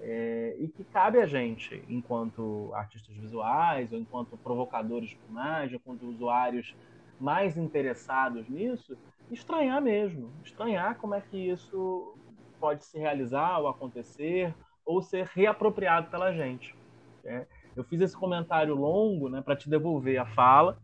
é, 0.06 0.58
e 0.60 0.68
que 0.68 0.84
cabe 0.84 1.18
a 1.20 1.26
gente, 1.26 1.82
enquanto 1.88 2.70
artistas 2.74 3.16
visuais, 3.16 3.94
ou 3.94 4.00
enquanto 4.00 4.38
provocadores 4.38 5.10
de 5.10 5.20
imagem, 5.30 5.78
enquanto 5.78 6.06
usuários 6.06 6.76
mais 7.20 7.56
interessados 7.56 8.50
nisso, 8.50 8.98
estranhar 9.32 9.82
mesmo, 9.82 10.30
estranhar 10.44 10.98
como 10.98 11.16
é 11.16 11.22
que 11.22 11.38
isso 11.38 12.16
pode 12.60 12.84
se 12.84 13.00
realizar 13.00 13.60
ou 13.60 13.70
acontecer 13.70 14.54
ou 14.86 15.02
ser 15.02 15.26
reapropriado 15.34 16.10
pela 16.10 16.34
gente. 16.34 16.76
É, 17.24 17.46
eu 17.74 17.86
fiz 17.86 18.02
esse 18.02 18.18
comentário 18.18 18.76
longo 18.76 19.30
né, 19.30 19.42
para 19.42 19.56
te 19.56 19.70
devolver 19.70 20.20
a 20.20 20.26
fala, 20.26 20.78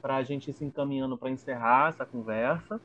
para 0.00 0.16
a 0.16 0.22
gente 0.22 0.48
ir 0.48 0.54
se 0.54 0.64
encaminhando 0.64 1.18
para 1.18 1.28
encerrar 1.28 1.90
essa 1.90 2.06
conversa, 2.06 2.80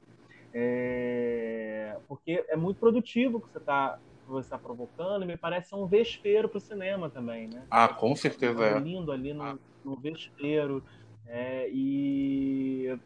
é, 0.54 1.98
porque 2.10 2.44
é 2.50 2.58
muito 2.58 2.78
produtivo 2.78 3.40
que 3.40 3.50
você 3.50 3.58
está 3.58 3.98
você 4.32 4.48
está 4.48 4.58
provocando, 4.58 5.24
e 5.24 5.28
me 5.28 5.38
parece 5.38 5.76
um 5.76 5.86
vespeiro 5.86 6.50
para 6.50 6.58
o 6.58 6.62
cinema 6.62 7.10
também, 7.10 7.48
né? 7.48 7.64
Ah, 7.70 7.88
com 7.88 8.16
certeza 8.16 8.64
é. 8.64 8.80
Lindo 8.80 9.12
ali 9.12 9.34
no, 9.34 9.60
no 9.84 9.96
vespeiro. 9.96 10.84
É, 11.28 11.70
e 11.72 12.98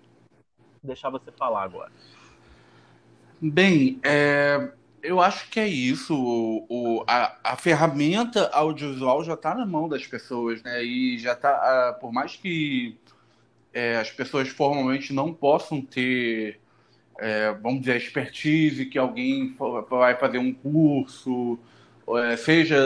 deixar 0.81 1.09
você 1.09 1.31
falar 1.31 1.63
agora. 1.63 1.91
Bem, 3.39 3.99
é, 4.03 4.71
eu 5.03 5.21
acho 5.21 5.49
que 5.49 5.59
é 5.59 5.67
isso. 5.67 6.15
O, 6.15 6.65
o 6.69 7.03
a, 7.07 7.37
a, 7.43 7.55
ferramenta 7.55 8.49
audiovisual 8.51 9.23
já 9.23 9.33
está 9.33 9.53
na 9.53 9.65
mão 9.65 9.87
das 9.87 10.07
pessoas, 10.07 10.63
né? 10.63 10.83
E 10.83 11.19
já 11.19 11.33
está, 11.33 11.95
por 11.99 12.11
mais 12.11 12.35
que 12.35 12.97
é, 13.73 13.97
as 13.97 14.09
pessoas 14.09 14.47
formalmente 14.47 15.13
não 15.13 15.33
possam 15.33 15.81
ter 15.81 16.59
é, 17.17 17.53
vamos 17.53 17.81
dizer, 17.81 17.97
expertise, 17.97 18.85
que 18.85 18.97
alguém 18.97 19.55
vai 19.89 20.15
fazer 20.15 20.37
um 20.37 20.53
curso, 20.53 21.57
é, 22.17 22.37
seja 22.37 22.77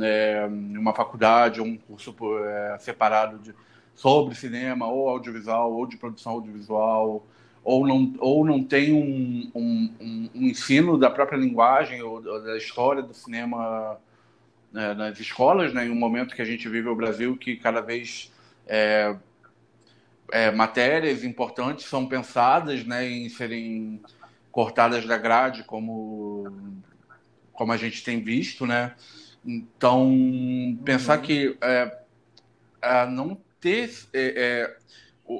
é, 0.00 0.46
uma 0.48 0.94
faculdade 0.94 1.60
ou 1.60 1.66
um 1.66 1.76
curso 1.76 2.14
é, 2.44 2.78
separado 2.78 3.38
de, 3.38 3.54
sobre 3.94 4.34
cinema 4.34 4.86
ou 4.86 5.08
audiovisual 5.08 5.72
ou 5.72 5.86
de 5.86 5.96
produção 5.96 6.32
audiovisual, 6.32 7.26
ou 7.64 7.86
não, 7.86 8.14
ou 8.18 8.44
não 8.44 8.62
tem 8.62 8.92
um, 8.92 9.50
um, 9.54 9.94
um, 10.00 10.30
ensino 10.46 10.96
da 10.96 11.10
própria 11.10 11.36
linguagem 11.36 12.00
ou 12.00 12.22
da 12.22 12.56
história 12.56 13.02
do 13.02 13.12
cinema 13.12 13.98
né, 14.72 14.94
nas 14.94 15.18
escolas, 15.18 15.74
né, 15.74 15.86
em 15.86 15.90
um 15.90 15.94
momento 15.94 16.34
que 16.34 16.42
a 16.42 16.44
gente 16.44 16.68
vive 16.68 16.88
no 16.88 16.96
Brasil 16.96 17.36
que 17.36 17.56
cada 17.56 17.80
vez 17.80 18.32
é, 18.66 19.14
é, 20.30 20.50
matérias 20.50 21.24
importantes 21.24 21.86
são 21.86 22.06
pensadas 22.06 22.84
né, 22.84 23.08
em 23.08 23.28
serem 23.28 24.00
cortadas 24.50 25.06
da 25.06 25.16
grade, 25.16 25.64
como, 25.64 26.52
como 27.52 27.72
a 27.72 27.76
gente 27.76 28.02
tem 28.02 28.22
visto. 28.22 28.66
Né? 28.66 28.94
Então, 29.44 30.78
pensar 30.84 31.18
uhum. 31.18 31.24
que 31.24 31.58
é, 31.60 31.98
não 33.06 33.38
ter. 33.60 33.90
É, 34.12 34.34
é, 34.36 34.78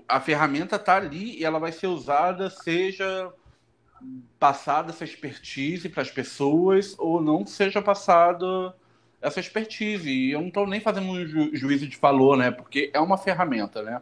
a 0.06 0.20
ferramenta 0.20 0.76
está 0.76 0.96
ali 0.96 1.38
e 1.38 1.44
ela 1.44 1.58
vai 1.58 1.72
ser 1.72 1.86
usada, 1.86 2.50
seja 2.50 3.32
passada 4.38 4.90
essa 4.90 5.02
expertise 5.02 5.88
para 5.88 6.02
as 6.02 6.10
pessoas 6.10 6.94
ou 6.98 7.20
não 7.20 7.46
seja 7.46 7.80
passada 7.82 8.74
essa 9.20 9.40
expertise. 9.40 10.10
E 10.10 10.32
eu 10.32 10.40
não 10.40 10.48
estou 10.48 10.66
nem 10.66 10.80
fazendo 10.80 11.08
um 11.08 11.26
ju 11.26 11.50
juízo 11.54 11.88
de 11.88 11.96
valor, 11.96 12.36
né? 12.36 12.50
Porque 12.50 12.90
é 12.92 13.00
uma 13.00 13.18
ferramenta, 13.18 13.82
né? 13.82 14.00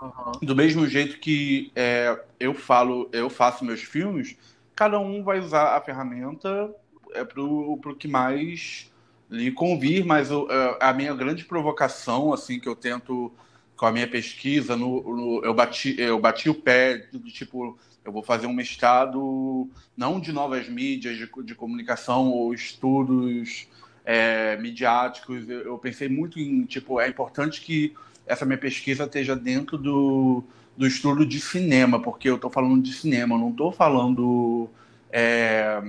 Uhum. 0.00 0.32
Do 0.42 0.54
mesmo 0.54 0.86
jeito 0.86 1.18
que 1.18 1.70
é, 1.74 2.18
eu 2.38 2.54
falo, 2.54 3.08
eu 3.12 3.30
faço 3.30 3.64
meus 3.64 3.82
filmes, 3.82 4.36
cada 4.74 4.98
um 4.98 5.22
vai 5.22 5.38
usar 5.38 5.76
a 5.76 5.80
ferramenta 5.80 6.70
é, 7.12 7.24
para 7.24 7.42
o 7.42 7.96
que 7.98 8.06
mais 8.06 8.92
lhe 9.30 9.50
convir, 9.50 10.04
mas 10.04 10.30
o, 10.30 10.46
é, 10.50 10.78
a 10.80 10.92
minha 10.92 11.14
grande 11.14 11.44
provocação, 11.44 12.32
assim, 12.32 12.60
que 12.60 12.68
eu 12.68 12.76
tento 12.76 13.32
com 13.76 13.86
a 13.86 13.92
minha 13.92 14.08
pesquisa, 14.08 14.76
no, 14.76 15.02
no, 15.02 15.44
eu, 15.44 15.52
bati, 15.52 15.96
eu 15.98 16.18
bati 16.18 16.48
o 16.48 16.54
pé 16.54 17.08
de, 17.12 17.30
tipo, 17.30 17.78
eu 18.04 18.12
vou 18.12 18.22
fazer 18.22 18.46
um 18.46 18.52
mestrado 18.52 19.68
não 19.96 20.20
de 20.20 20.32
novas 20.32 20.68
mídias 20.68 21.16
de, 21.18 21.28
de 21.44 21.54
comunicação 21.54 22.30
ou 22.30 22.54
estudos 22.54 23.68
é, 24.04 24.56
midiáticos. 24.56 25.48
Eu, 25.48 25.60
eu, 25.62 25.78
pensei 25.78 26.08
muito 26.08 26.38
em, 26.38 26.64
tipo, 26.64 27.00
é 27.00 27.08
importante 27.08 27.60
que 27.60 27.94
essa 28.26 28.44
minha 28.44 28.58
pesquisa 28.58 29.04
esteja 29.04 29.36
dentro 29.36 29.78
do, 29.78 30.44
do 30.76 30.86
estudo 30.86 31.24
de 31.24 31.40
cinema, 31.40 32.00
porque 32.00 32.28
eu 32.28 32.36
estou 32.36 32.50
falando 32.50 32.82
de 32.82 32.92
cinema, 32.92 33.34
eu 33.34 33.38
não 33.38 33.50
estou 33.50 33.72
falando 33.72 34.68
é, 35.10 35.80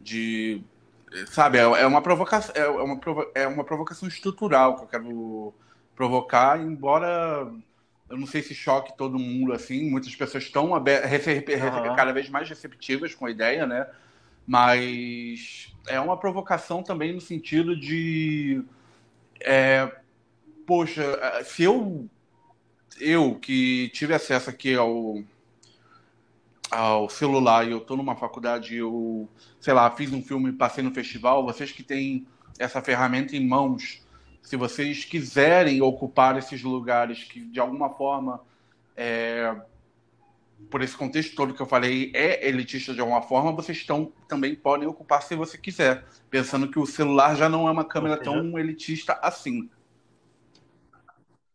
de. 0.00 0.62
Sabe, 1.26 1.58
é, 1.58 1.62
é 1.62 1.86
uma 1.86 2.02
provocação, 2.02 2.54
é 2.54 2.68
uma, 2.68 3.00
é 3.34 3.46
uma 3.46 3.64
provocação 3.64 4.08
estrutural 4.08 4.76
que 4.76 4.82
eu 4.82 4.88
quero 4.88 5.54
provocar, 5.94 6.60
embora 6.60 7.50
eu 8.08 8.18
não 8.18 8.26
sei 8.26 8.42
se 8.42 8.54
choque 8.54 8.96
todo 8.96 9.18
mundo 9.18 9.52
assim, 9.52 9.90
muitas 9.90 10.14
pessoas 10.14 10.44
estão 10.44 10.72
uhum. 10.72 10.84
cada 11.96 12.12
vez 12.12 12.28
mais 12.28 12.48
receptivas 12.48 13.14
com 13.14 13.26
a 13.26 13.30
ideia, 13.30 13.66
né? 13.66 13.86
Mas 14.46 15.74
é 15.88 15.98
uma 15.98 16.18
provocação 16.18 16.82
também 16.82 17.12
no 17.12 17.20
sentido 17.20 17.74
de. 17.76 18.62
É, 19.40 19.90
poxa, 20.66 21.02
se 21.44 21.62
eu, 21.62 22.08
eu 23.00 23.34
que 23.36 23.90
tive 23.90 24.14
acesso 24.14 24.50
aqui 24.50 24.74
ao, 24.74 25.22
ao 26.70 27.08
celular 27.08 27.66
e 27.66 27.72
eu 27.72 27.78
estou 27.78 27.96
numa 27.96 28.16
faculdade, 28.16 28.76
eu, 28.76 29.28
sei 29.60 29.72
lá, 29.72 29.90
fiz 29.90 30.12
um 30.12 30.22
filme, 30.22 30.52
passei 30.52 30.82
no 30.82 30.92
festival, 30.92 31.44
vocês 31.44 31.72
que 31.72 31.82
têm 31.82 32.26
essa 32.58 32.80
ferramenta 32.80 33.36
em 33.36 33.46
mãos, 33.46 34.02
se 34.42 34.56
vocês 34.56 35.04
quiserem 35.04 35.80
ocupar 35.80 36.36
esses 36.36 36.62
lugares 36.62 37.24
que 37.24 37.40
de 37.40 37.58
alguma 37.58 37.90
forma 37.90 38.40
é, 38.96 39.56
por 40.70 40.82
esse 40.82 40.96
contexto 40.96 41.34
todo 41.34 41.54
que 41.54 41.60
eu 41.60 41.66
falei, 41.66 42.10
é 42.14 42.46
elitista 42.46 42.94
de 42.94 43.00
alguma 43.00 43.22
forma, 43.22 43.52
vocês 43.52 43.78
estão, 43.78 44.12
também 44.28 44.54
podem 44.54 44.88
ocupar 44.88 45.22
se 45.22 45.34
você 45.34 45.58
quiser, 45.58 46.04
pensando 46.30 46.68
que 46.68 46.78
o 46.78 46.86
celular 46.86 47.36
já 47.36 47.48
não 47.48 47.68
é 47.68 47.70
uma 47.70 47.84
câmera 47.84 48.16
tão 48.16 48.58
elitista 48.58 49.18
assim. 49.22 49.68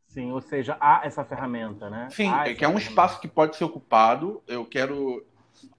Sim, 0.10 0.32
ou 0.32 0.42
seja, 0.42 0.76
há 0.80 1.02
essa 1.04 1.24
ferramenta, 1.24 1.88
né? 1.88 2.10
Sim, 2.12 2.32
é 2.34 2.56
que 2.56 2.66
é 2.66 2.68
um 2.68 2.80
espaço 2.80 3.22
que 3.22 3.28
pode 3.28 3.56
ser 3.56 3.64
ocupado. 3.64 4.42
Eu 4.48 4.66
quero 4.66 5.24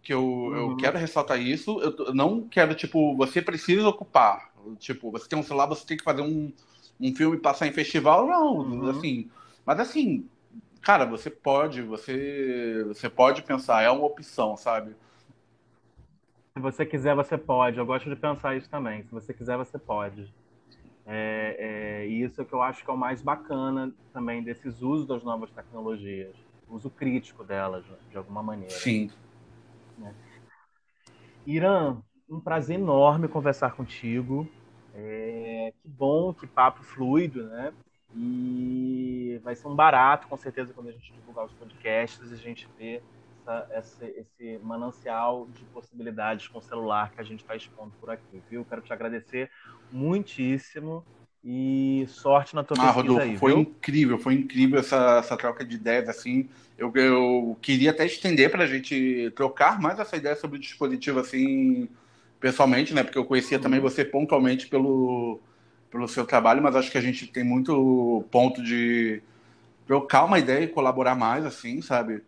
que 0.03 0.15
eu, 0.15 0.25
uhum. 0.25 0.57
eu 0.71 0.77
quero 0.77 0.97
ressaltar 0.97 1.41
isso. 1.41 1.81
Eu 1.81 2.15
não 2.15 2.47
quero 2.49 2.75
tipo, 2.75 3.17
você 3.17 3.43
precisa 3.43 3.89
ocupar. 3.89 4.53
Tipo, 4.79 5.11
você 5.11 5.29
tem 5.29 5.37
um 5.37 5.43
celular, 5.43 5.67
você 5.67 5.85
tem 5.85 5.97
que 5.97 6.05
fazer 6.05 6.23
um, 6.23 6.53
um 7.01 7.15
filme 7.15 7.39
passar 7.39 7.67
em 7.67 7.73
festival, 7.73 8.27
não, 8.27 8.59
uhum. 8.59 8.91
assim. 8.91 9.29
Mas 9.67 9.81
assim, 9.81 10.29
cara, 10.81 11.05
você 11.05 11.29
pode, 11.29 11.83
você, 11.83 12.85
você 12.87 13.11
pode 13.11 13.43
pensar, 13.43 13.83
é 13.83 13.91
uma 13.91 14.05
opção, 14.05 14.57
sabe? 14.57 14.95
Se 16.55 16.61
você 16.61 16.87
quiser, 16.87 17.17
você 17.17 17.37
pode. 17.37 17.79
Eu 17.79 17.87
gosto 17.87 18.09
de 18.09 18.15
pensar 18.15 18.57
isso 18.57 18.71
também. 18.71 19.03
Se 19.03 19.11
você 19.11 19.35
quiser, 19.35 19.57
você 19.57 19.77
pode. 19.77 20.33
É, 21.13 21.57
é, 21.59 22.07
isso 22.07 22.41
é 22.41 22.45
que 22.45 22.53
eu 22.53 22.63
acho 22.63 22.85
que 22.85 22.91
é 22.91 22.95
o 22.95 22.97
mais 22.97 23.21
bacana 23.21 23.93
também 24.13 24.45
desses 24.45 24.81
usos 24.81 25.09
das 25.09 25.25
novas 25.25 25.51
tecnologias. 25.51 26.37
O 26.69 26.77
uso 26.77 26.89
crítico 26.89 27.43
delas, 27.43 27.85
de 28.09 28.17
alguma 28.17 28.45
maneira. 28.45 28.73
Sim. 28.73 29.11
É. 30.05 30.13
Irã, 31.45 31.97
um 32.29 32.39
prazer 32.39 32.79
enorme 32.79 33.27
conversar 33.27 33.73
contigo. 33.73 34.49
É, 34.95 35.73
que 35.83 35.89
bom, 35.89 36.33
que 36.33 36.47
papo 36.47 36.85
fluido, 36.85 37.43
né? 37.49 37.73
E 38.15 39.41
vai 39.43 39.57
ser 39.57 39.67
um 39.67 39.75
barato, 39.75 40.29
com 40.29 40.37
certeza, 40.37 40.73
quando 40.73 40.91
a 40.91 40.93
gente 40.93 41.13
divulgar 41.13 41.45
os 41.45 41.53
podcasts, 41.55 42.33
a 42.33 42.37
gente 42.37 42.69
vê 42.79 43.03
essa, 43.51 43.67
essa, 43.71 44.07
esse 44.07 44.59
manancial 44.63 45.49
de 45.55 45.65
possibilidades 45.67 46.47
com 46.49 46.59
o 46.59 46.63
celular 46.63 47.11
que 47.11 47.21
a 47.21 47.25
gente 47.25 47.41
está 47.41 47.57
expondo 47.57 47.93
por 48.01 48.11
aqui, 48.11 48.43
viu? 48.49 48.65
Quero 48.65 48.83
te 48.83 48.93
agradecer 48.93 49.51
muitíssimo 49.91 51.05
e 51.43 52.05
sorte 52.09 52.55
na 52.55 52.63
tua 52.63 52.77
ah, 52.79 52.91
Rodolfo, 52.91 53.23
aí, 53.23 53.37
foi 53.37 53.53
viu? 53.53 53.63
incrível, 53.63 54.19
foi 54.19 54.35
incrível 54.35 54.79
essa, 54.79 55.19
essa 55.19 55.37
troca 55.37 55.65
de 55.65 55.75
ideias, 55.75 56.07
assim, 56.09 56.51
eu, 56.77 56.93
eu 56.95 57.57
queria 57.63 57.93
até 57.93 58.05
estender 58.05 58.51
para 58.51 58.65
a 58.65 58.67
gente 58.67 59.33
trocar 59.35 59.81
mais 59.81 59.99
essa 59.99 60.17
ideia 60.17 60.37
sobre 60.37 60.59
o 60.59 60.61
dispositivo, 60.61 61.19
assim, 61.19 61.89
pessoalmente, 62.39 62.93
né, 62.93 63.03
porque 63.03 63.17
eu 63.17 63.25
conhecia 63.25 63.59
também 63.59 63.81
uhum. 63.81 63.89
você 63.89 64.05
pontualmente 64.05 64.69
pelo 64.69 65.41
pelo 65.91 66.07
seu 66.07 66.25
trabalho, 66.25 66.63
mas 66.63 66.77
acho 66.77 66.89
que 66.89 66.99
a 66.99 67.01
gente 67.01 67.27
tem 67.27 67.43
muito 67.43 68.25
ponto 68.31 68.63
de 68.63 69.21
trocar 69.89 70.25
uma 70.25 70.39
ideia 70.39 70.63
e 70.63 70.69
colaborar 70.69 71.17
mais, 71.17 71.45
assim, 71.45 71.83
sabe? 71.83 72.23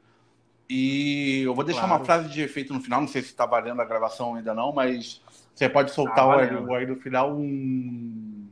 E 0.74 1.42
eu 1.42 1.54
vou 1.54 1.64
deixar 1.64 1.82
claro. 1.82 1.96
uma 1.96 2.04
frase 2.06 2.30
de 2.30 2.40
efeito 2.40 2.72
no 2.72 2.80
final, 2.80 3.02
não 3.02 3.06
sei 3.06 3.20
se 3.20 3.28
está 3.28 3.44
valendo 3.44 3.82
a 3.82 3.84
gravação 3.84 4.36
ainda 4.36 4.54
não, 4.54 4.72
mas 4.72 5.20
você 5.54 5.68
pode 5.68 5.90
soltar 5.90 6.16
tá 6.16 6.26
o 6.26 6.74
aí 6.74 6.86
no 6.86 6.96
final 6.96 7.36
um... 7.36 8.48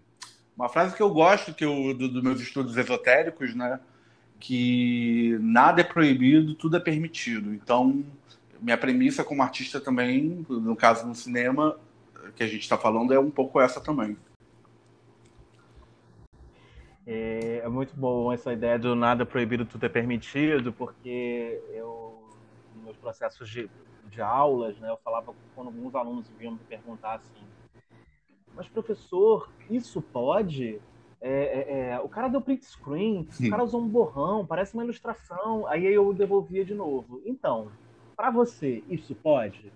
uma 0.55 0.69
frase 0.69 0.95
que 0.95 1.03
eu 1.03 1.09
gosto 1.09 1.55
que 1.55 1.65
eu, 1.65 1.95
dos 1.95 2.13
do 2.13 2.23
meus 2.23 2.39
estudos 2.43 2.77
esotéricos, 2.77 3.55
né? 3.55 3.81
Que 4.39 5.39
nada 5.41 5.81
é 5.81 5.85
proibido, 5.85 6.55
tudo 6.55 6.77
é 6.77 6.81
permitido. 6.81 7.55
Então, 7.55 8.05
minha 8.61 8.77
premissa 8.77 9.25
como 9.25 9.43
artista 9.43 9.81
também, 9.81 10.45
no 10.47 10.77
caso 10.77 11.07
no 11.07 11.15
cinema, 11.15 11.79
que 12.37 12.43
a 12.43 12.47
gente 12.47 12.61
está 12.61 12.77
falando, 12.77 13.15
é 13.15 13.19
um 13.19 13.31
pouco 13.31 13.59
essa 13.59 13.81
também. 13.81 14.15
É, 17.07 17.63
é, 17.65 17.69
muito 17.69 17.97
bom 17.97 18.31
essa 18.31 18.53
ideia 18.53 18.79
do 18.79 18.95
nada 18.95 19.25
proibido, 19.25 19.65
tudo 19.65 19.85
é 19.87 19.89
permitido, 19.89 20.71
porque 20.73 21.61
eu, 21.73 22.00
meus 22.91 22.97
processos 22.97 23.49
de, 23.49 23.71
de 24.09 24.21
aulas, 24.21 24.77
né, 24.79 24.91
eu 24.91 24.97
falava 24.99 25.33
quando 25.55 25.69
alguns 25.69 25.95
alunos 25.95 26.29
vinham 26.37 26.55
me 26.55 26.59
perguntar 26.69 27.15
assim, 27.15 27.47
mas 28.55 28.69
professor, 28.69 29.49
isso 29.71 30.03
pode? 30.03 30.81
É, 31.21 31.31
é, 31.31 31.91
é, 31.91 32.01
o 32.01 32.09
cara 32.09 32.29
deu 32.29 32.41
print 32.41 32.65
screen, 32.65 33.27
Sim. 33.31 33.47
o 33.47 33.51
cara 33.51 33.63
usou 33.63 33.81
um 33.81 33.89
borrão, 33.89 34.45
parece 34.45 34.75
uma 34.75 34.83
ilustração, 34.83 35.67
aí 35.67 35.87
eu 35.87 36.13
devolvia 36.13 36.65
de 36.65 36.75
novo. 36.75 37.23
Então, 37.25 37.71
para 38.17 38.31
você, 38.31 38.83
isso 38.89 39.15
pode? 39.15 39.73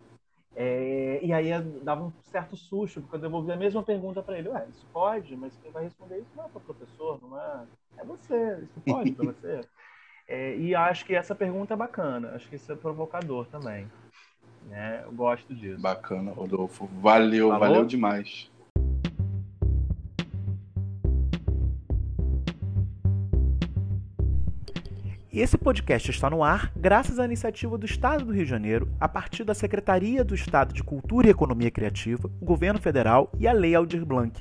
É, 0.56 1.20
e 1.22 1.32
aí 1.32 1.50
dava 1.82 2.04
um 2.04 2.12
certo 2.22 2.56
susto, 2.56 3.00
porque 3.00 3.16
eu 3.16 3.20
devolvi 3.20 3.52
a 3.52 3.56
mesma 3.56 3.82
pergunta 3.82 4.22
para 4.22 4.38
ele. 4.38 4.48
Ué, 4.48 4.66
isso 4.70 4.86
pode, 4.92 5.36
mas 5.36 5.56
quem 5.58 5.70
vai 5.70 5.84
responder 5.84 6.18
isso 6.18 6.30
não 6.36 6.44
é 6.44 6.46
o 6.46 6.60
professor, 6.60 7.20
não 7.22 7.38
é. 7.38 7.66
É 7.98 8.04
você, 8.04 8.60
isso 8.62 8.80
pode 8.80 9.12
para 9.12 9.24
você. 9.32 9.60
É, 10.26 10.56
e 10.56 10.74
acho 10.74 11.04
que 11.04 11.14
essa 11.14 11.34
pergunta 11.34 11.74
é 11.74 11.76
bacana, 11.76 12.32
acho 12.34 12.48
que 12.48 12.56
isso 12.56 12.72
é 12.72 12.74
provocador 12.74 13.46
também. 13.46 13.86
Né? 14.68 15.02
Eu 15.04 15.12
gosto 15.12 15.54
disso. 15.54 15.80
Bacana, 15.80 16.32
Rodolfo. 16.32 16.88
Valeu, 17.00 17.48
Falou? 17.48 17.60
valeu 17.60 17.84
demais. 17.84 18.50
Esse 25.30 25.58
podcast 25.58 26.10
está 26.10 26.30
no 26.30 26.44
ar 26.44 26.72
graças 26.76 27.18
à 27.18 27.24
iniciativa 27.24 27.76
do 27.76 27.84
Estado 27.84 28.24
do 28.24 28.32
Rio 28.32 28.44
de 28.44 28.50
Janeiro, 28.50 28.88
a 29.00 29.08
partir 29.08 29.42
da 29.42 29.52
Secretaria 29.52 30.24
do 30.24 30.32
Estado 30.32 30.72
de 30.72 30.82
Cultura 30.82 31.26
e 31.26 31.30
Economia 31.30 31.72
Criativa, 31.72 32.30
o 32.40 32.44
Governo 32.44 32.80
Federal 32.80 33.32
e 33.36 33.48
a 33.48 33.52
Lei 33.52 33.74
Aldir 33.74 34.06
Blanc. 34.06 34.40